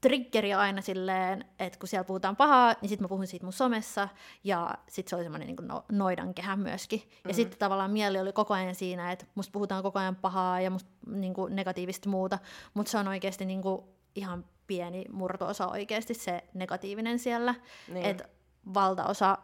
triggeri 0.00 0.54
aina 0.54 0.80
silleen, 0.82 1.44
että 1.58 1.78
kun 1.78 1.88
siellä 1.88 2.04
puhutaan 2.04 2.36
pahaa, 2.36 2.74
niin 2.80 2.88
sitten 2.88 3.04
mä 3.04 3.08
puhun 3.08 3.26
siitä 3.26 3.46
mun 3.46 3.52
somessa, 3.52 4.08
ja 4.44 4.74
sitten 4.88 5.10
se 5.10 5.16
oli 5.16 5.22
semmoinen 5.24 5.46
niin 5.46 5.68
no, 5.68 5.84
noidankehä 5.92 6.56
myöskin. 6.56 7.00
Ja 7.10 7.28
Mhm. 7.28 7.34
sitten 7.34 7.58
tavallaan 7.58 7.90
mieli 7.90 8.18
oli 8.18 8.32
koko 8.32 8.54
ajan 8.54 8.74
siinä, 8.74 9.12
että 9.12 9.26
musta 9.34 9.52
puhutaan 9.52 9.82
koko 9.82 9.98
ajan 9.98 10.16
pahaa 10.16 10.60
ja 10.60 10.70
musta 10.70 10.90
niin 11.06 11.34
kuin, 11.34 11.56
negatiivista 11.56 12.08
muuta, 12.08 12.38
mutta 12.74 12.90
se 12.90 12.98
on 12.98 13.08
oikeasti 13.08 13.44
niin 13.44 13.62
kuin, 13.62 13.82
ihan 14.14 14.44
pieni 14.70 15.04
murtoosa 15.12 15.68
oikeasti 15.68 16.14
se 16.14 16.44
negatiivinen 16.54 17.18
siellä. 17.18 17.54
Niin. 17.88 18.06
Että 18.06 18.28
valtaosa 18.74 19.38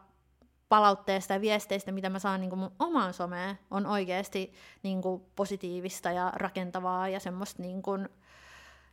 palautteesta 0.69 1.33
ja 1.33 1.41
viesteistä, 1.41 1.93
mitä 1.93 2.11
mä 2.11 2.19
saan 2.19 2.41
niin 2.41 2.51
kuin 2.51 2.61
mun 2.61 2.73
omaan 2.79 3.15
someen, 3.15 3.59
on 3.71 3.87
oikeasti 3.87 4.53
niin 4.83 5.03
kuin 5.03 5.23
positiivista 5.37 6.11
ja 6.11 6.33
rakentavaa 6.35 7.09
ja 7.09 7.21
semmoista 7.21 7.63
niin 7.63 7.83
kuin, 7.83 8.09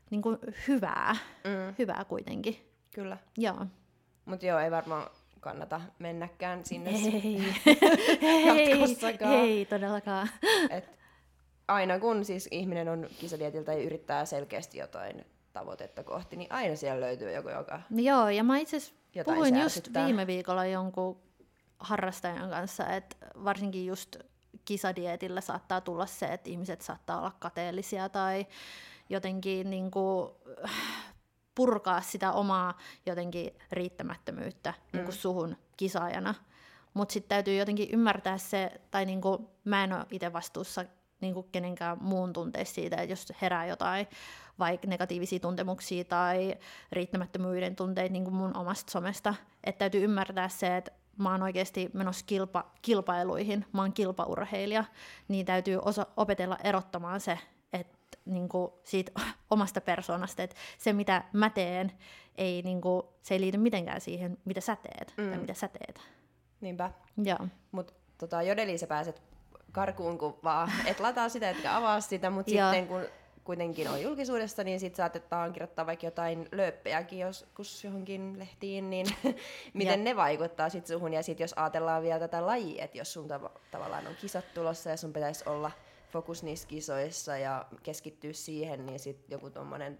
niin 0.10 0.22
kuin 0.22 0.38
hyvää. 0.68 1.16
Mm, 1.44 1.76
Hyvää 1.80 2.06
kuitenkin. 2.06 2.70
kyllä. 2.92 3.18
Joo. 3.38 3.66
Mutta 4.26 4.46
joo, 4.46 4.60
ei 4.60 4.72
varmaan 4.72 5.10
kannata 5.40 5.82
mennäkään 6.00 6.66
sinne. 6.66 6.90
Ei, 6.90 7.42
ei, 8.22 8.70
Jatkossakaan. 8.70 9.34
ei 9.34 9.66
todellakaan. 9.66 10.30
Et 10.70 10.90
aina 11.68 12.00
kun 12.00 12.26
siis 12.26 12.48
ihminen 12.52 12.90
on 12.90 13.08
kisadietiltä 13.20 13.74
ja 13.74 13.84
yrittää 13.84 14.26
selkeästi 14.26 14.78
jotain 14.78 15.26
tavoitetta 15.54 16.04
kohti, 16.04 16.36
niin 16.36 16.52
aina 16.52 16.76
siellä 16.76 17.02
löytyy 17.02 17.32
joku, 17.32 17.50
joka... 17.50 17.82
No 17.90 18.00
joo, 18.00 18.30
ja 18.30 18.44
mä 18.44 18.58
itse 18.58 18.78
puhuin 19.26 19.56
just 19.62 19.90
viime 19.94 20.28
viikolla 20.28 20.66
jonkun 20.66 21.22
harrastajan 21.80 22.50
kanssa, 22.50 22.88
että 22.88 23.16
varsinkin 23.44 23.86
just 23.86 24.16
kisadietillä 24.66 25.42
saattaa 25.42 25.82
tulla 25.82 26.06
se, 26.06 26.26
että 26.26 26.50
ihmiset 26.50 26.82
saattaa 26.82 27.20
olla 27.20 27.32
kateellisia 27.40 28.10
tai 28.10 28.46
jotenkin 29.10 29.70
niin 29.70 29.92
kuin, 29.92 30.32
purkaa 31.56 32.02
sitä 32.02 32.32
omaa 32.32 32.78
jotenkin 33.06 33.52
riittämättömyyttä 33.72 34.72
mm. 34.72 34.98
niin 34.98 35.06
kuin 35.06 35.16
suhun 35.16 35.58
kisaajana. 35.78 36.36
Mutta 36.94 37.14
sitten 37.14 37.30
täytyy 37.30 37.56
jotenkin 37.56 37.90
ymmärtää 37.92 38.38
se, 38.38 38.82
tai 38.92 39.06
niin 39.06 39.22
kuin, 39.22 39.48
mä 39.64 39.84
en 39.84 39.94
ole 39.94 40.06
itse 40.12 40.34
vastuussa 40.34 40.86
niin 41.24 41.34
kuin 41.34 41.48
kenenkään 41.52 41.98
muun 42.02 42.34
tunteista 42.34 42.76
siitä, 42.76 42.96
että 42.96 43.12
jos 43.12 43.34
herää 43.42 43.66
jotain 43.66 44.08
vaikka 44.60 44.88
negatiivisia 44.88 45.40
tuntemuksia 45.40 46.04
tai 46.04 46.56
riittämättömyyden 46.92 47.76
tunteita 47.76 48.14
niin 48.14 48.24
kuin 48.24 48.36
mun 48.36 48.58
omasta 48.58 48.92
somesta, 48.92 49.36
että 49.64 49.80
täytyy 49.80 50.04
ymmärtää 50.04 50.50
se, 50.50 50.78
että 50.78 50.92
mä 51.18 51.32
oon 51.32 51.44
oikeasti 51.44 51.90
menossa 51.94 52.26
kilpa, 52.26 52.72
kilpailuihin, 52.82 53.66
mä 53.74 53.82
oon 53.82 53.94
kilpaurheilija, 53.94 54.84
niin 55.28 55.46
täytyy 55.46 55.80
osa, 55.86 56.08
opetella 56.18 56.58
erottamaan 56.64 57.20
se, 57.20 57.40
että 57.74 57.98
niin 58.26 58.50
kuin 58.50 58.72
siitä 58.84 59.12
omasta 59.50 59.82
persoonasta, 59.82 60.44
että 60.44 60.56
se 60.78 60.94
mitä 60.94 61.24
mä 61.34 61.50
teen, 61.50 61.92
ei, 62.36 62.62
niin 62.62 62.82
kuin, 62.82 63.04
se 63.22 63.34
ei 63.34 63.42
liity 63.42 63.58
mitenkään 63.58 64.02
siihen, 64.02 64.38
mitä 64.46 64.62
sä 64.62 64.76
teet 64.76 65.14
mm. 65.18 65.30
tai 65.30 65.38
mitä 65.38 65.54
sä 65.54 65.68
teet. 65.68 66.02
Niinpä. 66.62 66.92
Joo. 67.24 67.48
Mutta 67.72 67.94
tota, 68.18 68.42
jodeliin 68.42 68.80
sä 68.80 68.88
pääset 68.88 69.33
karkuun, 69.74 70.18
kun 70.18 70.40
vaan 70.44 70.72
et 70.86 71.00
lataa 71.00 71.30
sitä, 71.30 71.50
etkä 71.50 71.76
avaa 71.76 72.02
sitä, 72.02 72.30
mutta 72.30 72.50
sitten 72.50 72.88
kun 72.88 73.06
kuitenkin 73.44 73.90
on 73.90 74.02
julkisuudessa, 74.02 74.64
niin 74.64 74.80
sitten 74.80 74.98
saatetaan 74.98 75.54
kirjoittaa 75.54 75.86
vaikka 75.86 76.06
jotain 76.06 76.48
lööppejäkin 76.52 77.20
joskus 77.20 77.84
johonkin 77.84 78.40
lehtiin, 78.40 78.90
niin 78.90 79.08
miten 79.74 80.00
ja. 80.00 80.04
ne 80.04 80.16
vaikuttaa 80.16 80.70
sitten 80.70 80.98
suhun. 80.98 81.14
Ja 81.14 81.24
sitten 81.24 81.44
jos 81.44 81.54
ajatellaan 81.54 82.04
vielä 82.04 82.20
tätä 82.20 82.46
lajia, 82.46 82.84
että 82.84 82.98
jos 82.98 83.14
sun 83.14 83.30
tav- 83.30 83.60
tavallaan 83.72 84.08
on 84.08 84.16
kisat 84.22 84.46
tulossa 84.54 84.90
ja 84.90 84.98
sun 84.98 85.14
pitäisi 85.14 85.44
olla 85.50 85.72
fokus 86.12 86.44
niissä 86.44 86.68
kisoissa 86.68 87.38
ja 87.38 87.66
keskittyä 87.84 88.34
siihen, 88.34 88.86
niin 88.86 89.00
sitten 89.00 89.36
joku 89.36 89.50
tuommoinen 89.50 90.00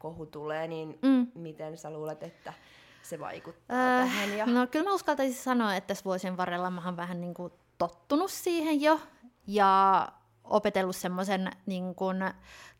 kohu 0.00 0.26
tulee, 0.26 0.68
niin 0.68 0.98
mm. 1.02 1.26
miten 1.34 1.78
sä 1.78 1.90
luulet, 1.90 2.22
että 2.22 2.52
se 3.02 3.20
vaikuttaa 3.20 4.00
äh, 4.00 4.08
tähän? 4.08 4.38
Ja... 4.38 4.46
No 4.46 4.66
kyllä 4.66 4.84
mä 4.84 4.94
uskaltaisin 4.94 5.42
sanoa, 5.42 5.76
että 5.76 5.88
tässä 5.88 6.04
vuosien 6.04 6.36
varrella 6.36 6.70
mä 6.70 6.84
oon 6.84 6.96
vähän 6.96 7.20
niin 7.20 7.34
kuin 7.34 7.52
tottunut 7.78 8.30
siihen 8.30 8.80
jo 8.80 9.00
ja 9.46 10.08
opetellut 10.44 10.96
semmoisen 10.96 11.50
niin 11.66 11.84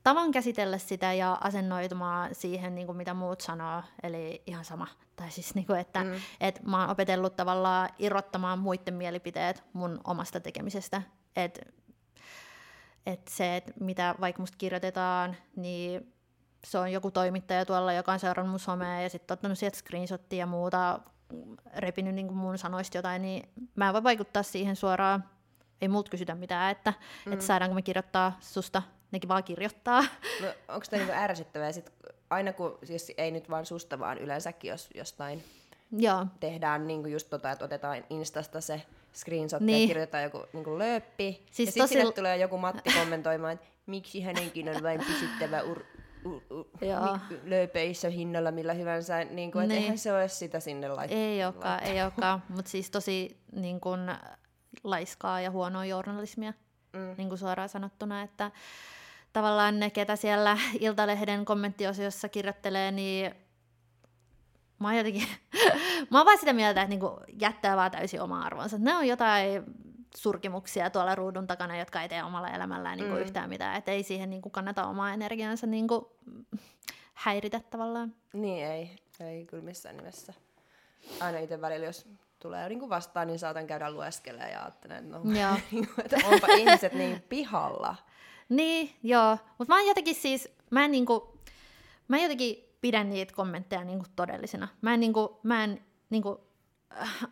tavan 0.02 0.30
käsitellä 0.30 0.78
sitä 0.78 1.12
ja 1.12 1.38
asennoitumaan 1.40 2.34
siihen, 2.34 2.74
niin 2.74 2.86
kuin 2.86 2.96
mitä 2.96 3.14
muut 3.14 3.40
sanoo, 3.40 3.82
eli 4.02 4.42
ihan 4.46 4.64
sama. 4.64 4.86
Tai 5.16 5.30
siis, 5.30 5.54
niin 5.54 5.66
kuin, 5.66 5.80
että 5.80 6.04
mm. 6.04 6.12
et 6.40 6.62
mä 6.62 6.80
oon 6.80 6.90
opetellut 6.90 7.36
tavallaan 7.36 7.88
irrottamaan 7.98 8.58
muiden 8.58 8.94
mielipiteet 8.94 9.64
mun 9.72 10.00
omasta 10.04 10.40
tekemisestä. 10.40 11.02
Että 11.36 11.60
et 13.06 13.28
se, 13.28 13.56
että 13.56 13.72
mitä 13.80 14.14
vaikka 14.20 14.42
musta 14.42 14.58
kirjoitetaan, 14.58 15.36
niin 15.56 16.12
se 16.64 16.78
on 16.78 16.92
joku 16.92 17.10
toimittaja 17.10 17.66
tuolla, 17.66 17.92
joka 17.92 18.12
on 18.12 18.20
seurannut 18.20 18.50
mun 18.50 18.60
somea 18.60 19.00
ja 19.00 19.08
sitten 19.08 19.34
ottanut 19.34 19.58
sieltä 19.58 19.78
screenshottia 19.78 20.38
ja 20.38 20.46
muuta, 20.46 21.00
repinyt 21.76 22.14
niin 22.14 22.26
kuin 22.26 22.36
mun 22.36 22.58
sanoista 22.58 22.98
jotain, 22.98 23.22
niin 23.22 23.48
mä 23.74 23.86
en 23.86 23.92
voi 23.92 24.02
vaikuttaa 24.02 24.42
siihen 24.42 24.76
suoraan. 24.76 25.24
Ei 25.80 25.88
muut 25.88 26.08
kysytä 26.08 26.34
mitään, 26.34 26.72
että, 26.72 26.92
mm. 27.26 27.32
että 27.32 27.44
saadaanko 27.44 27.74
me 27.74 27.82
kirjoittaa 27.82 28.36
susta, 28.40 28.82
nekin 29.12 29.28
vaan 29.28 29.44
kirjoittaa. 29.44 30.00
No, 30.42 30.48
onko 30.68 30.86
tämä 30.90 31.04
niin 31.04 31.14
ärsyttävää, 31.14 31.72
sit 31.72 31.92
aina 32.30 32.52
kun, 32.52 32.78
siis 32.84 33.12
ei 33.18 33.30
nyt 33.30 33.50
vaan 33.50 33.66
susta, 33.66 33.98
vaan 33.98 34.18
yleensäkin, 34.18 34.68
jos 34.68 34.88
jostain 34.94 35.44
Joo. 35.92 36.26
tehdään 36.40 36.86
niin 36.86 37.00
kuin 37.00 37.12
just 37.12 37.30
tota, 37.30 37.50
että 37.50 37.64
otetaan 37.64 38.04
Instasta 38.10 38.60
se 38.60 38.82
screenshot 39.14 39.60
niin. 39.60 39.80
ja 39.80 39.86
kirjoitetaan 39.86 40.24
joku 40.24 40.42
niin 40.52 40.64
kuin 40.64 40.78
lööppi, 40.78 41.42
siis 41.50 41.76
ja 41.76 41.86
sitten 41.86 42.06
tosi... 42.06 42.14
tulee 42.14 42.36
joku 42.36 42.58
Matti 42.58 42.90
kommentoimaan, 42.94 43.52
että 43.52 43.66
miksi 43.86 44.22
hänenkin 44.22 44.68
on 44.68 44.82
vain 44.82 45.00
pysyttävä 45.00 45.60
ur- 45.62 45.95
lööpeissä 47.44 48.08
hinnalla 48.08 48.50
millä 48.50 48.72
hyvänsä, 48.72 49.24
niin 49.24 49.52
kuin, 49.52 49.68
niin. 49.68 49.82
eihän 49.82 49.98
se 49.98 50.12
ole 50.12 50.28
sitä 50.28 50.60
sinne 50.60 50.88
laittaa. 50.88 51.18
Ei 51.18 51.44
olekaan, 51.44 51.82
ei 51.82 52.02
olekaan, 52.02 52.42
mutta 52.56 52.70
siis 52.70 52.90
tosi 52.90 53.40
niin 53.52 53.80
kuin, 53.80 54.00
laiskaa 54.84 55.40
ja 55.40 55.50
huonoa 55.50 55.84
journalismia, 55.84 56.52
mm. 56.92 57.14
niin 57.16 57.28
kuin 57.28 57.38
suoraan 57.38 57.68
sanottuna, 57.68 58.22
että 58.22 58.50
tavallaan 59.32 59.80
ne, 59.80 59.90
ketä 59.90 60.16
siellä 60.16 60.58
Iltalehden 60.80 61.44
kommenttiosiossa 61.44 62.28
kirjoittelee, 62.28 62.92
niin 62.92 63.34
mä 64.78 64.88
oon 64.88 64.96
jotenkin, 64.96 65.28
mä 66.10 66.18
oon 66.18 66.26
vaan 66.26 66.38
sitä 66.38 66.52
mieltä, 66.52 66.82
että 66.82 66.90
niinku 66.90 67.20
jättää 67.40 67.76
vaan 67.76 67.90
täysin 67.90 68.20
oma 68.20 68.42
arvonsa. 68.42 68.78
Ne 68.78 68.96
on 68.96 69.08
jotain 69.08 69.64
surkimuksia 70.16 70.90
tuolla 70.90 71.14
ruudun 71.14 71.46
takana, 71.46 71.78
jotka 71.78 72.02
ei 72.02 72.08
tee 72.08 72.24
omalla 72.24 72.50
elämällään 72.50 72.98
niin 72.98 73.08
kuin 73.08 73.18
mm. 73.18 73.24
yhtään 73.24 73.48
mitään. 73.48 73.76
Että 73.76 73.92
ei 73.92 74.02
siihen 74.02 74.30
niin 74.30 74.42
kuin 74.42 74.52
kannata 74.52 74.86
omaa 74.86 75.12
energiansa 75.12 75.66
niin 75.66 75.88
kuin 75.88 76.06
häiritä 77.14 77.60
tavallaan. 77.70 78.14
Niin 78.32 78.66
ei, 78.66 78.96
ei 79.20 79.46
kyllä 79.46 79.64
missään 79.64 79.96
nimessä. 79.96 80.32
Aina 81.20 81.38
itse 81.38 81.60
välillä, 81.60 81.86
jos 81.86 82.08
tulee 82.38 82.68
niin 82.68 82.78
kuin 82.78 82.90
vastaan, 82.90 83.26
niin 83.26 83.38
saatan 83.38 83.66
käydä 83.66 83.90
lueskelemaan 83.90 84.50
ja 84.50 84.62
ajattelen, 84.62 85.04
että, 85.04 85.18
no, 85.18 85.24
niinku, 85.72 85.92
että 86.04 86.16
onpa 86.24 86.46
ihmiset 86.46 86.92
niin 86.92 87.22
pihalla. 87.28 87.96
Niin, 88.48 88.94
joo. 89.02 89.38
Mutta 89.58 89.74
mä 89.74 89.82
jotenkin 89.82 90.14
siis, 90.14 90.48
mä 90.70 90.84
en, 90.84 90.90
niin 90.90 91.06
kuin, 91.06 91.20
mä 92.08 92.18
jotenkin 92.18 92.64
pidän 92.80 93.10
niitä 93.10 93.34
kommentteja 93.34 93.84
niin 93.84 93.98
kuin 93.98 94.08
todellisena. 94.16 94.68
Mä 94.80 94.94
en, 94.94 95.00
niin 95.00 95.12
kuin, 95.12 95.28
mä 95.42 95.64
en 95.64 95.84
niin 96.10 96.22
kuin, 96.22 96.38
äh, 97.02 97.26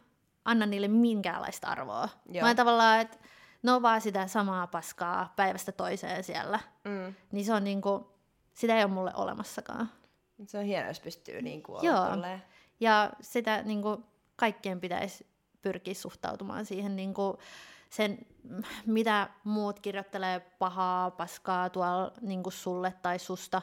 anna 0.45 0.67
niille 0.67 0.89
minkäänlaista 0.89 1.69
arvoa. 1.69 2.09
Joo. 2.29 2.47
Mä 2.47 2.55
tavallaan, 2.55 3.01
että 3.01 3.19
ne 3.63 3.73
on 3.73 3.83
vaan 3.83 4.01
sitä 4.01 4.27
samaa 4.27 4.67
paskaa 4.67 5.33
päivästä 5.37 5.73
toiseen 5.73 6.25
siellä. 6.25 6.61
Mm. 6.85 7.15
Niin 7.33 7.45
se 7.45 7.55
on 7.55 7.65
niinku, 7.65 8.11
sitä 8.55 8.77
ei 8.77 8.85
ole 8.85 8.93
mulle 8.93 9.13
olemassakaan. 9.15 9.91
Se 10.47 10.59
on 10.59 10.65
hienoa, 10.65 10.91
jos 10.91 11.01
pystyy 11.01 11.43
niinku 11.43 11.79
Joo. 11.83 12.07
Ja 12.81 13.11
sitä 13.21 13.63
niinku, 13.63 14.05
kaikkien 14.37 14.81
pitäisi 14.81 15.27
pyrkiä 15.63 15.95
suhtautumaan 15.95 16.67
siihen 16.67 16.97
niinku, 16.97 17.39
sen, 17.91 18.19
mitä 18.87 19.31
muut 19.45 19.81
kirjoittelee 19.81 20.41
pahaa, 20.41 21.11
paskaa 21.11 21.71
tuolla 21.71 22.13
niinku 22.21 22.51
sulle 22.51 22.95
tai 23.03 23.19
susta, 23.19 23.63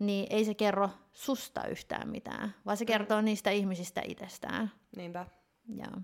niin 0.00 0.26
ei 0.30 0.44
se 0.44 0.54
kerro 0.54 0.90
susta 1.12 1.66
yhtään 1.66 2.08
mitään, 2.08 2.54
vaan 2.66 2.76
se 2.76 2.84
mm. 2.84 2.86
kertoo 2.86 3.20
niistä 3.20 3.50
ihmisistä 3.50 4.02
itsestään. 4.04 4.72
Niinpä. 4.96 5.26
Joo 5.74 6.00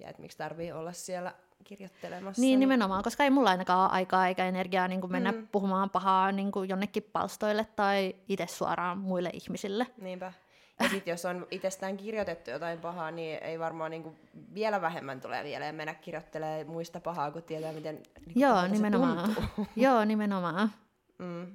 ja 0.00 0.08
että 0.08 0.22
miksi 0.22 0.38
tarvii 0.38 0.72
olla 0.72 0.92
siellä 0.92 1.34
kirjoittelemassa. 1.64 2.42
Niin 2.42 2.60
nimenomaan, 2.60 3.02
koska 3.02 3.24
ei 3.24 3.30
mulla 3.30 3.50
ainakaan 3.50 3.80
ole 3.80 3.90
aikaa 3.90 4.28
eikä 4.28 4.46
energiaa 4.46 4.88
niin 4.88 5.00
kuin 5.00 5.12
mennä 5.12 5.32
mm. 5.32 5.48
puhumaan 5.52 5.90
pahaa 5.90 6.32
niin 6.32 6.52
kuin 6.52 6.68
jonnekin 6.68 7.02
palstoille 7.12 7.66
tai 7.76 8.14
itse 8.28 8.46
suoraan 8.46 8.98
muille 8.98 9.30
ihmisille. 9.32 9.86
Niinpä. 10.00 10.32
Ja 10.80 10.88
sitten 10.88 11.12
jos 11.12 11.24
on 11.24 11.46
itsestään 11.50 11.96
kirjoitettu 11.96 12.50
jotain 12.50 12.78
pahaa, 12.78 13.10
niin 13.10 13.38
ei 13.42 13.58
varmaan 13.58 13.90
niin 13.90 14.02
kuin 14.02 14.16
vielä 14.54 14.80
vähemmän 14.80 15.20
tule 15.20 15.44
vielä 15.44 15.72
mennä 15.72 15.94
kirjoittelemaan 15.94 16.66
muista 16.66 17.00
pahaa, 17.00 17.30
kun 17.30 17.42
tietää, 17.42 17.72
miten 17.72 18.02
niin 18.26 18.40
Joo, 18.40 18.66
nimenomaan. 18.66 19.36
Joo, 19.76 20.04
nimenomaan. 20.04 20.70
Mm. 21.18 21.46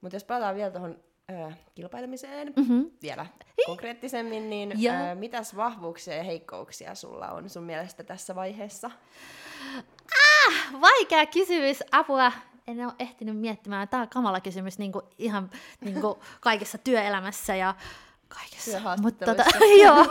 Mutta 0.00 0.16
jos 0.16 0.24
palataan 0.24 0.54
vielä 0.54 0.70
tuohon 0.70 0.98
äh, 1.30 1.58
kilpailemiseen 1.74 2.52
mm-hmm. 2.56 2.90
vielä 3.02 3.26
konkreettisemmin, 3.66 4.50
niin 4.50 4.72
äh, 4.72 5.16
mitäs 5.18 5.56
vahvuuksia 5.56 6.14
ja 6.16 6.22
heikkouksia 6.22 6.94
sulla 6.94 7.28
on 7.28 7.50
sun 7.50 7.62
mielestä 7.62 8.04
tässä 8.04 8.34
vaiheessa? 8.34 8.90
Ah, 10.12 10.80
vaikea 10.80 11.26
kysymys, 11.26 11.82
apua. 11.92 12.32
En 12.66 12.86
ole 12.86 12.94
ehtinyt 12.98 13.36
miettimään. 13.36 13.88
Tämä 13.88 14.02
on 14.02 14.08
kamala 14.08 14.40
kysymys 14.40 14.78
niin 14.78 14.92
kuin 14.92 15.04
ihan 15.18 15.50
niin 15.80 16.00
kuin 16.00 16.18
kaikessa 16.40 16.78
työelämässä 16.78 17.56
ja 17.56 17.74
kaikessa. 18.28 18.96
Mutta 19.02 19.24
tota, 19.24 19.44
joo. 19.84 20.06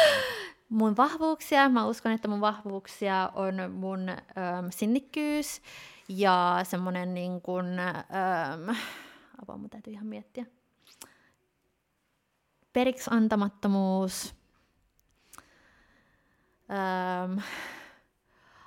mun 0.68 0.96
vahvuuksia, 0.96 1.68
mä 1.68 1.86
uskon, 1.86 2.12
että 2.12 2.28
mun 2.28 2.40
vahvuuksia 2.40 3.30
on 3.34 3.54
mun 3.72 4.08
ähm, 4.08 4.66
sinnikkyys 4.70 5.62
ja 6.08 6.60
semmoinen 6.62 7.14
niin 7.14 7.40
kuin, 7.40 7.78
ähm, 7.78 8.78
apua, 9.42 9.56
mun 9.56 9.70
täytyy 9.70 9.92
ihan 9.92 10.06
miettiä. 10.06 10.46
Periksi 12.72 13.10
antamattomuus, 13.12 14.34
ähm, 16.70 17.38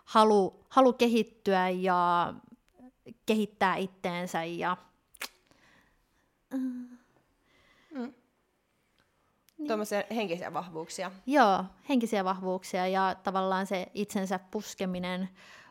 halu, 0.04 0.66
halu 0.70 0.94
kehittyä 0.94 1.70
ja 1.70 2.34
kehittää 3.26 3.76
itteensä 3.76 4.44
ja 4.44 4.78
mm. 6.54 6.98
Niin. 9.58 9.68
Tuommoisia 9.68 10.04
henkisiä 10.16 10.54
vahvuuksia. 10.54 11.12
Joo, 11.26 11.66
henkisiä 11.90 12.24
vahvuuksia 12.26 12.88
ja 12.88 13.16
tavallaan 13.24 13.68
se 13.68 13.88
itsensä 13.94 14.40
puskeminen, 14.52 15.30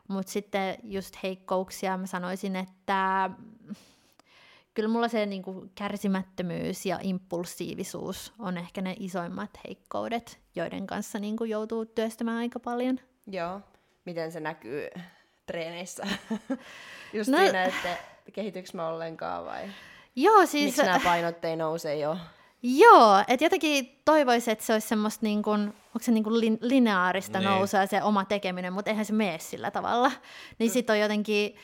mutta 0.09 0.33
sitten 0.33 0.79
just 0.83 1.15
heikkouksia 1.23 1.97
mä 1.97 2.07
sanoisin, 2.07 2.57
että 2.57 3.31
kyllä 4.75 4.89
mulla 4.89 5.09
se 5.09 5.27
niin 5.27 5.43
kuin, 5.43 5.71
kärsimättömyys 5.75 6.87
ja 6.87 6.99
impulsiivisuus 7.03 8.33
on 8.39 8.59
ehkä 8.59 8.81
ne 8.81 8.95
isoimmat 8.99 9.51
heikkoudet, 9.67 10.41
joiden 10.55 10.87
kanssa 10.87 11.19
niin 11.19 11.37
kuin, 11.37 11.51
joutuu 11.51 11.87
työstämään 11.87 12.39
aika 12.39 12.61
paljon. 12.61 13.01
Joo. 13.27 13.61
Miten 14.05 14.33
se 14.33 14.41
näkyy 14.41 14.89
treeneissä? 15.47 16.07
Just 17.13 17.31
no, 17.31 17.39
siinä, 17.39 17.65
että 17.65 17.97
kehityks 18.33 18.75
mä 18.75 18.89
ollenkaan 18.89 19.45
vai? 19.45 19.69
Joo, 20.17 20.47
siis... 20.47 20.65
Miksi 20.65 20.83
nämä 20.83 21.01
painot 21.05 21.45
ei 21.45 21.57
nouse 21.57 21.97
jo? 21.97 22.17
Joo, 22.63 23.25
että 23.29 23.45
jotenkin 23.45 24.01
toivoisin, 24.05 24.53
että 24.53 24.65
se 24.65 24.73
olisi 24.73 24.89
semmoista 24.89 25.27
niin 25.27 25.43
kuin, 25.43 25.61
onko 25.61 25.99
se 26.01 26.13
niin 26.13 26.25
kuin 26.25 26.59
lineaarista 26.61 27.39
niin. 27.39 27.49
nousua 27.49 27.87
se 27.87 28.03
oma 28.03 28.25
tekeminen, 28.25 28.73
mutta 28.73 28.91
eihän 28.91 29.05
se 29.05 29.13
mene 29.13 29.39
sillä 29.39 29.71
tavalla. 29.71 30.13
Niin 30.59 30.71
mm. 30.71 30.73
sitten 30.73 30.95
on 30.95 31.01
jotenkin 31.01 31.57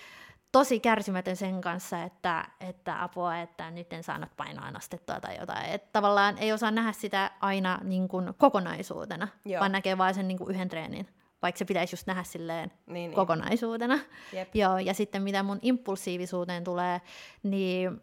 tosi 0.53 0.81
kärsimätön 0.81 1.37
sen 1.37 1.61
kanssa, 1.61 2.03
että, 2.03 2.45
että 2.61 3.03
apua, 3.03 3.39
että 3.39 3.71
nyt 3.71 3.93
en 3.93 4.03
saanut 4.03 4.37
painoa 4.37 4.71
nostettua 4.71 5.21
tai 5.21 5.37
jotain. 5.41 5.65
Että 5.65 5.89
tavallaan 5.93 6.39
ei 6.39 6.53
osaa 6.53 6.71
nähdä 6.71 6.93
sitä 6.93 7.31
aina 7.41 7.79
niin 7.85 8.09
kuin 8.09 8.35
kokonaisuutena, 8.39 9.29
Joo. 9.45 9.61
vaan 9.61 9.73
näkee 9.73 9.99
vain 9.99 10.15
sen 10.15 10.29
niin 10.29 10.39
kuin 10.39 10.51
yhden 10.51 10.69
treenin 10.69 11.09
vaikka 11.43 11.59
se 11.59 11.65
pitäisi 11.65 11.93
just 11.93 12.07
nähdä 12.07 12.23
silleen 12.23 12.73
niin, 12.87 12.95
niin. 12.95 13.13
kokonaisuutena. 13.13 13.99
Jep. 14.33 14.57
Joo, 14.57 14.79
ja 14.79 14.95
sitten 14.95 15.23
mitä 15.23 15.43
mun 15.43 15.59
impulsiivisuuteen 15.63 16.65
tulee, 16.65 17.01
niin 17.43 18.01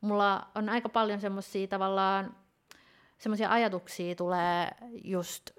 mulla 0.00 0.46
on 0.54 0.68
aika 0.68 0.88
paljon 0.88 1.20
semmoisia 1.20 1.66
tavallaan, 1.66 2.36
semmoisia 3.18 3.50
ajatuksia 3.50 4.14
tulee 4.14 4.68
just, 5.04 5.50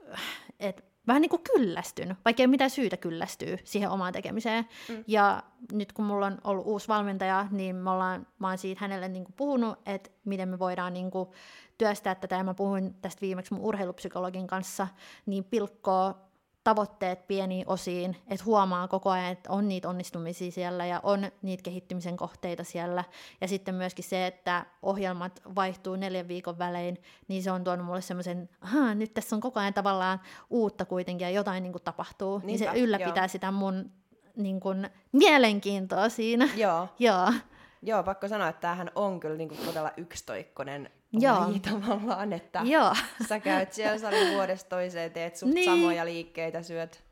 että 0.60 0.84
vähän 1.08 1.22
niin 1.22 1.30
kuin 1.30 1.44
kyllästyn, 1.54 2.18
vaikka 2.26 2.44
ei 2.44 2.48
mitään 2.48 2.70
syytä 2.70 2.98
kyllästyä 2.98 3.58
siihen 3.64 3.90
omaan 3.90 4.14
tekemiseen. 4.14 4.66
Mm. 4.90 5.04
Ja 5.08 5.44
nyt 5.72 5.94
kun 5.94 6.06
mulla 6.06 6.26
on 6.26 6.38
ollut 6.44 6.68
uusi 6.68 6.88
valmentaja, 6.88 7.48
niin 7.52 7.76
me 7.76 7.90
ollaan, 7.90 8.28
mä 8.40 8.48
oon 8.48 8.58
siitä 8.58 8.82
hänelle 8.82 9.08
niin 9.08 9.24
kuin 9.24 9.34
puhunut, 9.38 9.80
että 9.86 10.10
miten 10.26 10.50
me 10.50 10.60
voidaan 10.60 10.94
niin 10.94 11.12
kuin 11.12 11.30
työstää 11.78 12.16
tätä, 12.16 12.36
ja 12.36 12.44
mä 12.44 12.54
puhuin 12.54 12.94
tästä 13.02 13.22
viimeksi 13.22 13.54
mun 13.54 13.64
urheilupsykologin 13.64 14.48
kanssa, 14.48 14.88
niin 15.26 15.44
pilkkoa 15.44 16.33
tavoitteet 16.64 17.28
pieniin 17.28 17.64
osiin, 17.68 18.18
että 18.28 18.46
huomaa 18.46 18.88
koko 18.88 19.10
ajan, 19.10 19.32
että 19.32 19.52
on 19.52 19.68
niitä 19.68 19.90
onnistumisia 19.90 20.52
siellä 20.52 20.86
ja 20.86 21.00
on 21.04 21.32
niitä 21.42 21.64
kehittymisen 21.64 22.18
kohteita 22.18 22.64
siellä. 22.64 23.04
Ja 23.42 23.48
sitten 23.48 23.76
myöskin 23.76 24.06
se, 24.06 24.28
että 24.28 24.66
ohjelmat 24.82 25.42
vaihtuu 25.56 25.96
neljän 25.96 26.28
viikon 26.28 26.60
välein, 26.60 26.98
niin 27.28 27.44
se 27.44 27.52
on 27.52 27.64
tuonut 27.64 27.86
mulle 27.86 28.02
semmoisen, 28.02 28.50
että 28.64 28.96
nyt 28.96 29.14
tässä 29.14 29.36
on 29.36 29.42
koko 29.42 29.60
ajan 29.60 29.74
tavallaan 29.74 30.22
uutta 30.50 30.86
kuitenkin 30.86 31.26
ja 31.26 31.32
jotain 31.32 31.64
niin 31.64 31.74
kuin 31.74 31.84
tapahtuu. 31.84 32.38
Niinpä, 32.38 32.48
niin 32.48 32.60
se 32.60 32.80
ylläpitää 32.80 33.24
joo. 33.24 33.28
sitä 33.28 33.52
mun 33.52 33.92
niin 34.36 34.60
kuin, 34.60 34.90
mielenkiintoa 35.12 36.10
siinä. 36.10 36.50
Joo. 36.56 36.90
joo. 37.00 37.34
Joo, 37.82 38.04
pakko 38.04 38.28
sanoa, 38.28 38.48
että 38.48 38.62
tämähän 38.62 38.92
on 38.96 39.20
kyllä 39.20 39.38
niin 39.38 39.50
kuin 39.50 39.60
todella 39.66 39.92
yksitoikkonen 39.98 40.90
Joo. 41.14 41.40
laji 41.40 41.60
tavallaan, 41.60 42.34
että 42.34 42.62
Joo. 42.64 42.96
sä 43.30 43.40
käyt 43.40 43.74
siellä 43.74 43.98
salin 43.98 44.34
vuodesta 44.34 44.70
toiseen, 44.70 45.12
teet 45.12 45.36
suht 45.36 45.54
niin. 45.54 45.66
samoja 45.66 46.06
liikkeitä, 46.06 46.62
syöt 46.62 47.04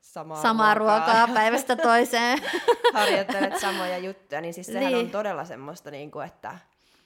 samaa, 0.00 0.42
samaa 0.42 0.74
ruokaa. 0.74 0.98
ruokaa 0.98 1.34
päivästä 1.34 1.76
toiseen. 1.76 2.38
Harjoittelet 2.94 3.58
samoja 3.58 3.98
juttuja, 3.98 4.40
niin 4.40 4.54
siis 4.54 4.66
sehän 4.66 4.92
niin. 4.92 4.96
on 4.96 5.10
todella 5.10 5.44
semmoista, 5.44 5.90
niin 5.90 6.10
kuin, 6.10 6.26
että 6.26 6.58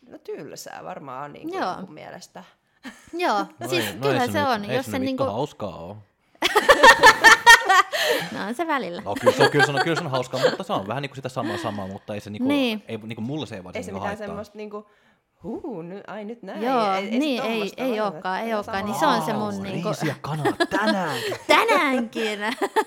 no 0.08 0.18
tylsää 0.18 0.84
varmaan 0.84 1.32
niin 1.32 1.50
kuin, 1.50 1.60
Joo. 1.60 1.76
mielestä. 1.88 2.44
Joo, 3.24 3.46
no 3.58 3.68
siis 3.68 3.94
no 3.94 4.08
kyllä 4.08 4.26
se, 4.26 4.32
se 4.32 4.42
on. 4.42 4.64
Ei 4.64 4.76
jos 4.76 4.86
se 4.86 4.98
niinku... 4.98 5.24
hauskaa 5.24 5.76
ole. 5.76 5.96
no 8.32 8.46
on 8.46 8.54
se 8.54 8.66
välillä. 8.66 9.02
No 9.02 9.14
kyllä 9.20 9.36
se 9.36 9.44
on, 9.44 9.50
kyllä 9.50 9.66
se 9.66 9.72
on, 9.72 9.80
kyllä 9.84 9.96
se 9.96 10.04
on 10.04 10.10
hauskaa, 10.10 10.40
mutta 10.40 10.62
se 10.62 10.72
on 10.72 10.88
vähän 10.88 11.02
niin 11.02 11.10
kuin 11.10 11.16
sitä 11.16 11.28
samaa 11.28 11.58
samaa, 11.58 11.86
mutta 11.86 12.14
ei 12.14 12.20
se 12.20 12.30
niinku, 12.30 12.48
niin. 12.48 12.84
ei, 12.88 12.98
niinku 12.98 13.22
mulle 13.22 13.46
se 13.46 13.56
ei 13.56 13.64
vaan 13.64 13.76
ei 13.76 13.82
se 13.82 13.86
niinku 13.86 13.98
mitään 13.98 14.08
haittaa. 14.08 14.26
semmoista 14.26 14.56
niinku, 14.56 14.86
huu, 15.42 15.82
nyt, 15.82 16.02
ai 16.06 16.24
nyt 16.24 16.42
näin. 16.42 16.62
Joo, 16.62 16.92
ei, 16.92 17.08
ei, 17.08 17.18
niin, 17.18 17.42
ei, 17.42 17.72
ei 17.76 18.00
olekaan, 18.00 18.40
ei 18.40 18.54
olekaan, 18.54 18.84
niin 18.84 18.98
se 18.98 19.06
on 19.06 19.22
se 19.22 19.32
mun... 19.32 19.62
Riisi 19.62 20.08
ja 20.08 20.14
kanaa 20.20 20.52
tänäänkin. 20.70 21.36
tänäänkin! 21.46 22.38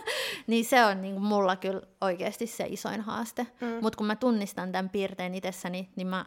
niin 0.48 0.66
se 0.66 0.86
on 0.86 1.02
niinku 1.02 1.20
mulla 1.20 1.56
kyllä 1.56 1.82
oikeasti 2.02 2.48
se 2.48 2.66
isoin 2.68 3.02
haaste. 3.02 3.48
Mm. 3.62 3.68
Mutta 3.82 3.98
kun 3.98 4.08
mä 4.08 4.16
tunnistan 4.16 4.72
tämän 4.72 4.90
piirteen 4.90 5.36
itsessäni, 5.36 5.90
niin 5.96 6.08
mä, 6.08 6.26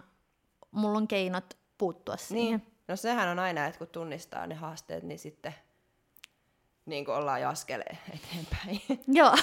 mulla 0.70 0.99
on 0.99 1.09
keinot 1.09 1.59
puuttua 1.79 2.16
siihen. 2.16 2.59
Niin. 2.59 2.73
No 2.89 2.97
sehän 2.97 3.29
on 3.29 3.39
aina, 3.39 3.66
että 3.66 3.79
kun 3.79 3.89
tunnistaa 3.89 4.47
ne 4.47 4.55
haasteet, 4.55 5.03
niin 5.03 5.18
sitten 5.18 5.55
niin 6.87 7.05
kuin 7.05 7.14
ollaan 7.14 7.43
jo 7.43 7.49
askel 7.49 7.83
eteenpäin. 8.14 8.83
Joo. 9.07 9.37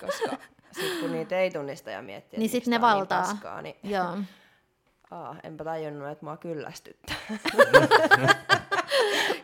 Koska 0.00 0.36
sitten 0.72 1.00
kun 1.00 1.12
niitä 1.12 1.38
ei 1.38 1.50
tunnista 1.50 1.90
ja 1.90 2.02
miettii, 2.02 2.38
niin 2.38 2.50
sitten 2.50 2.70
ne 2.70 2.76
niin 2.76 2.82
valtaa. 2.82 3.22
Niin 3.22 3.30
paskaa, 3.30 3.62
niin... 3.62 3.76
Joo. 3.82 4.16
Aa, 5.10 5.36
enpä 5.42 5.64
tajunnut, 5.64 6.08
että 6.08 6.24
mua 6.24 6.36
kyllästyttää. 6.36 7.16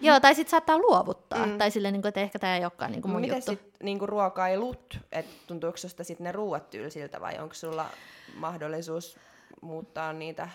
Joo, 0.01 0.21
tai 0.21 0.35
sitten 0.35 0.51
saattaa 0.51 0.79
luovuttaa. 0.79 1.47
Mm. 1.47 1.59
Tai 1.59 1.71
silleen, 1.71 1.93
niin 1.93 2.03
kuin, 2.03 2.09
että 2.09 2.21
ehkä 2.21 2.39
tämä 2.39 2.57
ei 2.57 2.65
olekaan 2.65 2.93
niin 2.93 3.03
kuin 3.03 3.13
mun 3.13 3.21
Miten 3.21 3.37
juttu. 3.37 3.51
sitten 3.51 3.73
niin 3.83 4.09
ruokailut? 4.09 4.99
Et 5.13 5.27
tuntuuko 5.47 5.77
susta 5.77 6.05
sitten 6.05 6.25
ne 6.25 6.33
ruuat 6.33 6.71
tylsiltä 6.71 7.21
vai 7.21 7.39
onko 7.39 7.55
sulla 7.55 7.87
mahdollisuus 8.35 9.19
muuttaa 9.61 10.13
niitä 10.13 10.49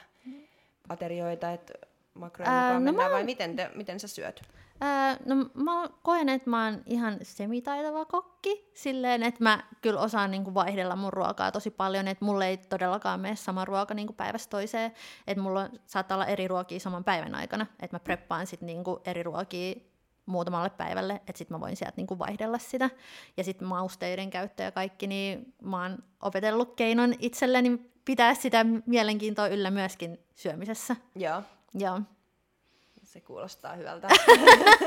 aterioita, 0.89 1.51
että 1.51 1.73
makrojen 2.13 2.51
mukaan 2.53 2.73
no 2.73 2.79
mennään, 2.79 3.11
mä... 3.11 3.15
vai 3.15 3.23
miten, 3.23 3.55
te, 3.55 3.71
miten 3.75 3.99
sä 3.99 4.07
syöt? 4.07 4.41
Ää, 4.81 5.17
no 5.25 5.35
mä 5.53 5.89
koen, 6.01 6.29
että 6.29 6.49
mä 6.49 6.65
oon 6.65 6.81
ihan 6.85 7.17
semitaitava 7.21 8.05
kokki, 8.05 8.71
silleen, 8.73 9.23
että 9.23 9.43
mä 9.43 9.63
kyllä 9.81 9.99
osaan 9.99 10.31
niinku 10.31 10.53
vaihdella 10.53 10.95
mun 10.95 11.13
ruokaa 11.13 11.51
tosi 11.51 11.71
paljon, 11.71 12.07
että 12.07 12.25
mulle 12.25 12.47
ei 12.47 12.57
todellakaan 12.57 13.19
mene 13.19 13.35
sama 13.35 13.65
ruoka 13.65 13.93
niinku 13.93 14.13
päivästä 14.13 14.49
toiseen, 14.49 14.91
että 15.27 15.43
mulla 15.43 15.69
saattaa 15.85 16.15
olla 16.15 16.25
eri 16.25 16.47
ruokia 16.47 16.79
saman 16.79 17.03
päivän 17.03 17.35
aikana, 17.35 17.65
että 17.79 17.95
mä 17.95 17.99
preppaan 17.99 18.47
sit 18.47 18.61
niinku 18.61 19.01
eri 19.05 19.23
ruokia 19.23 19.75
muutamalle 20.25 20.69
päivälle, 20.69 21.13
että 21.13 21.37
sitten 21.37 21.55
mä 21.55 21.61
voin 21.61 21.75
sieltä 21.75 21.93
niinku 21.97 22.19
vaihdella 22.19 22.57
sitä. 22.57 22.89
Ja 23.37 23.43
sitten 23.43 23.67
mausteiden 23.67 24.29
käyttö 24.29 24.63
ja 24.63 24.71
kaikki, 24.71 25.07
niin 25.07 25.53
mä 25.61 25.81
oon 25.81 25.97
opetellut 26.21 26.75
keinon 26.75 27.13
itselleni 27.19 27.91
pitää 28.05 28.33
sitä 28.33 28.65
mielenkiintoa 28.85 29.47
yllä 29.47 29.71
myöskin 29.71 30.19
syömisessä. 30.35 30.95
Joo. 31.15 31.43
Joo. 31.73 32.01
Se 33.15 33.21
kuulostaa 33.21 33.73
hyvältä. 33.73 34.07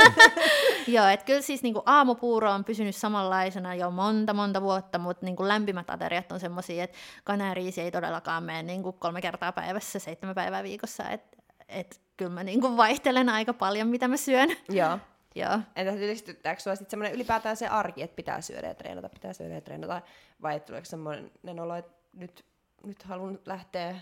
Joo, 0.86 1.06
että 1.06 1.26
kyllä 1.26 1.40
siis 1.40 1.62
niinku 1.62 1.82
aamupuuro 1.86 2.50
on 2.50 2.64
pysynyt 2.64 2.96
samanlaisena 2.96 3.74
jo 3.74 3.90
monta 3.90 4.34
monta 4.34 4.62
vuotta, 4.62 4.98
mutta 4.98 5.26
niinku 5.26 5.48
lämpimät 5.48 5.90
ateriat 5.90 6.32
on 6.32 6.40
semmoisia, 6.40 6.84
että 6.84 6.96
kanariisi 7.24 7.80
ei 7.80 7.90
todellakaan 7.90 8.42
mene 8.42 8.62
niinku 8.62 8.92
kolme 8.92 9.20
kertaa 9.20 9.52
päivässä, 9.52 9.98
seitsemän 9.98 10.34
päivää 10.34 10.62
viikossa, 10.62 11.10
että 11.10 11.36
et 11.68 12.00
kyllä 12.16 12.30
mä 12.30 12.44
niinku 12.44 12.76
vaihtelen 12.76 13.28
aika 13.28 13.52
paljon, 13.52 13.88
mitä 13.88 14.08
mä 14.08 14.16
syön. 14.16 14.48
Joo. 14.68 14.98
Joo. 15.34 15.58
Entä 15.76 15.92
ylistyttääkö 15.92 16.60
sinua 16.60 16.76
sitten 16.76 16.90
semmoinen 16.90 17.14
ylipäätään 17.14 17.56
se 17.56 17.68
arki, 17.68 18.02
että 18.02 18.16
pitää 18.16 18.40
syödä 18.40 18.66
ja 18.66 18.74
treenata, 18.74 19.08
pitää 19.08 19.32
syödä 19.32 19.54
ja 19.54 19.60
treenata, 19.60 20.02
vai 20.42 20.60
tuleeko 20.60 20.84
semmoinen 20.84 21.60
olo, 21.60 21.74
että 21.74 21.92
nyt, 22.12 22.44
nyt 22.86 23.02
haluan 23.02 23.38
lähteä 23.46 24.00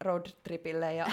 roadtripille 0.00 0.94
ja 0.94 1.06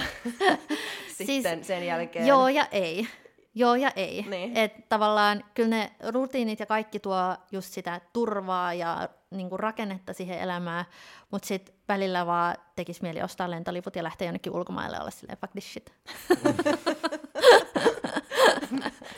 sitten 1.26 1.57
siis, 1.57 1.68
sen 1.68 1.86
jälkeen... 1.86 2.28
Joo 2.28 2.47
ja 2.47 2.68
ei. 2.72 3.07
Joo 3.55 3.76
ja 3.76 3.91
ei. 3.95 4.26
Niin. 4.30 4.57
Et 4.57 4.89
tavallaan 4.89 5.43
kyllä 5.53 5.70
ne 5.70 5.91
rutiinit 6.09 6.59
ja 6.59 6.65
kaikki 6.65 6.99
tuo 6.99 7.36
just 7.51 7.74
sitä 7.74 8.01
turvaa 8.13 8.74
ja 8.74 9.09
niinku 9.32 9.57
rakennetta 9.57 10.13
siihen 10.13 10.39
elämään, 10.39 10.86
mutta 11.32 11.47
sitten 11.47 11.76
välillä 11.88 12.26
vaan 12.26 12.55
tekisi 12.76 13.01
mieli 13.01 13.22
ostaa 13.22 13.51
lentoliput 13.51 13.95
ja 13.95 14.03
lähteä 14.03 14.28
jonnekin 14.28 14.55
ulkomaille 14.55 14.99
olla 14.99 15.11
silleen 15.11 15.38
fuck 15.38 15.51
this 15.51 15.74
shit. 15.74 15.93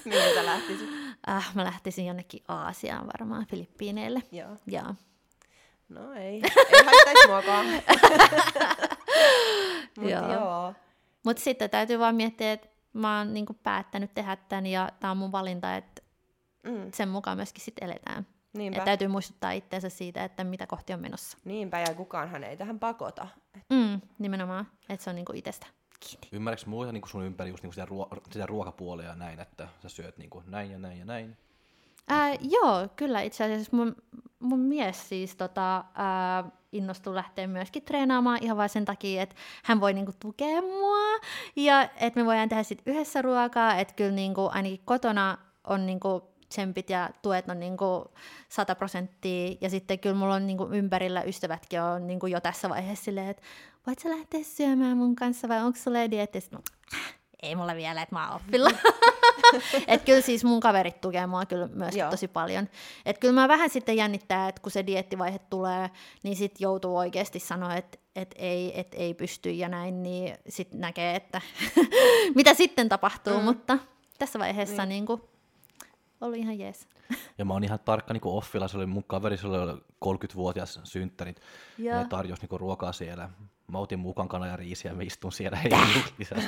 Minne 0.05 0.33
sä 0.33 0.45
lähtisit? 0.45 0.89
Äh, 1.29 1.55
mä 1.55 1.63
lähtisin 1.63 2.05
jonnekin 2.05 2.43
Aasiaan 2.47 3.07
varmaan, 3.07 3.45
Filippiineille. 3.45 4.23
Joo. 4.31 4.57
Joo. 4.67 4.95
No 5.89 6.13
ei, 6.13 6.41
ei 6.73 6.83
haittaisi 6.85 7.27
muakaan. 7.27 7.65
Mut 9.99 10.09
joo. 10.09 10.33
joo. 10.33 10.73
Mutta 11.25 11.43
sitten 11.43 11.69
täytyy 11.69 11.99
vaan 11.99 12.15
miettiä, 12.15 12.51
että 12.51 12.67
mä 12.93 13.17
oon 13.17 13.33
niinku 13.33 13.53
päättänyt 13.53 14.13
tehdä 14.13 14.35
tämän 14.35 14.65
ja 14.65 14.89
tämä 14.99 15.11
on 15.11 15.17
mun 15.17 15.31
valinta, 15.31 15.75
että 15.75 16.01
mm. 16.63 16.91
sen 16.93 17.09
mukaan 17.09 17.37
myöskin 17.37 17.63
sitten 17.63 17.89
eletään. 17.89 18.27
Niinpä. 18.53 18.77
Et 18.77 18.85
täytyy 18.85 19.07
muistuttaa 19.07 19.51
itseensä 19.51 19.89
siitä, 19.89 20.23
että 20.23 20.43
mitä 20.43 20.67
kohti 20.67 20.93
on 20.93 20.99
menossa. 20.99 21.37
Niinpä, 21.45 21.79
ja 21.79 21.93
kukaanhan 21.95 22.43
ei 22.43 22.57
tähän 22.57 22.79
pakota. 22.79 23.27
Mm, 23.69 24.01
nimenomaan, 24.19 24.67
että 24.89 25.03
se 25.03 25.09
on 25.09 25.15
niinku 25.15 25.33
itsestä 25.35 25.67
kiinni. 25.99 26.27
Ymmärrätkö 26.31 26.69
muuta 26.69 26.91
niinku 26.91 27.07
sun 27.07 27.25
ympäri 27.25 27.49
just 27.49 27.63
niinku 27.63 27.73
sitä, 27.73 27.85
ruo- 27.85 28.21
sitä 28.31 28.45
ruokapuolia 28.45 29.07
ja 29.07 29.15
näin, 29.15 29.39
että 29.39 29.67
sä 29.81 29.89
syöt 29.89 30.17
niinku 30.17 30.43
näin 30.47 30.71
ja 30.71 30.79
näin 30.79 30.99
ja 30.99 31.05
näin? 31.05 31.37
Ää, 32.09 32.35
joo, 32.41 32.87
kyllä 32.95 33.21
itse 33.21 33.43
asiassa 33.43 33.75
mun, 33.75 33.95
mun 34.39 34.59
mies 34.59 35.09
siis 35.09 35.35
tota, 35.35 35.83
ää, 35.95 36.43
innostui 36.71 37.15
lähteä 37.15 37.47
myöskin 37.47 37.83
treenaamaan 37.83 38.39
ihan 38.41 38.57
vain 38.57 38.69
sen 38.69 38.85
takia, 38.85 39.21
että 39.21 39.35
hän 39.63 39.81
voi 39.81 39.93
niinku 39.93 40.11
tukea 40.19 40.61
mua 40.61 41.27
ja 41.55 41.83
että 41.83 42.19
me 42.19 42.25
voidaan 42.25 42.49
tehdä 42.49 42.63
sit 42.63 42.81
yhdessä 42.85 43.21
ruokaa, 43.21 43.75
että 43.75 43.93
kyllä 43.93 44.11
niinku, 44.11 44.49
ainakin 44.53 44.81
kotona 44.85 45.37
on 45.63 45.85
niinku 45.85 46.29
tsempit 46.49 46.89
ja 46.89 47.09
tuet 47.21 47.49
on 47.49 47.59
niinku 47.59 48.05
100 48.49 48.75
prosenttia 48.75 49.55
ja 49.61 49.69
sitten 49.69 49.99
kyllä 49.99 50.15
mulla 50.15 50.35
on 50.35 50.47
niinku 50.47 50.67
ympärillä 50.71 51.21
ystävätkin 51.21 51.81
on 51.81 52.07
niinku 52.07 52.27
jo 52.27 52.41
tässä 52.41 52.69
vaiheessa 52.69 53.05
silleen, 53.05 53.29
että 53.29 53.43
voit 53.87 53.99
sä 53.99 54.09
lähteä 54.09 54.43
syömään 54.43 54.97
mun 54.97 55.15
kanssa 55.15 55.49
vai 55.49 55.63
onko 55.63 55.79
sulla 55.79 56.11
dietti? 56.11 56.39
No, 56.51 56.59
ei 57.43 57.55
mulla 57.55 57.75
vielä, 57.75 58.01
että 58.01 58.15
mä 58.15 58.27
oon 58.27 58.35
oppilla. 58.41 58.71
et 59.87 60.03
kyllä 60.03 60.21
siis 60.21 60.43
mun 60.43 60.59
kaverit 60.59 61.01
tukee 61.01 61.27
mua 61.27 61.45
kyllä 61.45 61.67
myös 61.67 61.95
Joo. 61.95 62.09
tosi 62.09 62.27
paljon. 62.27 62.69
Et 63.05 63.17
kyllä 63.17 63.33
mä 63.33 63.47
vähän 63.47 63.69
sitten 63.69 63.97
jännittää, 63.97 64.49
että 64.49 64.61
kun 64.61 64.71
se 64.71 64.85
diettivaihe 64.85 65.39
tulee, 65.39 65.89
niin 66.23 66.35
sit 66.35 66.59
joutuu 66.59 66.97
oikeasti 66.97 67.39
sanoa, 67.39 67.75
että 67.75 67.97
et 68.15 68.35
ei, 68.37 68.79
et 68.79 68.87
ei 68.93 69.13
pysty 69.13 69.51
ja 69.51 69.69
näin, 69.69 70.03
niin 70.03 70.37
sitten 70.49 70.79
näkee, 70.79 71.15
että 71.15 71.41
mitä 72.35 72.53
sitten 72.53 72.89
tapahtuu, 72.89 73.37
mm. 73.37 73.43
mutta 73.43 73.77
tässä 74.19 74.39
vaiheessa 74.39 74.85
niin. 74.85 74.89
niin 74.89 75.05
kuin, 75.05 75.21
ollut 76.21 76.37
ihan 76.37 76.59
jees. 76.59 76.87
Ja 77.37 77.45
mä 77.45 77.53
oon 77.53 77.63
ihan 77.63 77.79
tarkka 77.85 78.13
niin 78.13 78.21
offilla, 78.23 78.67
se 78.67 78.77
oli 78.77 78.85
mun 78.85 79.03
kaveri, 79.03 79.37
se 79.37 79.47
oli 79.47 79.81
30-vuotias 80.05 80.79
synttärit, 80.83 81.41
ja 81.77 81.99
ne 81.99 82.07
tarjosi 82.07 82.47
niin 82.49 82.59
ruokaa 82.59 82.91
siellä. 82.91 83.29
Mä 83.69 83.77
otin 83.77 83.99
mukaan 83.99 84.27
kana 84.27 84.47
ja 84.47 84.55
riisiä, 84.55 84.93
mä 84.93 85.03
istun 85.03 85.31
siellä 85.31 85.57
heidän 85.57 85.79
lisäksi 86.17 86.47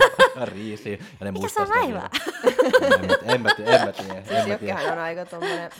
riisiä. 0.54 0.98
Ja 1.20 1.24
ne 1.24 1.32
Mikä 1.32 1.62
on 1.62 1.68
vaivaa? 1.68 2.10
En 3.24 3.40
mä 3.42 3.54
tiedä, 3.56 3.76
en 3.76 3.84
mä 3.86 3.92
tiedä. 3.92 4.22
Siis 4.22 4.46
Jokkihan 4.46 4.92
on 4.92 4.98
aika 4.98 5.24
tommonen... 5.24 5.70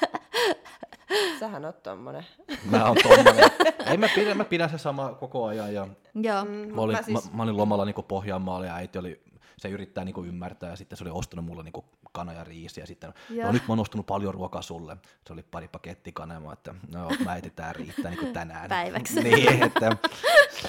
Sähän 1.41 1.65
oot 1.65 1.83
tommonen. 1.83 2.27
Mä 2.71 2.85
oon 2.85 2.97
tommonen. 3.03 3.51
Ei 3.91 3.97
mä 3.97 4.07
pidä, 4.15 4.35
mä 4.35 4.45
pidän 4.45 4.71
se 4.71 4.79
sama 4.79 5.15
koko 5.15 5.45
ajan. 5.47 5.75
Ja 5.75 5.89
Joo. 6.15 6.45
Mm, 6.45 6.51
mä, 6.51 6.81
olin, 6.81 6.97
mä, 6.97 7.03
siis... 7.03 7.25
mä, 7.25 7.37
mä, 7.37 7.43
olin 7.43 7.57
lomalla 7.57 7.85
niin 7.85 7.95
Pohjanmaalla 8.09 8.67
ja 8.67 8.75
äiti 8.75 8.99
oli 8.99 9.23
se 9.59 9.69
yrittää 9.69 10.05
niinku 10.05 10.25
ymmärtää, 10.25 10.71
ja 10.71 10.77
sitten 10.77 10.99
se 10.99 11.05
oli 11.05 11.11
ostanut 11.11 11.45
mulle 11.45 11.63
niinku 11.63 11.85
kana 12.13 12.33
ja 12.33 12.45
riisi, 12.45 12.81
ja 12.81 12.87
sitten, 12.87 13.15
no 13.45 13.53
nyt 13.53 13.63
mä 13.63 13.73
oon 13.73 13.81
ostanut 13.81 14.07
paljon 14.07 14.35
ruokaa 14.35 14.63
sulle. 14.63 14.97
Se 15.27 15.33
oli 15.33 15.43
pari 15.43 15.69
pakettia 15.69 16.13
kanaa, 16.13 16.53
että 16.53 16.75
no 16.89 17.09
mä 17.25 17.37
etin, 17.37 17.53
tää 17.53 17.73
riittää 17.73 18.11
niinku 18.11 18.33
tänään. 18.33 18.69
Päiväksi. 18.69 19.23
niin, 19.23 19.63
että 19.63 19.97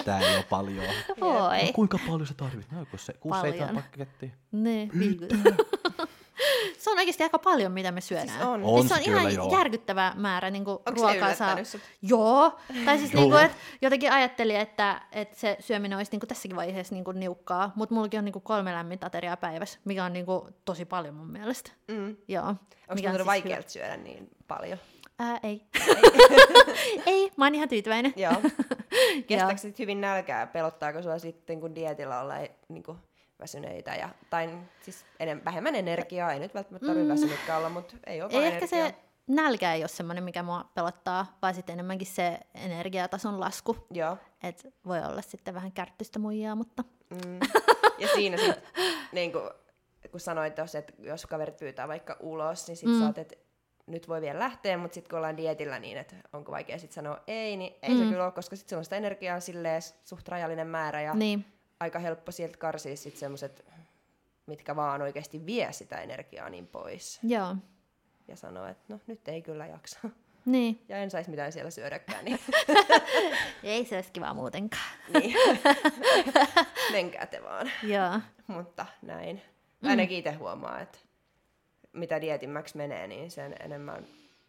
tää 0.06 0.20
ei 0.20 0.36
ole 0.36 0.44
paljon. 0.50 0.86
Oi. 1.22 1.66
No, 1.66 1.74
kuinka 1.74 2.00
paljon 2.08 2.28
sä 2.28 2.34
tarvit? 2.34 2.72
No, 2.72 2.86
kun 2.86 3.00
se 3.00 3.14
6-7 3.72 3.76
pakettia. 3.76 4.30
Ne, 4.52 4.90
se 6.88 6.92
on 6.92 6.98
oikeasti 6.98 7.24
aika 7.24 7.40
paljon, 7.40 7.72
mitä 7.72 7.92
me 7.92 8.02
syödään. 8.02 8.30
Siis 8.30 8.42
on. 8.42 8.64
On 8.64 8.80
siis 8.80 8.88
se 8.88 8.94
on 8.94 9.04
se 9.04 9.10
ihan 9.10 9.26
kyllä, 9.26 9.36
joo. 9.36 9.52
järkyttävä 9.52 10.14
määrä 10.16 10.50
niin 10.50 10.66
kuin 10.66 10.78
ruokaa 10.86 11.34
saa. 11.36 11.64
sut? 11.64 11.82
Joo. 12.02 12.60
Tai 12.86 12.98
siis 12.98 13.14
Joo. 13.14 13.22
niin 13.22 13.32
kuin, 13.32 13.44
että 13.44 13.58
jotenkin 13.82 14.12
ajattelin, 14.12 14.56
että, 14.56 15.02
että 15.12 15.40
se 15.40 15.58
syöminen 15.60 15.98
olisi 15.98 16.12
niin 16.12 16.20
kuin 16.20 16.28
tässäkin 16.28 16.56
vaiheessa 16.56 16.96
niin 16.96 17.04
kuin 17.04 17.20
niukkaa, 17.20 17.72
mutta 17.76 17.96
mullakin 17.96 18.18
on 18.18 18.26
niin 18.26 18.34
kuin 18.34 18.44
kolme 18.44 18.74
lämmintä 18.74 19.08
ateriaa 19.08 19.38
päivässä, 19.38 19.80
mikä 19.86 20.06
on 20.06 20.14
niin 20.14 20.26
kuin 20.26 20.42
tosi 20.66 20.86
paljon 20.86 21.16
mun 21.16 21.32
mielestä. 21.32 21.72
Mm. 21.88 22.16
Joo. 22.28 22.46
Onko 22.46 22.96
Mikä 22.96 23.10
on 23.10 23.16
siis 23.16 23.26
vaikealta 23.26 23.70
syödä 23.70 23.98
niin 23.98 24.30
paljon? 24.48 24.78
hyvä. 24.78 24.98
Ää, 25.20 25.40
ei. 25.44 25.62
ei, 27.06 27.32
mä 27.38 27.46
oon 27.46 27.56
ihan 27.56 27.70
tyytyväinen. 27.70 28.14
Joo. 28.16 28.34
Joo. 28.42 29.24
Kestääkö 29.28 29.58
sit 29.58 29.80
hyvin 29.80 30.02
nälkää? 30.02 30.48
Pelottaako 30.48 31.02
sua 31.02 31.20
sitten, 31.20 31.60
kun 31.60 31.76
dietillä 31.76 32.22
ollaan 32.22 32.48
niin 32.68 32.84
kuin 32.84 32.98
väsyneitä? 33.40 33.96
Ja, 33.96 34.10
tai 34.30 34.58
siis 34.82 35.06
enem, 35.20 35.42
vähemmän 35.46 35.76
energiaa, 35.76 36.32
ei 36.32 36.40
nyt 36.40 36.54
välttämättä 36.54 36.88
tarvitse 36.88 37.14
mm. 37.14 37.22
väsynytkään 37.22 37.58
olla, 37.60 37.70
mutta 37.70 37.96
ei 38.08 38.22
ole 38.22 38.30
Ei 38.32 38.36
vaan 38.36 38.46
ehkä 38.46 38.58
energiaa. 38.58 38.90
se 38.90 38.96
nälkä 39.28 39.74
ei 39.74 39.82
ole 39.82 39.88
semmoinen, 39.88 40.24
mikä 40.24 40.44
mua 40.44 40.70
pelottaa, 40.74 41.38
vaan 41.42 41.54
sitten 41.54 41.74
enemmänkin 41.74 42.08
se 42.08 42.40
energiatason 42.56 43.40
lasku. 43.40 43.88
Joo. 43.92 44.18
Et 44.44 44.68
voi 44.86 45.00
olla 45.00 45.22
sitten 45.22 45.54
vähän 45.54 45.72
kärttystä 45.72 46.20
muijaa, 46.20 46.56
mutta 46.56 46.84
Mm. 47.10 47.40
Ja 48.00 48.08
siinä 48.08 48.38
sit, 48.38 48.56
niin 49.12 49.32
kuin, 49.32 49.50
kun 50.12 50.20
sanoit 50.20 50.56
tuossa, 50.56 50.78
että 50.78 50.94
jos 51.00 51.26
kaverit 51.26 51.58
pyytää 51.58 51.88
vaikka 51.88 52.18
ulos, 52.20 52.68
niin 52.68 52.78
sit 52.78 52.90
mm. 52.90 53.00
sä 53.00 53.06
oot, 53.06 53.18
että 53.18 53.36
nyt 53.88 54.08
voi 54.08 54.22
vielä 54.22 54.40
lähteä, 54.40 54.78
mutta 54.78 54.96
sitten 54.96 55.10
kun 55.10 55.18
ollaan 55.18 55.38
dietillä 55.38 55.80
niin, 55.80 55.98
että 55.98 56.16
onko 56.34 56.52
vaikea 56.52 56.80
sitten 56.80 56.96
sanoa 56.96 57.20
ei, 57.28 57.58
niin 57.58 57.74
ei 57.82 57.90
mm. 57.90 58.00
se 58.00 58.10
kyllä 58.10 58.24
ole, 58.24 58.32
koska 58.32 58.56
sitten 58.56 58.78
on 58.78 58.84
sitä 58.84 58.96
energiaa 58.96 59.40
silleen 59.40 59.82
suht 60.04 60.28
rajallinen 60.28 60.68
määrä 60.68 61.02
ja 61.02 61.14
niin. 61.14 61.46
Aika 61.80 62.00
helppo 62.00 62.32
sieltä 62.32 62.58
karsia 62.58 62.96
sitten 62.98 63.20
semmoiset, 63.20 63.66
mitkä 64.46 64.76
vaan 64.76 65.02
oikeasti 65.02 65.46
vie 65.46 65.72
sitä 65.74 66.02
energiaa 66.02 66.50
niin 66.50 66.68
pois. 66.68 67.20
Joo. 67.24 67.56
Ja 68.28 68.36
sanoa, 68.36 68.70
että 68.70 68.84
no 68.94 69.00
nyt 69.08 69.28
ei 69.28 69.42
kyllä 69.42 69.66
jaksa. 69.68 70.00
Niin. 70.46 70.82
Ja 70.90 70.98
en 70.98 71.12
saisi 71.12 71.30
mitään 71.30 71.52
siellä 71.52 71.72
syödäkään, 71.72 72.26
niin, 72.26 72.40
Ei 73.64 73.86
se 73.86 73.96
olisi 73.96 74.12
kiva 74.12 74.34
muutenkaan. 74.34 74.92
niin. 75.14 75.36
menkää 76.92 77.26
te 77.26 77.44
vaan. 77.44 77.72
Joo. 77.84 78.20
Mutta 78.48 78.86
näin. 79.02 79.42
Ainakin 79.84 80.18
itse 80.18 80.32
huomaa, 80.32 80.80
että 80.80 80.98
mitä 81.94 82.22
dietimmäksi 82.22 82.78
menee, 82.78 83.08
niin 83.08 83.32
sen 83.32 83.56
enemmän 83.60 84.08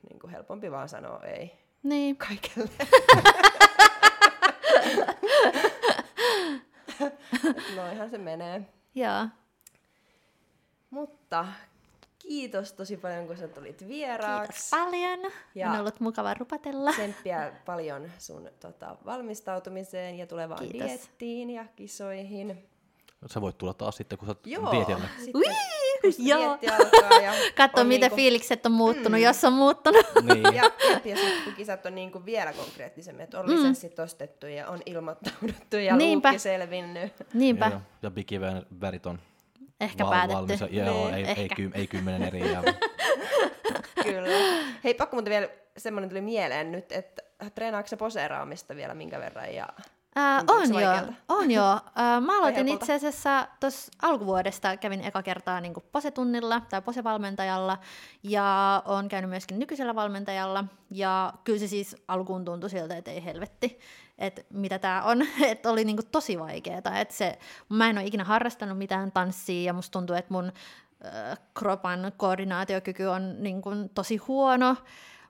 niin 0.08 0.20
kuin 0.20 0.30
helpompi 0.30 0.70
vaan 0.70 0.88
sanoa 0.88 1.20
ei 1.22 1.52
Niin. 1.82 2.16
kaikelle. 2.16 2.70
Noihan 7.76 8.10
se 8.10 8.18
menee. 8.18 8.62
Joo. 8.94 9.26
Mutta 10.90 11.46
kiitos 12.18 12.72
tosi 12.72 12.96
paljon, 12.96 13.26
kun 13.26 13.36
sä 13.36 13.48
tulit 13.48 13.66
Kiitos 13.76 13.88
vieraaksi. 13.88 14.70
paljon. 14.70 15.18
Ja- 15.54 15.70
On 15.72 15.80
ollut 15.80 16.00
mukava 16.00 16.34
rupatella. 16.34 16.92
Tsemppiä 16.92 17.52
paljon 17.66 18.10
sun 18.18 18.50
tota, 18.60 18.96
valmistautumiseen 19.06 20.18
ja 20.18 20.26
tulevaan 20.26 20.60
Kiitos. 20.68 20.88
diettiin 20.88 21.50
ja 21.50 21.64
kisoihin. 21.76 22.68
Sä 23.26 23.40
voit 23.40 23.58
tulla 23.58 23.74
taas 23.74 23.96
sitten, 23.96 24.18
kun 24.18 24.26
sä 24.26 24.30
oot 24.30 24.46
Joo, 24.46 24.72
dietillä. 24.72 25.08
sitten 25.24 25.42
joo. 26.18 26.58
ja 26.62 27.32
Katso, 27.56 27.84
miten 27.84 28.00
niinku- 28.00 28.16
fiilikset 28.16 28.66
on 28.66 28.72
muuttunut, 28.72 29.20
jos 29.20 29.44
on 29.44 29.52
muuttunut. 29.52 30.06
Niin. 30.34 30.42
Ja, 30.42 30.52
ja, 30.52 31.00
ja 31.04 31.16
sitten 31.16 31.42
kun 31.44 31.52
kisat 31.52 31.86
on 31.86 31.94
niin 31.94 32.12
kuin 32.12 32.24
vielä 32.26 32.52
konkreettisemmin, 32.52 33.24
että 33.24 33.40
on 33.40 33.50
lisenssit 33.50 33.98
ostettu 33.98 34.46
ja 34.46 34.68
on 34.68 34.80
ilmoittauduttu 34.86 35.76
ja 35.76 35.96
Niinpä. 35.96 36.28
luukki 36.28 36.38
selvinnyt. 36.38 37.12
Niinpä. 37.34 37.66
Joo, 37.66 37.80
ja 38.02 38.10
bikivärit 38.10 39.06
on 39.06 39.18
Ehkä 39.80 40.04
val- 40.04 40.10
päätetty. 40.10 40.34
valmis. 40.34 40.60
Joo, 40.70 41.04
Niin, 41.04 41.14
ei, 41.14 41.24
ei, 41.24 41.30
ehkä. 41.42 41.54
ky, 41.54 41.70
ei 41.74 41.86
kymmenen 41.86 42.22
eri. 42.22 42.52
Ja, 42.52 42.62
Kyllä. 44.04 44.28
Hei, 44.84 44.94
pakko 44.94 45.16
muuten 45.16 45.30
vielä 45.30 45.48
semmoinen 45.76 46.08
tuli 46.10 46.20
mieleen 46.20 46.72
nyt, 46.72 46.92
että 46.92 47.22
treenaatko 47.54 47.96
poseeraamista 47.96 48.76
vielä 48.76 48.94
minkä 48.94 49.18
verran? 49.20 49.54
Ja... 49.54 49.68
Se 50.18 50.52
on 50.52 50.82
joo, 50.82 51.14
on 51.28 51.50
joo. 51.50 51.80
Ää, 51.94 52.20
mä 52.20 52.38
aloitin 52.38 52.68
itse 52.68 52.94
asiassa 52.94 53.48
tuossa 53.60 53.92
alkuvuodesta, 54.02 54.76
kävin 54.76 55.04
eka 55.04 55.22
kertaa 55.22 55.60
niin 55.60 55.74
posetunnilla 55.92 56.62
tai 56.70 56.82
posevalmentajalla 56.82 57.78
ja 58.22 58.82
on 58.86 59.08
käynyt 59.08 59.30
myöskin 59.30 59.58
nykyisellä 59.58 59.94
valmentajalla. 59.94 60.64
Ja 60.90 61.32
kyllä 61.44 61.58
se 61.58 61.66
siis 61.66 61.96
alkuun 62.08 62.44
tuntui 62.44 62.70
siltä, 62.70 62.96
että 62.96 63.10
ei 63.10 63.24
helvetti, 63.24 63.78
että 64.18 64.42
mitä 64.50 64.78
tämä 64.78 65.02
on, 65.02 65.22
että 65.50 65.70
oli 65.70 65.84
niin 65.84 65.98
tosi 66.12 66.38
vaikeaa, 66.38 66.78
että 67.00 67.14
se, 67.14 67.38
mä 67.68 67.90
en 67.90 67.98
ole 67.98 68.06
ikinä 68.06 68.24
harrastanut 68.24 68.78
mitään 68.78 69.12
tanssia 69.12 69.62
ja 69.66 69.72
musta 69.72 69.92
tuntuu, 69.92 70.16
että 70.16 70.34
mun 70.34 70.52
äh, 71.04 71.38
kropan 71.54 72.12
koordinaatiokyky 72.16 73.04
on 73.04 73.42
niin 73.42 73.62
kuin 73.62 73.88
tosi 73.88 74.16
huono, 74.16 74.76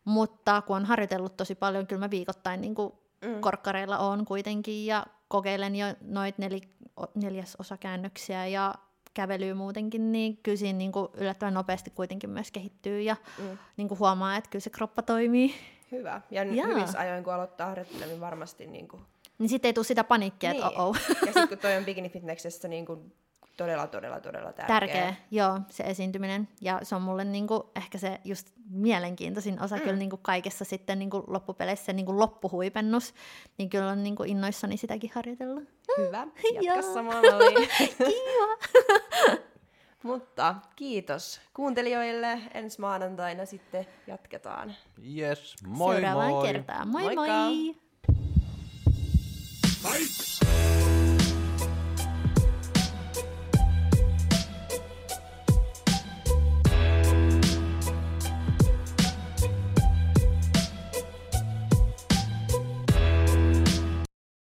mutta 0.05 0.62
kun 0.62 0.76
on 0.76 0.84
harjoitellut 0.84 1.36
tosi 1.36 1.55
paljon, 1.55 1.86
kyllä 1.86 2.01
mä 2.01 2.11
viikoittain 2.11 2.61
niin 2.61 2.74
kuin 2.74 2.93
mm. 3.25 3.41
korkkareilla 3.41 3.99
on 3.99 4.25
kuitenkin 4.25 4.87
ja 4.87 5.07
kokeilen 5.29 5.77
jo 5.77 5.87
noit 6.01 6.39
neli, 6.39 6.61
o- 7.01 7.11
neljäsosakäännöksiä 7.14 8.47
ja 8.47 8.75
kävelyä 9.14 9.55
muutenkin, 9.55 10.12
niin 10.12 10.37
kyllä 10.43 10.57
siinä 10.57 10.77
niin 10.79 10.93
kuin 10.93 11.09
yllättävän 11.14 11.55
nopeasti 11.55 11.91
kuitenkin 11.91 12.31
myös 12.31 12.51
kehittyy 12.51 13.01
ja 13.01 13.16
Mm. 13.39 13.59
niin 13.77 13.89
kuin 13.89 13.99
huomaa, 13.99 14.37
että 14.37 14.51
kyllä 14.51 14.62
se 14.62 14.71
kroppa 14.71 15.03
toimii. 15.03 15.55
Hyvä. 15.93 16.21
Ja 16.31 16.45
Jaa. 16.45 16.66
Hyvissä 16.66 16.99
ajoin, 16.99 17.25
kun 17.25 17.33
aloittaa 17.35 17.66
harjoittelemaan, 17.69 18.09
niin 18.11 18.21
varmasti 18.21 18.66
niin 18.66 18.89
kuin... 18.89 19.03
Niin 19.39 19.49
sitten 19.49 19.69
ei 19.69 19.73
tule 19.73 19.85
sitä 19.85 20.05
paniikkia, 20.05 20.51
että 20.51 20.69
Niin. 20.69 20.81
oh, 20.81 20.89
oh. 20.89 20.97
Ja 21.21 21.27
sitten 21.27 21.49
kun 21.49 21.59
toi 21.59 21.77
on 21.77 21.85
bikini 21.89 22.09
fitnessessä 22.09 22.69
niin 22.69 22.87
kuin 22.87 23.12
todella, 23.59 23.87
todella, 23.87 24.21
todella 24.21 24.53
tärkeä. 24.53 24.81
tärkeä, 24.81 25.15
joo, 25.31 25.61
se 25.71 25.83
esiintyminen. 25.83 26.49
Ja 26.61 26.81
se 26.83 26.95
on 26.95 27.03
mulle 27.03 27.25
niinku, 27.25 27.71
ehkä 27.77 27.99
se 27.99 28.21
just 28.25 28.49
mielenkiintoisin 28.71 29.63
osa 29.63 29.77
mm. 29.77 29.83
kyllä 29.83 29.97
niinku 29.97 30.17
kaikessa 30.17 30.65
sitten 30.65 30.99
niinku 30.99 31.25
loppupeleissä 31.27 31.93
niinku 31.93 32.19
loppuhuipennus. 32.19 33.15
Niin 33.59 33.71
kyllä 33.71 33.91
on 33.91 34.03
niinku 34.03 34.23
innoissani 34.23 34.77
sitäkin 34.77 35.11
harjoitella. 35.15 35.61
Hyvä. 35.99 36.27
Jatka 36.63 37.03
malliin. 37.09 37.69
Kiva! 37.99 39.39
Mutta 40.03 40.55
kiitos 40.77 41.41
kuuntelijoille. 41.55 42.39
Ensi 42.55 42.81
maanantaina 42.81 43.47
sitten 43.47 43.87
jatketaan. 44.07 44.75
yes, 45.17 45.55
moi 45.67 45.95
Seuraavaan 45.95 46.31
moi! 46.31 46.47
kertaan. 46.47 46.89
Moi 46.89 47.03
Moikka! 47.03 47.23
moi! 47.23 47.77
Fight! 49.83 50.88